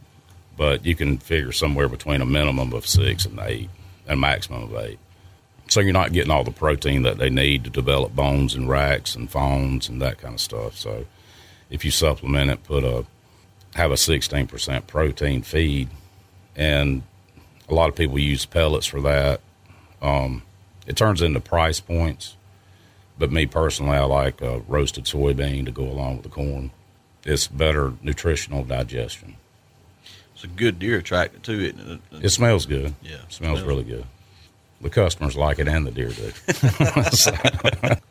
But 0.57 0.84
you 0.84 0.95
can 0.95 1.18
figure 1.18 1.53
somewhere 1.53 1.88
between 1.88 2.20
a 2.20 2.26
minimum 2.26 2.72
of 2.72 2.86
6 2.86 3.26
and 3.26 3.38
8, 3.38 3.68
and 4.07 4.20
maximum 4.20 4.62
of 4.64 4.74
8. 4.74 4.99
So 5.71 5.79
you're 5.81 5.93
not 5.93 6.12
getting 6.12 6.33
all 6.33 6.43
the 6.43 6.51
protein 6.51 7.03
that 7.05 7.18
they 7.18 7.31
need 7.31 7.62
to 7.64 7.71
develop 7.71 8.14
bones 8.14 8.55
and 8.57 8.68
racks 8.68 9.14
and 9.14 9.31
phones 9.31 9.89
and 9.89 10.03
that 10.03 10.18
kind 10.18 10.35
of 10.35 10.41
stuff. 10.41 10.77
So 10.77 11.07
if 11.71 11.85
you 11.85 11.93
supplement 11.93 12.51
it, 12.51 12.64
put 12.64 12.83
a 12.85 13.07
have 13.77 13.93
a 13.93 13.95
16% 13.95 14.89
protein 14.89 15.43
feed, 15.43 15.89
and 16.57 17.03
a 17.68 17.75
lot 17.75 17.89
of 17.89 17.95
people 17.95 18.18
use 18.18 18.45
pellets 18.45 18.85
for 18.87 19.01
that. 19.03 19.41
Um, 20.03 20.43
it 20.89 20.97
turns 20.97 21.23
into 21.23 21.39
price 21.39 21.79
points, 21.79 22.35
but 23.16 23.31
me 23.31 23.47
personally, 23.47 23.97
I 23.97 24.03
like 24.03 24.43
a 24.43 24.59
roasted 24.66 25.05
soybean 25.05 25.66
to 25.66 25.71
go 25.71 25.85
along 25.85 26.14
with 26.16 26.25
the 26.25 26.31
corn. 26.31 26.73
It's 27.25 27.47
better 27.47 27.93
nutritional 28.03 28.64
digestion. 28.64 29.37
it's 30.35 30.43
a 30.43 30.49
good 30.49 30.79
deer 30.81 30.97
attractor 30.99 31.39
to 31.39 31.64
it. 31.64 31.77
it- 31.79 32.25
It 32.25 32.29
smells 32.31 32.66
good. 32.66 32.95
Yeah, 33.03 33.12
it 33.12 33.33
smells 33.33 33.59
smells- 33.61 33.62
really 33.62 33.85
good. 33.85 34.07
The 34.81 34.91
customers 34.91 35.37
like 35.37 35.59
it, 35.59 35.68
and 35.68 35.87
the 35.87 35.91
deer 35.91 36.09
do. 36.09 36.33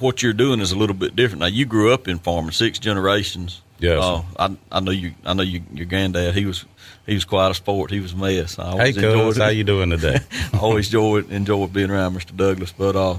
what 0.00 0.22
you're 0.22 0.32
doing 0.32 0.60
is 0.60 0.72
a 0.72 0.76
little 0.76 0.96
bit 0.96 1.14
different. 1.14 1.40
Now 1.40 1.46
you 1.46 1.64
grew 1.64 1.92
up 1.92 2.08
in 2.08 2.18
farming, 2.18 2.52
six 2.52 2.78
generations. 2.78 3.62
Yes. 3.78 4.02
Uh, 4.02 4.22
I 4.38 4.56
I 4.70 4.80
know 4.80 4.90
you. 4.90 5.12
I 5.24 5.34
know 5.34 5.42
you. 5.42 5.62
Your 5.72 5.86
granddad. 5.86 6.34
He 6.34 6.44
was 6.44 6.64
he 7.06 7.14
was 7.14 7.24
quite 7.24 7.50
a 7.50 7.54
sport. 7.54 7.90
He 7.90 8.00
was 8.00 8.12
a 8.12 8.16
mess. 8.16 8.58
I 8.58 8.64
hey, 8.64 8.70
always 8.70 8.96
enjoyed 8.96 9.34
cuz, 9.34 9.36
how 9.38 9.48
you 9.48 9.64
doing 9.64 9.90
today? 9.90 10.18
I 10.52 10.58
always 10.58 10.86
enjoyed 10.88 11.30
enjoyed 11.30 11.72
being 11.72 11.90
around 11.90 12.16
Mr. 12.16 12.36
Douglas. 12.36 12.72
But 12.76 12.96
uh, 12.96 13.18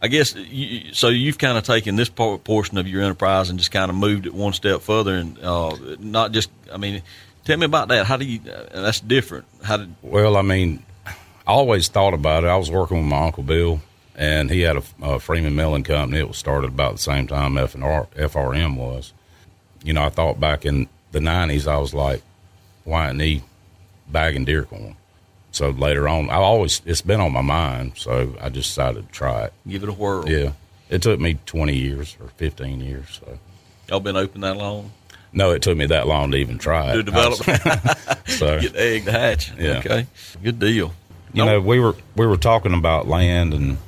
I 0.00 0.08
guess 0.08 0.34
you, 0.34 0.92
so. 0.92 1.08
You've 1.08 1.38
kind 1.38 1.56
of 1.56 1.64
taken 1.64 1.96
this 1.96 2.08
portion 2.08 2.78
of 2.78 2.86
your 2.86 3.02
enterprise 3.02 3.50
and 3.50 3.58
just 3.58 3.70
kind 3.70 3.90
of 3.90 3.96
moved 3.96 4.26
it 4.26 4.34
one 4.34 4.52
step 4.52 4.82
further, 4.82 5.14
and 5.14 5.38
uh, 5.38 5.76
not 5.98 6.32
just. 6.32 6.50
I 6.72 6.76
mean, 6.76 7.02
tell 7.44 7.56
me 7.56 7.64
about 7.64 7.88
that. 7.88 8.06
How 8.06 8.16
do 8.16 8.24
you? 8.24 8.40
Uh, 8.40 8.82
that's 8.82 9.00
different. 9.00 9.46
How 9.62 9.78
did? 9.78 9.94
Well, 10.02 10.36
I 10.36 10.42
mean, 10.42 10.82
I 11.46 11.52
always 11.52 11.88
thought 11.88 12.14
about 12.14 12.44
it. 12.44 12.48
I 12.48 12.56
was 12.56 12.70
working 12.70 12.96
with 12.98 13.06
my 13.06 13.26
uncle 13.26 13.42
Bill, 13.44 13.80
and 14.16 14.50
he 14.50 14.62
had 14.62 14.76
a, 14.76 14.82
a 15.02 15.20
Freeman 15.20 15.54
Milling 15.54 15.84
Company. 15.84 16.18
It 16.18 16.28
was 16.28 16.36
started 16.36 16.68
about 16.68 16.92
the 16.92 16.98
same 16.98 17.26
time 17.28 17.56
F 17.56 17.74
and 17.74 17.84
R, 17.84 18.08
FRM 18.16 18.76
was. 18.76 19.12
You 19.84 19.92
know, 19.92 20.02
I 20.02 20.08
thought 20.08 20.40
back 20.40 20.64
in 20.66 20.88
the 21.12 21.20
'90s, 21.20 21.68
I 21.68 21.78
was 21.78 21.94
like, 21.94 22.22
why 22.84 23.06
isn't 23.06 23.20
he 23.20 23.42
bagging 24.08 24.44
deer 24.44 24.64
corn? 24.64 24.96
So 25.52 25.70
later 25.70 26.08
on, 26.08 26.28
I 26.30 26.34
always 26.36 26.82
it's 26.84 27.00
been 27.02 27.20
on 27.20 27.32
my 27.32 27.42
mind. 27.42 27.92
So 27.96 28.34
I 28.40 28.48
just 28.48 28.70
decided 28.70 29.06
to 29.06 29.12
try 29.12 29.44
it. 29.44 29.52
Give 29.68 29.82
it 29.84 29.88
a 29.88 29.92
whirl. 29.92 30.28
Yeah, 30.28 30.52
it 30.90 31.00
took 31.02 31.20
me 31.20 31.38
20 31.46 31.74
years 31.76 32.16
or 32.20 32.28
15 32.36 32.80
years. 32.80 33.20
So 33.24 33.38
Y'all 33.88 34.00
been 34.00 34.16
open 34.16 34.40
that 34.40 34.56
long? 34.56 34.90
no, 35.32 35.52
it 35.52 35.62
took 35.62 35.76
me 35.76 35.86
that 35.86 36.08
long 36.08 36.32
to 36.32 36.36
even 36.38 36.58
try 36.58 36.90
it. 36.90 36.94
To 36.94 37.02
develop, 37.04 37.36
so 38.26 38.60
get 38.60 38.72
the 38.72 38.82
egg 38.82 39.04
to 39.04 39.12
hatch. 39.12 39.52
Yeah. 39.56 39.78
Okay. 39.78 40.06
Good 40.42 40.58
deal. 40.58 40.92
You 41.36 41.44
know, 41.44 41.60
we 41.60 41.78
were 41.80 41.94
we 42.16 42.26
were 42.26 42.36
talking 42.36 42.72
about 42.74 43.06
land 43.06 43.52
and 43.52 43.78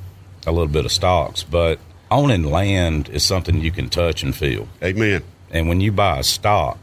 a 0.47 0.53
little 0.53 0.69
bit 0.69 0.85
of 0.85 0.93
stocks, 0.93 1.43
but 1.43 1.79
owning 2.11 2.45
land 2.45 3.09
is 3.09 3.25
something 3.25 3.61
you 3.61 3.71
can 3.71 3.89
touch 3.89 4.23
and 4.23 4.35
feel. 4.35 4.69
Amen. 4.83 5.23
And 5.51 5.69
when 5.69 5.81
you 5.81 5.91
buy 5.91 6.19
a 6.19 6.23
stock, 6.23 6.79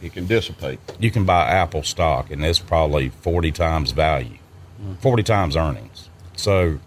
It 0.00 0.12
can 0.12 0.26
dissipate. 0.26 0.78
you 0.98 1.10
can 1.10 1.24
buy 1.24 1.48
Apple 1.48 1.82
stock, 1.82 2.30
and 2.30 2.44
it's 2.44 2.60
probably 2.60 3.08
forty 3.08 3.50
times 3.50 3.90
value, 3.90 4.38
mm. 4.80 4.96
forty 4.98 5.22
times 5.24 5.56
earnings. 5.56 6.08
So, 6.36 6.78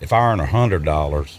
if 0.00 0.12
I 0.12 0.32
earn 0.32 0.38
hundred 0.38 0.84
dollars, 0.84 1.38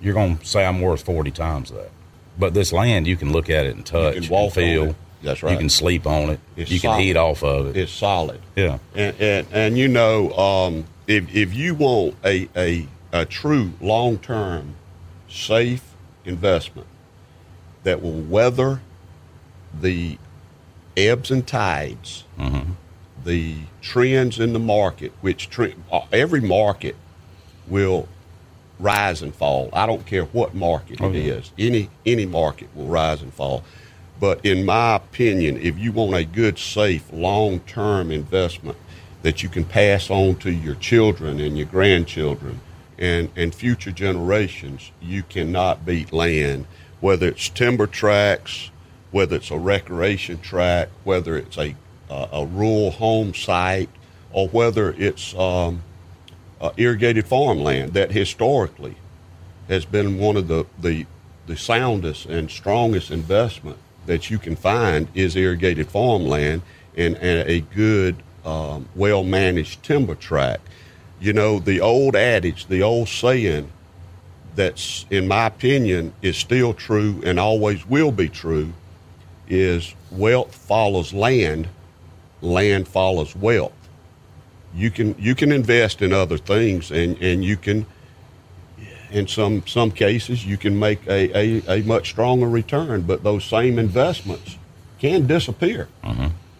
you're 0.00 0.14
going 0.14 0.38
to 0.38 0.46
say 0.46 0.64
I'm 0.64 0.80
worth 0.80 1.02
forty 1.02 1.30
times 1.30 1.70
that. 1.70 1.90
But 2.38 2.54
this 2.54 2.72
land, 2.72 3.06
you 3.06 3.16
can 3.16 3.32
look 3.32 3.50
at 3.50 3.66
it 3.66 3.76
and 3.76 3.84
touch 3.84 4.30
and 4.30 4.52
feel. 4.52 4.96
On 5.22 5.42
right. 5.42 5.52
You 5.52 5.58
can 5.58 5.68
sleep 5.70 6.06
on 6.06 6.30
it. 6.30 6.40
It's 6.56 6.70
you 6.70 6.80
can 6.80 7.00
eat 7.00 7.16
off 7.16 7.42
of 7.42 7.66
it. 7.68 7.76
It's 7.76 7.92
solid. 7.92 8.40
yeah. 8.56 8.78
And, 8.94 9.16
and, 9.20 9.46
and 9.52 9.78
you 9.78 9.88
know, 9.88 10.32
um, 10.36 10.84
if, 11.06 11.34
if 11.34 11.54
you 11.54 11.74
want 11.74 12.16
a, 12.24 12.48
a, 12.56 12.86
a 13.12 13.24
true 13.24 13.72
long 13.80 14.18
term, 14.18 14.74
safe 15.28 15.94
investment 16.24 16.86
that 17.84 18.00
will 18.02 18.20
weather 18.20 18.80
the 19.80 20.18
ebbs 20.96 21.30
and 21.30 21.46
tides, 21.46 22.24
the 23.24 23.56
trends 23.80 24.38
in 24.40 24.52
the 24.52 24.58
market, 24.58 25.12
which 25.20 25.48
uh, 25.58 26.00
every 26.12 26.40
market 26.40 26.96
will 27.68 28.08
rise 28.78 29.22
and 29.22 29.32
fall. 29.34 29.70
I 29.72 29.86
don't 29.86 30.04
care 30.04 30.24
what 30.24 30.54
market 30.54 31.00
Oh, 31.00 31.10
it 31.10 31.16
yeah. 31.16 31.34
is. 31.34 31.52
Any 31.56 31.88
any 32.04 32.26
market 32.26 32.68
will 32.74 32.86
rise 32.88 33.22
and 33.22 33.32
fall. 33.32 33.62
But 34.22 34.46
in 34.46 34.64
my 34.64 34.94
opinion, 34.94 35.58
if 35.58 35.76
you 35.80 35.90
want 35.90 36.14
a 36.14 36.22
good, 36.22 36.56
safe, 36.56 37.12
long-term 37.12 38.12
investment 38.12 38.78
that 39.22 39.42
you 39.42 39.48
can 39.48 39.64
pass 39.64 40.10
on 40.10 40.36
to 40.36 40.52
your 40.52 40.76
children 40.76 41.40
and 41.40 41.58
your 41.58 41.66
grandchildren 41.66 42.60
and, 42.96 43.30
and 43.34 43.52
future 43.52 43.90
generations, 43.90 44.92
you 45.00 45.24
cannot 45.24 45.84
beat 45.84 46.12
land. 46.12 46.66
Whether 47.00 47.30
it's 47.30 47.48
timber 47.48 47.88
tracts, 47.88 48.70
whether 49.10 49.34
it's 49.34 49.50
a 49.50 49.58
recreation 49.58 50.38
tract, 50.38 50.92
whether 51.02 51.36
it's 51.36 51.58
a, 51.58 51.74
uh, 52.08 52.28
a 52.30 52.46
rural 52.46 52.92
home 52.92 53.34
site, 53.34 53.90
or 54.30 54.46
whether 54.50 54.94
it's 54.98 55.34
um, 55.34 55.82
uh, 56.60 56.70
irrigated 56.76 57.26
farmland 57.26 57.94
that 57.94 58.12
historically 58.12 58.94
has 59.66 59.84
been 59.84 60.20
one 60.20 60.36
of 60.36 60.46
the, 60.46 60.64
the, 60.80 61.06
the 61.48 61.56
soundest 61.56 62.26
and 62.26 62.52
strongest 62.52 63.10
investment 63.10 63.78
that 64.06 64.30
you 64.30 64.38
can 64.38 64.56
find 64.56 65.08
is 65.14 65.36
irrigated 65.36 65.88
farmland 65.88 66.62
and, 66.96 67.16
and 67.16 67.48
a 67.48 67.60
good, 67.60 68.16
um, 68.44 68.88
well 68.94 69.24
managed 69.24 69.82
timber 69.82 70.14
tract. 70.14 70.66
You 71.20 71.32
know, 71.32 71.58
the 71.58 71.80
old 71.80 72.16
adage, 72.16 72.66
the 72.66 72.82
old 72.82 73.08
saying 73.08 73.70
that's, 74.54 75.06
in 75.10 75.28
my 75.28 75.46
opinion, 75.46 76.12
is 76.20 76.36
still 76.36 76.74
true 76.74 77.22
and 77.24 77.38
always 77.38 77.86
will 77.86 78.12
be 78.12 78.28
true 78.28 78.72
is 79.48 79.94
wealth 80.10 80.54
follows 80.54 81.12
land, 81.12 81.68
land 82.40 82.88
follows 82.88 83.36
wealth 83.36 83.72
you 84.74 84.90
can 84.90 85.14
you 85.18 85.34
can 85.34 85.52
invest 85.52 86.02
in 86.02 86.12
other 86.12 86.38
things 86.38 86.90
and, 86.90 87.20
and 87.20 87.44
you 87.44 87.56
can 87.56 87.86
in 89.12 89.26
some 89.28 89.66
some 89.66 89.90
cases 89.90 90.44
you 90.46 90.56
can 90.56 90.78
make 90.78 91.06
a, 91.06 91.36
a, 91.68 91.78
a 91.80 91.82
much 91.84 92.10
stronger 92.10 92.48
return 92.48 93.02
but 93.02 93.22
those 93.22 93.44
same 93.44 93.78
investments 93.78 94.56
can 94.98 95.26
disappear 95.26 95.88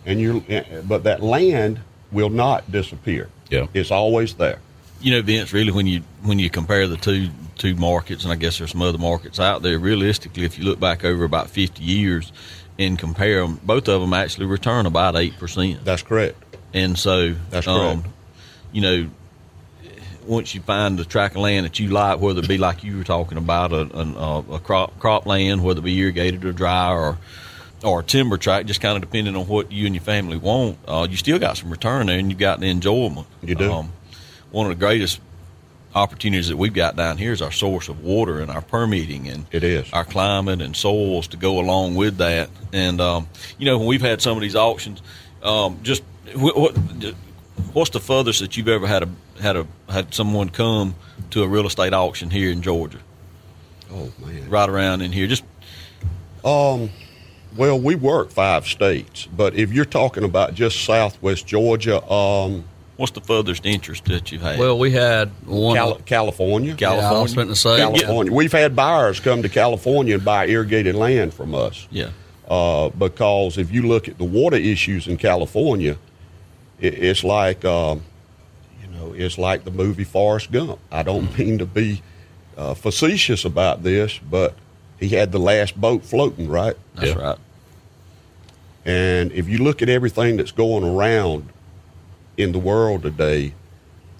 and 0.07 0.21
you 0.21 0.45
but 0.85 1.05
that 1.05 1.23
land 1.23 1.81
will 2.11 2.31
not 2.31 2.71
disappear 2.71 3.29
Yeah. 3.51 3.67
it's 3.75 3.91
always 3.91 4.35
there 4.35 4.59
you 5.05 5.11
know, 5.11 5.21
Vince, 5.21 5.53
really, 5.53 5.73
when 5.73 5.89
you 5.89 6.03
when 6.23 6.39
you 6.39 6.49
compare 6.49 6.87
the 6.87 6.97
two 6.97 7.29
two 7.57 7.75
markets, 7.75 8.23
and 8.23 8.33
I 8.33 8.37
guess 8.37 8.59
there's 8.59 8.71
some 8.71 8.83
other 8.83 8.99
markets 8.99 9.41
out 9.41 9.61
there. 9.63 9.77
Realistically, 9.77 10.45
if 10.45 10.57
you 10.61 10.65
look 10.65 10.79
back 10.79 11.05
over 11.05 11.25
about 11.25 11.51
50 11.51 11.83
years 11.83 12.33
and 12.79 12.97
compare 12.97 13.41
them, 13.41 13.59
both 13.65 13.89
of 13.89 14.01
them 14.01 14.13
actually 14.15 14.47
return 14.47 14.87
about 14.87 15.17
eight 15.17 15.37
percent. 15.41 15.85
that's 15.85 16.03
correct 16.05 16.37
And 16.73 16.97
so, 16.97 17.35
That's 17.51 17.67
um, 17.67 18.03
correct. 18.03 18.15
you 18.71 18.81
know, 18.81 19.11
once 20.27 20.55
you 20.55 20.61
find 20.61 20.99
the 20.99 21.05
tract 21.05 21.35
of 21.37 21.43
land 21.43 21.67
that 21.67 21.79
you 21.79 21.89
like, 21.89 22.21
whether 22.21 22.41
it 22.41 22.49
be 22.49 22.59
like 22.59 22.85
you 22.85 22.99
were 22.99 23.05
talking 23.05 23.39
about 23.39 23.73
a, 23.73 23.81
an, 23.99 24.17
uh, 24.17 24.43
a 24.53 24.59
crop 24.59 24.99
crop 24.99 25.27
land, 25.27 25.63
whether 25.63 25.81
it 25.81 25.85
be 25.85 25.99
irrigated 25.99 26.45
or 26.45 26.53
dry 26.53 26.93
or 26.93 27.19
or 27.85 28.01
a 28.01 28.05
timber 28.05 28.39
tract, 28.39 28.69
just 28.69 28.81
kind 28.81 28.95
of 28.97 29.03
depending 29.03 29.35
on 29.35 29.47
what 29.49 29.73
you 29.73 29.87
and 29.87 29.95
your 29.95 30.05
family 30.05 30.37
want, 30.37 30.79
uh, 30.87 31.07
you 31.11 31.17
still 31.17 31.39
got 31.39 31.57
some 31.57 31.71
return 31.71 32.07
there, 32.07 32.19
and 32.19 32.31
you 32.31 32.37
got 32.37 32.61
the 32.61 32.67
enjoyment. 32.69 33.27
You 33.43 33.55
do. 33.57 33.73
Um, 33.73 33.93
one 34.53 34.71
of 34.71 34.79
the 34.79 34.79
greatest 34.79 35.21
opportunities 35.95 36.49
that 36.49 36.57
we've 36.57 36.73
got 36.73 36.97
down 36.97 37.19
here 37.19 37.33
is 37.33 37.43
our 37.43 37.51
source 37.53 37.89
of 37.89 38.03
water 38.03 38.41
and 38.41 38.51
our 38.51 38.63
permitting 38.63 39.29
and 39.29 39.47
It 39.53 39.63
is. 39.65 39.93
our 39.93 40.05
climate 40.05 40.63
and 40.63 40.75
soils 40.75 41.29
to 41.29 41.37
go 41.37 41.59
along 41.59 41.97
with 41.97 42.19
that. 42.19 42.49
And 42.73 43.01
um, 43.01 43.29
you 43.59 43.67
know, 43.67 43.79
when 43.79 43.87
we've 43.89 44.01
had 44.01 44.23
some 44.23 44.37
of 44.37 44.43
these 44.43 44.57
auctions, 44.57 45.03
um, 45.43 45.81
just 45.83 46.03
what, 46.35 46.57
what 46.57 46.77
what's 47.73 47.91
the 47.91 48.01
furthest 48.01 48.41
that 48.41 48.57
you've 48.57 48.69
ever 48.69 48.87
had 48.87 49.03
a 49.03 49.09
had 49.41 49.57
a 49.57 49.67
had 49.89 50.13
someone 50.15 50.49
come 50.49 50.95
to 51.31 51.43
a 51.43 51.49
real 51.49 51.67
estate 51.67 51.93
auction 51.95 52.31
here 52.31 52.51
in 52.51 52.63
Georgia, 52.63 52.99
Oh 53.93 54.11
man. 54.25 54.49
right 54.51 54.69
around 54.69 55.01
in 55.03 55.13
here? 55.13 55.27
Just 55.27 55.45
Um, 56.45 56.91
well, 57.57 57.79
we 57.79 57.95
work 57.95 58.31
five 58.31 58.67
states, 58.67 59.27
but 59.37 59.55
if 59.55 59.73
you're 59.73 59.85
talking 59.85 60.25
about 60.25 60.55
just 60.55 60.85
Southwest 60.85 61.47
Georgia, 61.47 62.03
um, 62.11 62.65
what's 62.97 63.13
the 63.13 63.21
furthest 63.21 63.65
interest 63.67 64.07
that 64.07 64.33
you've 64.33 64.43
had? 64.43 64.59
Well, 64.59 64.79
we 64.79 64.91
had 64.91 65.31
one. 65.47 65.77
Cali- 65.77 66.03
California, 66.07 66.75
Cal- 66.75 66.97
yeah, 66.97 67.09
I 67.11 67.21
was 67.21 67.35
California? 67.35 67.35
going 67.37 67.49
to 67.49 67.55
say. 67.57 67.77
California. 67.77 68.33
We've 68.33 68.53
had 68.53 68.75
buyers 68.75 69.21
come 69.21 69.43
to 69.43 69.49
California 69.49 70.15
and 70.15 70.25
buy 70.25 70.47
irrigated 70.47 70.95
land 70.95 71.33
from 71.35 71.55
us. 71.55 71.87
yeah, 71.91 72.09
uh, 72.49 72.89
because 72.91 73.59
if 73.59 73.71
you 73.71 73.83
look 73.87 74.09
at 74.09 74.19
the 74.19 74.25
water 74.25 74.57
issues 74.57 75.07
in 75.07 75.17
California, 75.19 75.97
it, 76.81 76.95
it's 76.95 77.23
like 77.23 77.65
um, 77.65 77.99
you 77.99 78.03
know, 79.19 79.25
it's 79.27 79.39
like 79.39 79.65
the 79.65 79.71
movie 79.71 80.05
Forrest 80.05 80.51
Gump. 80.53 80.79
I 80.91 81.03
don't 81.03 81.37
mean 81.39 81.59
to 81.59 81.67
be 81.67 82.03
uh, 82.57 82.75
facetious 82.75 83.45
about 83.45 83.83
this, 83.83 84.19
but 84.19 84.55
he 84.99 85.09
had 85.11 85.33
the 85.33 85.39
last 85.39 85.81
boat 85.81 86.05
floating, 86.05 86.49
right? 86.49 86.77
that's 86.95 87.09
Yeah. 87.09 87.19
right. 87.23 87.39
And 88.85 89.31
if 89.33 89.49
you 89.49 89.59
look 89.59 89.81
at 89.83 89.89
everything 89.89 90.37
that's 90.37 90.51
going 90.51 90.85
around 90.85 91.49
in 92.37 92.53
the 92.53 92.59
world 92.59 93.03
today, 93.03 93.55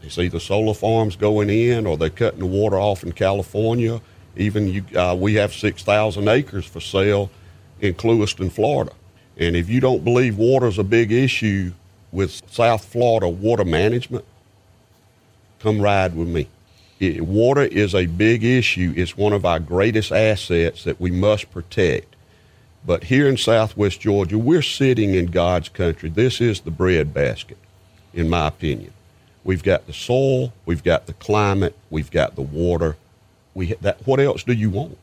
it's 0.03 0.19
either 0.19 0.39
solar 0.41 0.75
farms 0.75 1.17
going 1.17 1.51
in 1.51 1.87
or 1.87 1.97
they're 1.97 2.11
cutting 2.11 2.41
the 2.41 2.47
water 2.47 2.79
off 2.79 3.03
in 3.03 3.13
California. 3.13 4.01
Even 4.37 4.69
you, 4.69 4.85
uh, 4.97 5.17
we 5.19 5.35
have 5.35 5.53
6,000 5.53 6.29
acres 6.29 6.65
for 6.65 6.81
sale 6.81 7.31
in 7.81 7.95
Clewiston, 7.95 8.51
Florida. 8.51 8.93
And 9.37 9.57
if 9.57 9.69
you 9.69 9.81
don't 9.81 10.05
believe 10.05 10.39
water 10.39 10.67
is 10.69 10.79
a 10.79 10.85
big 10.85 11.11
issue 11.13 11.73
with 12.13 12.41
South 12.49 12.85
Florida 12.85 13.29
water 13.29 13.65
management, 13.65 14.25
come 15.63 15.81
ride 15.81 16.15
with 16.15 16.29
me. 16.29 16.49
It, 16.99 17.23
water 17.23 17.63
is 17.63 17.95
a 17.95 18.07
big 18.07 18.45
issue. 18.45 18.93
It's 18.97 19.17
one 19.17 19.33
of 19.33 19.45
our 19.45 19.59
greatest 19.59 20.13
assets 20.13 20.85
that 20.85 21.01
we 21.01 21.11
must 21.11 21.51
protect. 21.51 22.15
But 22.85 23.05
here 23.05 23.29
in 23.29 23.37
southwest 23.37 24.01
Georgia, 24.01 24.39
we're 24.39 24.63
sitting 24.63 25.15
in 25.15 25.27
God's 25.27 25.69
country. 25.69 26.11
This 26.11 26.41
is 26.41 26.61
the 26.61 26.71
breadbasket, 26.71 27.59
in 28.13 28.29
my 28.29 28.49
opinion. 28.49 28.93
We've 29.45 29.63
got 29.63 29.87
the 29.87 29.93
soil, 29.93 30.53
we've 30.67 30.85
got 30.85 31.07
the 31.07 31.13
climate, 31.15 31.77
we've 31.91 32.11
got 32.11 32.35
the 32.35 32.43
water. 32.43 32.97
We 33.55 33.75
that 33.75 34.07
what 34.07 34.21
else 34.21 34.45
do 34.45 34.53
you 34.53 34.71
want? 34.71 34.99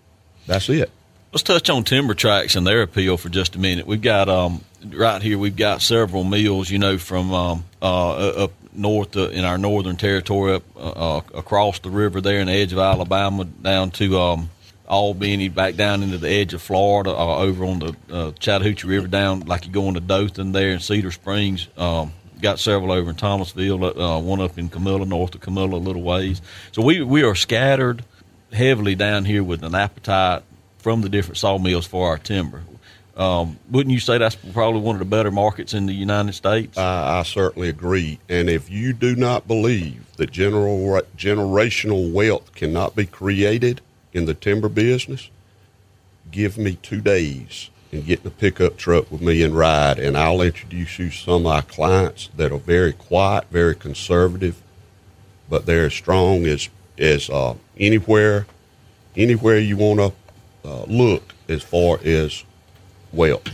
That's 0.48 0.70
it. 0.70 0.90
Let's 1.32 1.44
touch 1.44 1.70
on 1.70 1.84
timber 1.84 2.16
tracks 2.16 2.56
and 2.56 2.66
their 2.66 2.82
appeal 2.82 3.18
for 3.18 3.30
just 3.30 3.56
a 3.56 3.60
minute. 3.60 3.86
We've 3.86 4.02
got 4.02 4.30
um, 4.30 4.62
right 4.86 5.22
here. 5.22 5.38
We've 5.38 5.56
got 5.56 5.82
several 5.82 6.24
mills, 6.24 6.70
you 6.70 6.80
know, 6.80 6.98
from 6.98 7.34
um, 7.34 7.66
uh, 7.82 8.44
up 8.44 8.52
north 8.74 9.16
uh, 9.16 9.30
in 9.30 9.44
our 9.44 9.58
northern 9.58 9.98
territory, 9.98 10.56
up 10.56 10.64
uh, 10.76 11.18
uh, 11.18 11.22
across 11.34 11.80
the 11.80 11.90
river 11.90 12.22
there 12.22 12.40
in 12.40 12.48
the 12.48 12.54
edge 12.54 12.74
of 12.74 12.80
Alabama, 12.80 13.46
down 13.46 13.92
to 13.92 14.20
um, 14.20 14.50
Albany, 14.88 15.50
back 15.50 15.76
down 15.76 16.04
into 16.04 16.18
the 16.18 16.30
edge 16.30 16.54
of 16.54 16.62
Florida, 16.62 17.12
uh, 17.12 17.38
over 17.38 17.66
on 17.66 17.80
the 17.80 17.96
uh, 18.12 18.32
Chattahoochee 18.40 18.88
River, 18.88 19.08
down 19.08 19.42
like 19.42 19.66
you 19.66 19.72
go 19.72 19.88
into 19.88 20.00
Dothan 20.00 20.52
there 20.52 20.72
in 20.72 20.80
Cedar 20.80 21.12
Springs. 21.12 21.68
Um, 21.78 22.14
got 22.42 22.58
several 22.58 22.92
over 22.92 23.10
in 23.10 23.18
Thomasville, 23.18 23.78
one 24.22 24.40
up 24.40 24.58
in 24.58 24.70
Camilla, 24.70 25.06
north 25.06 25.36
of 25.36 25.42
Camilla, 25.42 25.76
a 25.76 25.78
little 25.78 26.02
ways. 26.02 26.42
So 26.72 26.82
we 26.82 27.02
we 27.04 27.24
are 27.24 27.36
scattered 27.36 28.06
heavily 28.54 28.96
down 28.96 29.26
here 29.26 29.44
with 29.44 29.64
an 29.64 29.76
appetite 29.76 30.44
from 30.80 31.02
the 31.02 31.10
different 31.10 31.38
sawmills 31.38 31.86
for 31.86 32.08
our 32.08 32.18
timber. 32.18 32.64
Um, 33.20 33.60
wouldn't 33.70 33.94
you 33.94 34.00
say 34.00 34.18
that's 34.18 34.36
probably 34.36 34.80
one 34.80 34.96
of 34.96 35.00
the 35.00 35.06
better 35.06 35.30
markets 35.30 35.74
in 35.74 35.86
the 35.86 35.94
United 35.94 36.34
States? 36.34 36.78
I, 36.78 37.20
I 37.20 37.24
certainly 37.24 37.68
agree. 37.68 38.18
And 38.30 38.50
if 38.50 38.70
you 38.70 38.94
do 38.94 39.14
not 39.18 39.46
believe 39.46 40.16
that 40.16 40.32
general, 40.32 41.02
generational 41.18 42.14
wealth 42.14 42.56
cannot 42.56 42.96
be 42.96 43.06
created 43.06 43.82
in 44.14 44.26
the 44.26 44.34
timber 44.34 44.70
business, 44.70 45.30
give 46.32 46.58
me 46.58 46.76
two 46.82 47.02
days 47.02 47.70
and 47.92 48.06
get 48.06 48.22
in 48.22 48.28
a 48.28 48.32
pickup 48.32 48.78
truck 48.78 49.12
with 49.12 49.22
me 49.22 49.44
and 49.44 49.54
ride, 49.58 50.00
and 50.00 50.18
I'll 50.18 50.42
introduce 50.42 50.98
you 50.98 51.10
some 51.10 51.46
of 51.46 51.52
our 51.52 51.62
clients 51.62 52.30
that 52.38 52.54
are 52.54 52.60
very 52.60 52.94
quiet, 52.94 53.46
very 53.52 53.76
conservative, 53.76 54.62
but 55.50 55.66
they're 55.66 55.88
as 55.88 55.94
strong 55.94 56.46
as 56.46 56.70
as 56.98 57.30
uh, 57.30 57.56
anywhere, 57.78 58.46
anywhere 59.16 59.58
you 59.58 59.78
want 59.78 60.00
to 60.00 60.70
uh, 60.70 60.84
look 60.84 61.34
as 61.48 61.64
far 61.64 61.98
as 62.04 62.44
wealth. 63.14 63.50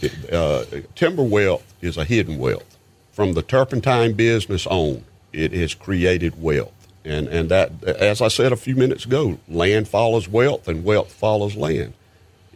It, 0.00 0.32
uh, 0.32 0.64
timber 0.94 1.22
wealth 1.22 1.74
is 1.80 1.96
a 1.96 2.04
hidden 2.04 2.38
wealth. 2.38 2.78
From 3.12 3.34
the 3.34 3.42
turpentine 3.42 4.14
business 4.14 4.66
on, 4.66 5.04
it 5.32 5.52
has 5.52 5.74
created 5.74 6.40
wealth. 6.40 6.72
And, 7.04 7.28
and 7.28 7.48
that, 7.50 7.82
as 7.84 8.20
I 8.20 8.28
said 8.28 8.52
a 8.52 8.56
few 8.56 8.76
minutes 8.76 9.04
ago, 9.04 9.38
land 9.48 9.88
follows 9.88 10.28
wealth 10.28 10.68
and 10.68 10.84
wealth 10.84 11.12
follows 11.12 11.56
land. 11.56 11.94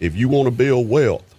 If 0.01 0.16
you 0.16 0.28
want 0.28 0.47
to 0.47 0.51
build 0.51 0.89
wealth, 0.89 1.35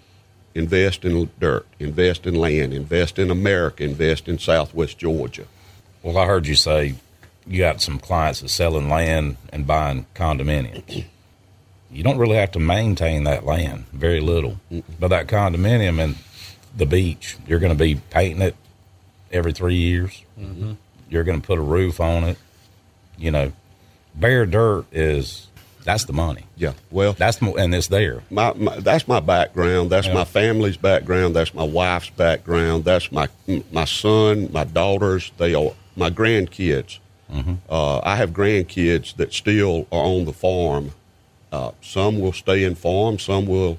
invest 0.53 1.05
in 1.05 1.29
dirt, 1.39 1.67
invest 1.79 2.25
in 2.25 2.35
land, 2.35 2.73
invest 2.73 3.19
in 3.19 3.29
America, 3.29 3.83
invest 3.83 4.27
in 4.27 4.39
Southwest 4.39 4.97
Georgia. 4.97 5.45
Well, 6.01 6.17
I 6.17 6.25
heard 6.25 6.47
you 6.47 6.55
say 6.55 6.95
you 7.45 7.59
got 7.59 7.81
some 7.81 7.99
clients 7.99 8.41
that 8.41 8.49
selling 8.49 8.89
land 8.89 9.37
and 9.51 9.67
buying 9.67 10.05
condominiums. 10.15 11.05
You 11.95 12.03
don't 12.03 12.17
really 12.17 12.35
have 12.35 12.51
to 12.51 12.59
maintain 12.59 13.23
that 13.23 13.45
land, 13.45 13.85
very 13.93 14.19
little. 14.19 14.59
But 14.99 15.07
that 15.09 15.27
condominium 15.27 15.99
and 16.03 16.15
the 16.75 16.85
beach, 16.85 17.37
you're 17.47 17.59
going 17.59 17.71
to 17.71 17.77
be 17.77 17.95
painting 18.09 18.41
it 18.41 18.55
every 19.31 19.53
three 19.53 19.75
years. 19.75 20.21
Mm-hmm. 20.39 20.73
You're 21.09 21.23
going 21.23 21.39
to 21.39 21.45
put 21.47 21.57
a 21.57 21.61
roof 21.61 21.99
on 22.01 22.25
it. 22.25 22.37
You 23.17 23.31
know, 23.31 23.53
bare 24.13 24.45
dirt 24.45 24.85
is 24.91 25.47
that's 25.85 26.03
the 26.03 26.11
money. 26.13 26.45
Yeah, 26.57 26.73
well, 26.91 27.13
That's 27.13 27.37
the, 27.37 27.53
and 27.53 27.73
it's 27.73 27.87
there. 27.87 28.23
my, 28.29 28.51
my 28.53 28.77
that's 28.79 29.07
my 29.07 29.21
background. 29.21 29.89
That's 29.89 30.07
Yeah. 30.07 30.15
my 30.15 30.25
family's 30.25 30.75
background. 30.77 31.35
That's 31.35 31.53
my 31.53 31.63
wife's 31.63 32.09
background. 32.09 32.83
That's 32.83 33.09
my 33.11 33.29
my 33.71 33.85
son, 33.85 34.49
my 34.51 34.65
daughters. 34.65 35.31
They 35.37 35.53
are 35.53 35.71
my 35.95 36.09
grandkids. 36.09 36.99
Uh, 37.69 37.99
I 38.03 38.15
have 38.17 38.31
grandkids 38.31 39.15
that 39.15 39.31
still 39.33 39.87
are 39.91 40.03
on 40.03 40.25
the 40.25 40.33
farm. 40.33 40.91
Uh, 41.55 41.71
some 41.81 42.19
will 42.19 42.33
stay 42.33 42.65
in 42.65 42.75
farm. 42.75 43.17
Some 43.17 43.45
will, 43.45 43.77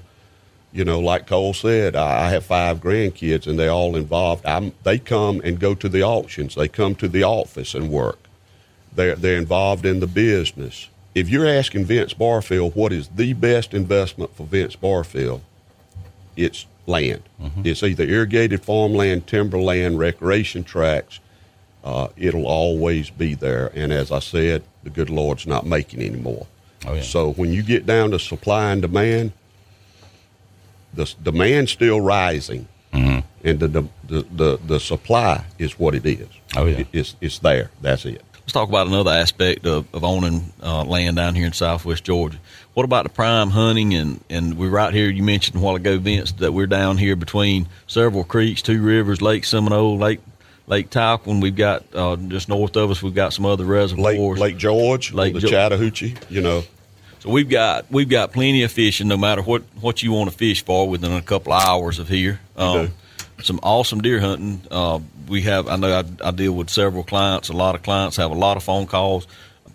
you 0.73 0.83
know, 0.83 0.99
like 0.99 1.27
Cole 1.27 1.53
said. 1.53 1.95
I, 1.95 2.25
I 2.25 2.29
have 2.31 2.43
five 2.43 2.79
grandkids, 2.79 3.45
and 3.45 3.59
they're 3.59 3.69
all 3.69 3.95
involved. 3.95 4.43
I'm, 4.47 4.73
they 4.81 4.97
come 4.97 5.41
and 5.43 5.59
go 5.59 5.75
to 5.75 5.87
the 5.87 6.01
auctions. 6.01 6.55
They 6.55 6.67
come 6.67 6.95
to 6.95 7.07
the 7.07 7.21
office 7.23 7.75
and 7.75 7.91
work. 7.91 8.17
They're 8.95 9.15
they're 9.15 9.37
involved 9.37 9.85
in 9.85 9.99
the 9.99 10.07
business. 10.07 10.89
If 11.13 11.29
you're 11.29 11.45
asking 11.47 11.85
Vince 11.85 12.13
Barfield 12.13 12.73
what 12.75 12.91
is 12.91 13.09
the 13.09 13.33
best 13.33 13.75
investment 13.75 14.35
for 14.35 14.47
Vince 14.47 14.75
Barfield, 14.75 15.41
it's 16.35 16.65
land. 16.87 17.21
It's 17.63 17.83
either 17.83 18.03
irrigated 18.03 18.63
farmland, 18.63 19.27
timberland, 19.27 19.99
recreation 19.99 20.63
tracts. 20.63 21.19
Uh, 21.83 22.07
it'll 22.17 22.47
always 22.47 23.11
be 23.11 23.35
there. 23.35 23.71
And 23.75 23.93
as 23.93 24.11
I 24.11 24.19
said, 24.19 24.63
the 24.83 24.89
good 24.89 25.11
Lord's 25.11 25.45
not 25.45 25.63
making 25.65 26.01
anymore. 26.01 26.47
Oh, 26.87 26.93
yeah. 26.95 27.01
So 27.01 27.33
when 27.33 27.51
you 27.53 27.61
get 27.63 27.85
down 27.85 28.11
to 28.11 28.19
supply 28.19 28.71
and 28.71 28.81
demand, 28.81 29.31
the 30.93 31.13
demand's 31.21 31.71
still 31.71 32.01
rising, 32.01 32.67
Mm-hmm. 32.93 33.19
and 33.47 33.59
the, 33.59 33.67
the 33.67 34.23
the 34.31 34.57
the 34.65 34.79
supply 34.79 35.43
is 35.59 35.77
what 35.77 35.93
it 35.93 36.05
is. 36.05 36.27
Oh, 36.55 36.65
yeah. 36.65 36.77
It- 36.79 36.87
it's 36.93 37.15
it's 37.21 37.39
there. 37.39 37.69
That's 37.81 38.05
it. 38.05 38.21
Let's 38.39 38.53
talk 38.53 38.69
about 38.69 38.87
another 38.87 39.11
aspect 39.11 39.65
of, 39.67 39.85
of 39.93 40.05
owning 40.05 40.53
uh, 40.63 40.83
land 40.85 41.17
down 41.17 41.35
here 41.35 41.45
in 41.47 41.51
Southwest 41.51 42.05
Georgia. 42.05 42.37
What 42.75 42.85
about 42.85 43.03
the 43.03 43.09
prime 43.09 43.49
hunting? 43.49 43.93
And, 43.93 44.23
and 44.29 44.57
we're 44.57 44.69
right 44.69 44.93
here. 44.93 45.09
You 45.09 45.21
mentioned 45.21 45.57
a 45.57 45.59
while 45.59 45.75
ago, 45.75 45.97
Vince, 45.99 46.31
that 46.33 46.53
we're 46.53 46.65
down 46.65 46.97
here 46.97 47.17
between 47.17 47.67
several 47.87 48.23
creeks, 48.23 48.61
two 48.61 48.81
rivers, 48.81 49.21
Lake 49.21 49.43
Seminole, 49.43 49.97
Lake 49.97 50.21
Lake 50.65 50.89
Talcon. 50.89 51.41
We've 51.41 51.57
got 51.57 51.83
uh, 51.93 52.15
just 52.15 52.47
north 52.47 52.77
of 52.77 52.89
us. 52.89 53.03
We've 53.03 53.13
got 53.13 53.33
some 53.33 53.45
other 53.45 53.65
Lake 53.65 53.71
reservoirs. 53.81 54.39
Lake 54.39 54.55
George, 54.57 55.11
Lake 55.13 55.33
the 55.33 55.41
Jo- 55.41 55.49
Chattahoochee. 55.49 56.15
You 56.29 56.39
know, 56.39 56.63
So 57.27 57.33
we've 57.33 57.49
got 57.49 57.91
we've 57.91 58.07
got 58.07 58.31
plenty 58.31 58.63
of 58.63 58.71
fishing, 58.71 59.09
no 59.09 59.17
matter 59.17 59.41
what 59.41 59.63
what 59.81 60.01
you 60.01 60.13
want 60.13 60.31
to 60.31 60.37
fish 60.37 60.63
for, 60.63 60.87
within 60.87 61.11
a 61.11 61.21
couple 61.21 61.51
of 61.51 61.61
hours 61.61 61.99
of 61.99 62.07
here. 62.07 62.39
Um, 62.55 62.93
some 63.43 63.59
awesome 63.63 63.99
deer 63.99 64.21
hunting. 64.21 64.61
Uh, 64.71 65.01
we 65.27 65.41
have. 65.41 65.67
I 65.67 65.75
know 65.75 65.91
I, 65.93 66.05
I 66.25 66.31
deal 66.31 66.53
with 66.53 66.69
several 66.69 67.03
clients. 67.03 67.49
A 67.49 67.53
lot 67.53 67.75
of 67.75 67.83
clients 67.83 68.15
have 68.15 68.31
a 68.31 68.35
lot 68.35 68.55
of 68.55 68.63
phone 68.63 68.87
calls. 68.87 69.27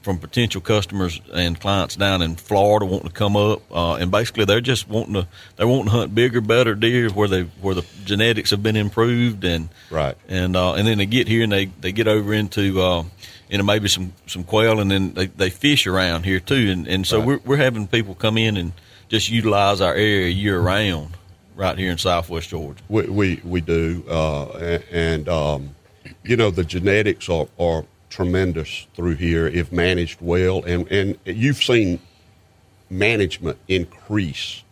from 0.03 0.19
potential 0.19 0.63
customers 0.63 1.21
and 1.35 1.61
clients 1.61 1.95
down 1.95 2.23
in 2.23 2.37
Florida 2.37 2.87
wanting 2.87 3.09
to 3.09 3.15
come 3.15 3.37
up, 3.37 3.61
uh, 3.71 3.97
and 3.97 4.11
basically 4.11 4.47
they're 4.47 4.63
just 4.63 4.89
wanting 4.89 5.13
to 5.15 5.29
they 5.57 5.67
want 5.67 5.85
to 5.85 5.91
hunt 5.91 6.15
bigger, 6.15 6.41
better 6.41 6.75
deer 6.75 7.11
where 7.11 7.29
they 7.29 7.43
where 7.61 7.75
the 7.75 7.85
genetics 8.07 8.51
have 8.51 8.63
been 8.63 8.77
improved 8.77 9.45
and 9.45 9.69
Right. 9.91 10.17
and 10.27 10.57
uh, 10.57 10.73
and 10.73 10.89
then 10.89 10.97
they 10.97 11.07
get 11.07 11.29
here 11.29 11.43
and 11.43 11.53
they, 11.53 11.67
they 11.67 11.93
get 11.93 12.09
over 12.09 12.33
into 12.33 12.81
uh, 12.81 13.05
you 13.53 13.59
know 13.59 13.65
maybe 13.65 13.87
some, 13.87 14.13
some 14.27 14.43
quail 14.45 14.81
and 14.81 14.91
then 14.91 15.13
they, 15.13 15.27
they 15.27 15.51
fish 15.51 15.87
around 15.87 16.25
here 16.25 16.41
too 16.41 16.71
and 16.73 16.89
and 16.89 17.07
so 17.07 17.19
Right. 17.19 17.27
we're 17.27 17.41
we're 17.45 17.57
having 17.59 17.87
people 17.87 18.15
come 18.15 18.39
in 18.39 18.57
and 18.57 18.73
just 19.09 19.29
utilize 19.31 19.81
our 19.83 19.93
area 19.95 20.29
year 20.29 20.59
round 20.59 21.11
right 21.55 21.77
here 21.79 21.91
in 21.91 21.99
Southwest 21.99 22.49
Georgia. 22.49 22.83
We 22.89 23.03
we, 23.03 23.41
we 23.45 23.61
do, 23.61 24.03
uh, 24.09 24.79
and 24.91 25.29
um, 25.29 25.75
you 26.25 26.37
know 26.37 26.51
the 26.51 26.65
genetics 26.65 27.29
are, 27.29 27.47
are 27.59 27.85
tremendous 28.09 28.87
through 28.95 29.17
here 29.17 29.47
if 29.47 29.71
managed 29.71 30.23
well, 30.23 30.65
and 30.65 30.91
and 30.91 31.19
you've 31.27 31.63
seen 31.63 31.99
management 32.89 33.59
increase. 33.69 34.63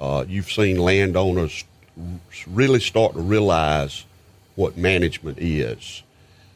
Uh, 0.00 0.24
you've 0.26 0.50
seen 0.50 0.78
landowners 0.78 1.64
really 2.46 2.80
start 2.80 3.12
to 3.12 3.20
realize 3.20 4.04
what 4.56 4.78
management 4.78 5.38
is. 5.38 6.02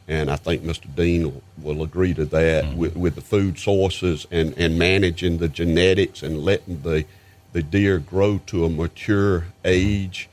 And 0.09 0.31
I 0.31 0.37
think 0.37 0.63
Mr. 0.63 0.93
Dean 0.95 1.25
will, 1.25 1.43
will 1.61 1.83
agree 1.83 2.15
to 2.15 2.25
that 2.27 2.75
with, 2.77 2.97
with 2.97 3.17
the 3.17 3.21
food 3.21 3.59
sources 3.59 4.27
and, 4.31 4.55
and 4.57 4.79
managing 4.79 5.39
the 5.39 5.49
genetics 5.49 6.23
and 6.23 6.45
letting 6.45 6.83
the, 6.83 7.05
the 7.53 7.63
deer 7.63 7.99
grow 7.99 8.39
to 8.47 8.65
a 8.65 8.71
mature 8.71 9.47
age. 9.65 10.29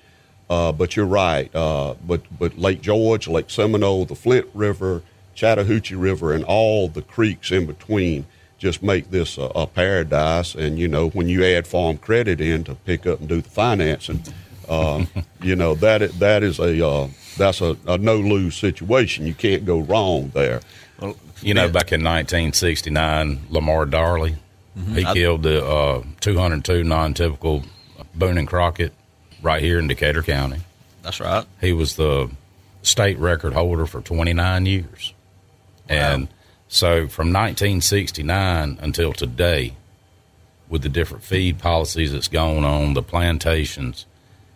Uh, 0.49 0.71
but 0.71 0.95
you're 0.95 1.05
right. 1.05 1.53
Uh, 1.55 1.95
but, 2.05 2.21
but 2.38 2.57
Lake 2.57 2.82
George, 2.82 3.28
Lake 3.28 3.49
Seminole, 3.49 4.05
the 4.05 4.15
Flint 4.15 4.47
River, 4.53 5.01
Chattahoochee 5.34 5.95
River, 5.95 6.34
and 6.34 6.43
all 6.43 6.88
the 6.88 7.01
creeks 7.01 7.51
in 7.51 7.65
between 7.65 8.26
just 8.59 8.84
make 8.84 9.09
this 9.09 9.38
a, 9.38 9.51
a 9.55 9.67
paradise. 9.67 10.53
And, 10.53 10.78
you 10.78 10.88
know, 10.88 11.09
when 11.09 11.28
you 11.28 11.43
add 11.43 11.65
farm 11.65 11.97
credit 11.97 12.39
in 12.39 12.63
to 12.65 12.76
pick 12.76 13.07
up 13.07 13.19
and 13.19 13.28
do 13.28 13.41
the 13.41 13.49
financing, 13.49 14.24
uh, 14.70 15.05
you 15.41 15.55
know, 15.55 15.76
that 15.76 16.01
is, 16.01 16.18
that 16.20 16.43
is 16.43 16.59
a, 16.59 16.86
uh, 16.88 17.07
that's 17.38 17.61
a, 17.61 17.76
a 17.88 17.97
no 17.97 18.18
lose 18.18 18.55
situation. 18.55 19.26
You 19.26 19.34
can't 19.34 19.66
go 19.66 19.80
wrong 19.80 20.30
there. 20.34 20.61
Well, 20.99 21.16
You 21.41 21.53
know, 21.53 21.68
back 21.70 21.91
in 21.91 22.03
1969, 22.03 23.47
Lamar 23.49 23.86
Darley, 23.86 24.36
he 24.93 25.05
I- 25.05 25.14
killed 25.14 25.43
the 25.43 25.66
uh, 25.66 26.03
202 26.22 26.84
non-typical 26.84 27.64
Boone 28.16 28.38
and 28.38 28.47
Crockett 28.47 28.93
right 29.41 29.61
here 29.61 29.80
in 29.80 29.88
Decatur 29.88 30.24
County. 30.24 30.61
that's 31.01 31.20
right. 31.20 31.45
He 31.59 31.74
was 31.74 31.95
the 31.95 32.30
state 32.84 33.18
record 33.18 33.53
holder 33.53 33.86
for 33.86 34.01
29 34.01 34.66
years. 34.66 35.14
And 35.89 36.28
so 36.68 37.07
from 37.07 37.34
1969 37.34 38.80
until 38.82 39.14
today, 39.14 39.74
with 40.70 40.82
the 40.82 40.89
different 40.89 41.24
feed 41.24 41.59
policies 41.59 42.14
that's 42.14 42.28
going 42.28 42.64
on, 42.64 42.93
the 42.93 43.03
plantations, 43.03 44.05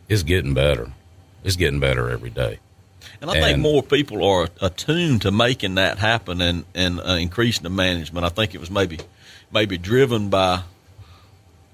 it's 0.10 0.24
getting 0.24 0.53
better. 0.53 0.91
It's 1.43 1.55
getting 1.55 1.80
better 1.80 2.10
every 2.10 2.30
day. 2.30 2.60
And 3.22 3.30
I 3.32 3.34
think 3.41 3.60
more 3.60 3.82
people 3.84 4.24
are 4.24 4.47
attuned 4.62 5.22
to 5.24 5.32
making 5.32 5.76
that 5.76 5.97
happen 5.97 6.41
and 6.41 6.66
and 6.76 6.99
uh, 6.99 7.14
increasing 7.14 7.64
the 7.64 7.70
management. 7.70 8.26
I 8.26 8.30
think 8.30 8.53
it 8.53 8.60
was 8.60 8.70
maybe 8.70 8.99
maybe 9.51 9.78
driven 9.78 10.30
by 10.30 10.62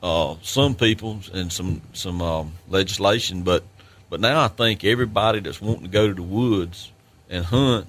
uh, 0.01 0.36
some 0.41 0.75
people 0.75 1.19
and 1.34 1.51
some 1.51 1.81
some 1.93 2.21
um, 2.21 2.53
legislation, 2.69 3.43
but 3.43 3.63
but 4.09 4.19
now 4.19 4.43
I 4.43 4.47
think 4.47 4.84
everybody 4.84 5.39
that's 5.39 5.61
wanting 5.61 5.84
to 5.84 5.89
go 5.89 6.07
to 6.07 6.13
the 6.13 6.21
woods 6.21 6.91
and 7.29 7.43
hunt 7.45 7.88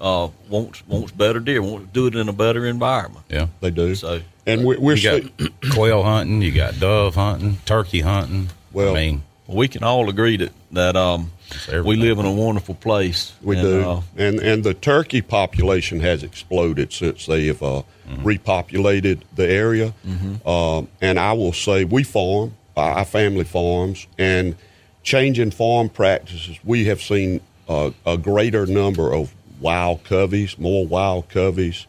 uh, 0.00 0.28
wants 0.48 0.86
wants 0.86 1.10
better 1.12 1.40
deer, 1.40 1.62
wants 1.62 1.86
to 1.86 1.92
do 1.92 2.06
it 2.06 2.14
in 2.20 2.28
a 2.28 2.32
better 2.32 2.66
environment. 2.66 3.24
Yeah. 3.28 3.48
They 3.60 3.70
do. 3.70 3.94
So 3.94 4.20
and 4.46 4.64
we, 4.64 4.76
we're 4.76 4.96
You 4.96 5.30
got 5.38 5.50
quail 5.72 6.02
hunting, 6.02 6.42
you 6.42 6.52
got 6.52 6.78
dove 6.78 7.14
hunting, 7.14 7.58
turkey 7.64 8.00
hunting. 8.00 8.50
Well- 8.72 8.90
I 8.94 8.94
mean, 8.94 9.22
we 9.46 9.68
can 9.68 9.84
all 9.84 10.08
agree 10.08 10.36
that 10.38 10.52
that 10.72 10.96
um, 10.96 11.30
we 11.84 11.96
live 11.96 12.18
in 12.18 12.26
a 12.26 12.32
wonderful 12.32 12.74
place. 12.74 13.32
We 13.42 13.56
And, 13.56 13.64
do, 13.64 13.80
uh, 13.88 14.00
and 14.16 14.40
and 14.40 14.64
the 14.64 14.74
turkey 14.74 15.22
population 15.22 16.00
has 16.00 16.22
exploded 16.22 16.92
since 16.92 17.26
they 17.26 17.46
have 17.46 17.62
uh, 17.62 17.82
repopulated 18.22 19.20
the 19.34 19.48
area. 19.48 19.92
Um, 20.46 20.88
and 21.00 21.18
I 21.18 21.32
will 21.32 21.52
say, 21.52 21.84
we 21.84 22.02
farm, 22.02 22.54
our 22.76 22.92
our 22.92 23.04
family 23.04 23.44
farms, 23.44 24.06
and 24.18 24.56
changing 25.02 25.50
farm 25.50 25.88
practices, 25.88 26.58
we 26.64 26.86
have 26.86 27.02
seen 27.02 27.40
uh, 27.68 27.90
a 28.06 28.16
greater 28.16 28.66
number 28.66 29.12
of 29.12 29.34
wild 29.60 30.04
coveys, 30.04 30.58
more 30.58 30.86
wild 30.86 31.28
coveys 31.28 31.86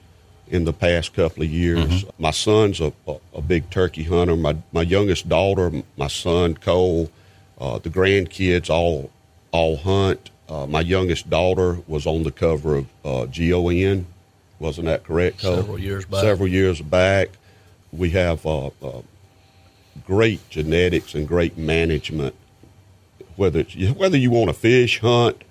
in 0.47 0.65
the 0.65 0.73
past 0.73 1.13
couple 1.13 1.41
of 1.43 1.49
years. 1.49 2.05
My 2.19 2.31
son's 2.31 2.79
a, 2.79 2.93
a, 3.07 3.15
a 3.35 3.41
big 3.41 3.69
turkey 3.69 4.03
hunter. 4.03 4.35
My 4.35 4.57
my 4.71 4.81
youngest 4.83 5.27
daughter, 5.27 5.71
my 5.97 6.07
son 6.07 6.55
Cole, 6.55 7.09
uh, 7.59 7.79
the 7.79 7.89
grandkids 7.89 8.69
all 8.69 9.11
all 9.51 9.77
hunt. 9.77 10.29
Uh, 10.47 10.67
my 10.67 10.81
youngest 10.81 11.29
daughter 11.29 11.79
was 11.87 12.05
on 12.05 12.23
the 12.23 12.31
cover 12.31 12.75
of 12.75 12.87
uh, 13.03 13.25
GON. 13.25 14.05
Wasn't 14.59 14.85
that 14.85 15.03
correct, 15.03 15.41
Cole? 15.41 15.57
Several 15.57 15.79
years 15.79 16.05
back. 16.05 16.21
Several 16.21 16.47
years 16.47 16.81
back. 16.81 17.29
We 17.91 18.11
have 18.11 18.45
uh, 18.45 18.67
uh, 18.67 19.01
great 20.05 20.47
genetics 20.49 21.15
and 21.15 21.27
great 21.27 21.57
management. 21.57 22.35
Whether 23.35 23.61
it's, 23.61 23.75
whether 23.97 24.17
you 24.17 24.31
want 24.31 24.49
to 24.49 24.53
fish 24.53 24.99
hunt, 24.99 25.43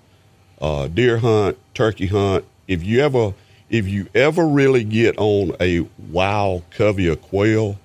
uh, 0.61 0.87
deer 0.87 1.17
hunt, 1.17 1.57
turkey 1.73 2.07
hunt, 2.07 2.45
if 2.67 2.83
you 2.83 3.01
ever 3.01 3.33
if 3.69 3.87
you 3.87 4.07
ever 4.13 4.47
really 4.47 4.83
get 4.83 5.17
on 5.17 5.55
a 5.59 5.87
wild 5.97 6.63
covey 6.69 7.07
of 7.07 7.21
quail, 7.21 7.79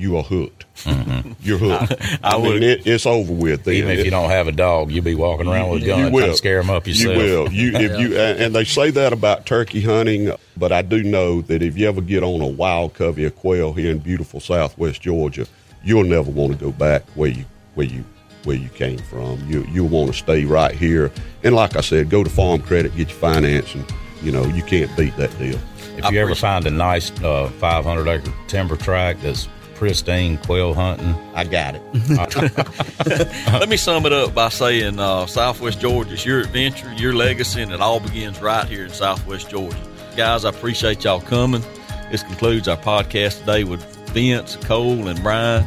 you 0.00 0.16
are 0.16 0.22
hooked. 0.22 0.64
You're 1.42 1.58
hooked. 1.58 1.92
I, 2.24 2.36
I 2.36 2.38
mean, 2.38 2.52
would- 2.54 2.62
it, 2.62 2.86
it's 2.86 3.04
over 3.04 3.32
with. 3.32 3.68
even 3.68 3.90
if 3.90 4.04
you 4.04 4.10
don't 4.10 4.30
have 4.30 4.48
a 4.48 4.52
dog, 4.52 4.90
you'll 4.90 5.04
be 5.04 5.14
walking 5.14 5.46
around 5.46 5.68
with 5.70 5.82
a 5.82 5.86
gun 5.86 5.98
you 5.98 6.04
trying 6.04 6.12
will 6.14 6.26
to 6.28 6.36
scare 6.36 6.60
them 6.60 6.70
up 6.70 6.86
yourself. 6.86 7.12
You 7.14 7.18
will. 7.22 7.52
You 7.52 7.72
if 7.74 8.00
you 8.00 8.16
and 8.16 8.54
they 8.54 8.64
say 8.64 8.90
that 8.90 9.12
about 9.12 9.44
turkey 9.44 9.82
hunting, 9.82 10.32
but 10.56 10.72
I 10.72 10.80
do 10.80 11.02
know 11.02 11.42
that 11.42 11.62
if 11.62 11.76
you 11.76 11.86
ever 11.86 12.00
get 12.00 12.22
on 12.22 12.40
a 12.40 12.46
wild 12.46 12.94
covey 12.94 13.24
of 13.26 13.36
quail 13.36 13.74
here 13.74 13.90
in 13.90 13.98
beautiful 13.98 14.40
Southwest 14.40 15.02
Georgia, 15.02 15.46
you'll 15.84 16.04
never 16.04 16.30
want 16.30 16.52
to 16.52 16.58
go 16.58 16.72
back 16.72 17.02
where 17.14 17.30
you 17.30 17.44
where 17.74 17.86
you 17.86 18.02
where 18.44 18.56
you 18.56 18.70
came 18.70 18.98
from. 18.98 19.38
You 19.46 19.66
you'll 19.70 19.88
want 19.88 20.10
to 20.10 20.16
stay 20.16 20.46
right 20.46 20.74
here. 20.74 21.12
And 21.44 21.54
like 21.54 21.76
I 21.76 21.82
said, 21.82 22.08
go 22.08 22.24
to 22.24 22.30
Farm 22.30 22.62
Credit, 22.62 22.96
get 22.96 23.10
your 23.10 23.18
financing. 23.18 23.84
You 24.22 24.32
know, 24.32 24.44
you 24.46 24.62
can't 24.62 24.94
beat 24.96 25.14
that 25.18 25.36
deal. 25.38 25.58
If 25.98 26.06
I 26.06 26.10
you 26.10 26.20
ever 26.20 26.34
find 26.34 26.66
a 26.66 26.70
nice 26.70 27.10
uh, 27.22 27.50
500 27.58 28.08
acre 28.08 28.32
timber 28.48 28.76
tract 28.76 29.22
that's 29.22 29.48
pristine 29.80 30.36
quail 30.36 30.74
hunting, 30.74 31.14
I 31.34 31.44
got 31.44 31.74
it. 31.74 31.82
Let 33.46 33.70
me 33.70 33.78
sum 33.78 34.04
it 34.04 34.12
up 34.12 34.34
by 34.34 34.50
saying 34.50 34.98
uh, 34.98 35.24
Southwest 35.24 35.80
Georgia 35.80 36.12
is 36.12 36.22
your 36.22 36.40
adventure, 36.40 36.92
your 36.92 37.14
legacy, 37.14 37.62
and 37.62 37.72
it 37.72 37.80
all 37.80 37.98
begins 37.98 38.42
right 38.42 38.68
here 38.68 38.84
in 38.84 38.90
Southwest 38.90 39.48
Georgia. 39.48 39.80
Guys, 40.14 40.44
I 40.44 40.50
appreciate 40.50 41.04
y'all 41.04 41.22
coming. 41.22 41.62
This 42.10 42.22
concludes 42.22 42.68
our 42.68 42.76
podcast 42.76 43.40
today 43.40 43.64
with 43.64 43.82
Vince, 44.10 44.56
Cole, 44.56 45.08
and 45.08 45.22
Brian. 45.22 45.64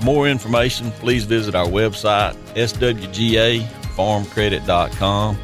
For 0.00 0.04
more 0.04 0.28
information, 0.28 0.90
please 0.90 1.24
visit 1.24 1.54
our 1.54 1.66
website, 1.66 2.34
swgafarmcredit.com. 2.56 5.38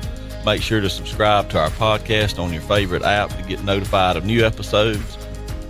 Make 0.44 0.60
sure 0.60 0.82
to 0.82 0.90
subscribe 0.90 1.48
to 1.48 1.58
our 1.58 1.70
podcast 1.70 2.38
on 2.38 2.52
your 2.52 2.60
favorite 2.60 3.04
app 3.04 3.30
to 3.30 3.42
get 3.44 3.64
notified 3.64 4.18
of 4.18 4.26
new 4.26 4.44
episodes. 4.44 5.16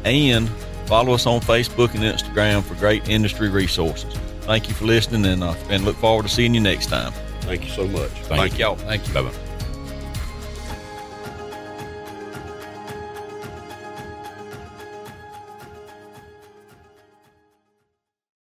And 0.04 0.50
follow 0.86 1.12
us 1.12 1.26
on 1.26 1.40
Facebook 1.40 1.94
and 1.94 2.02
Instagram 2.02 2.62
for 2.62 2.74
great 2.74 3.08
industry 3.08 3.48
resources. 3.48 4.14
Thank 4.42 4.68
you 4.68 4.74
for 4.74 4.86
listening 4.86 5.24
and, 5.26 5.42
uh, 5.42 5.54
and 5.68 5.84
look 5.84 5.96
forward 5.96 6.24
to 6.24 6.28
seeing 6.28 6.54
you 6.54 6.60
next 6.60 6.86
time. 6.86 7.12
Thank 7.42 7.64
you 7.64 7.70
so 7.70 7.86
much. 7.86 8.10
Thank 8.10 8.40
Thank 8.40 8.58
y'all. 8.58 8.76
Thank 8.76 9.06
you. 9.06 9.14
Bye-bye. 9.14 9.51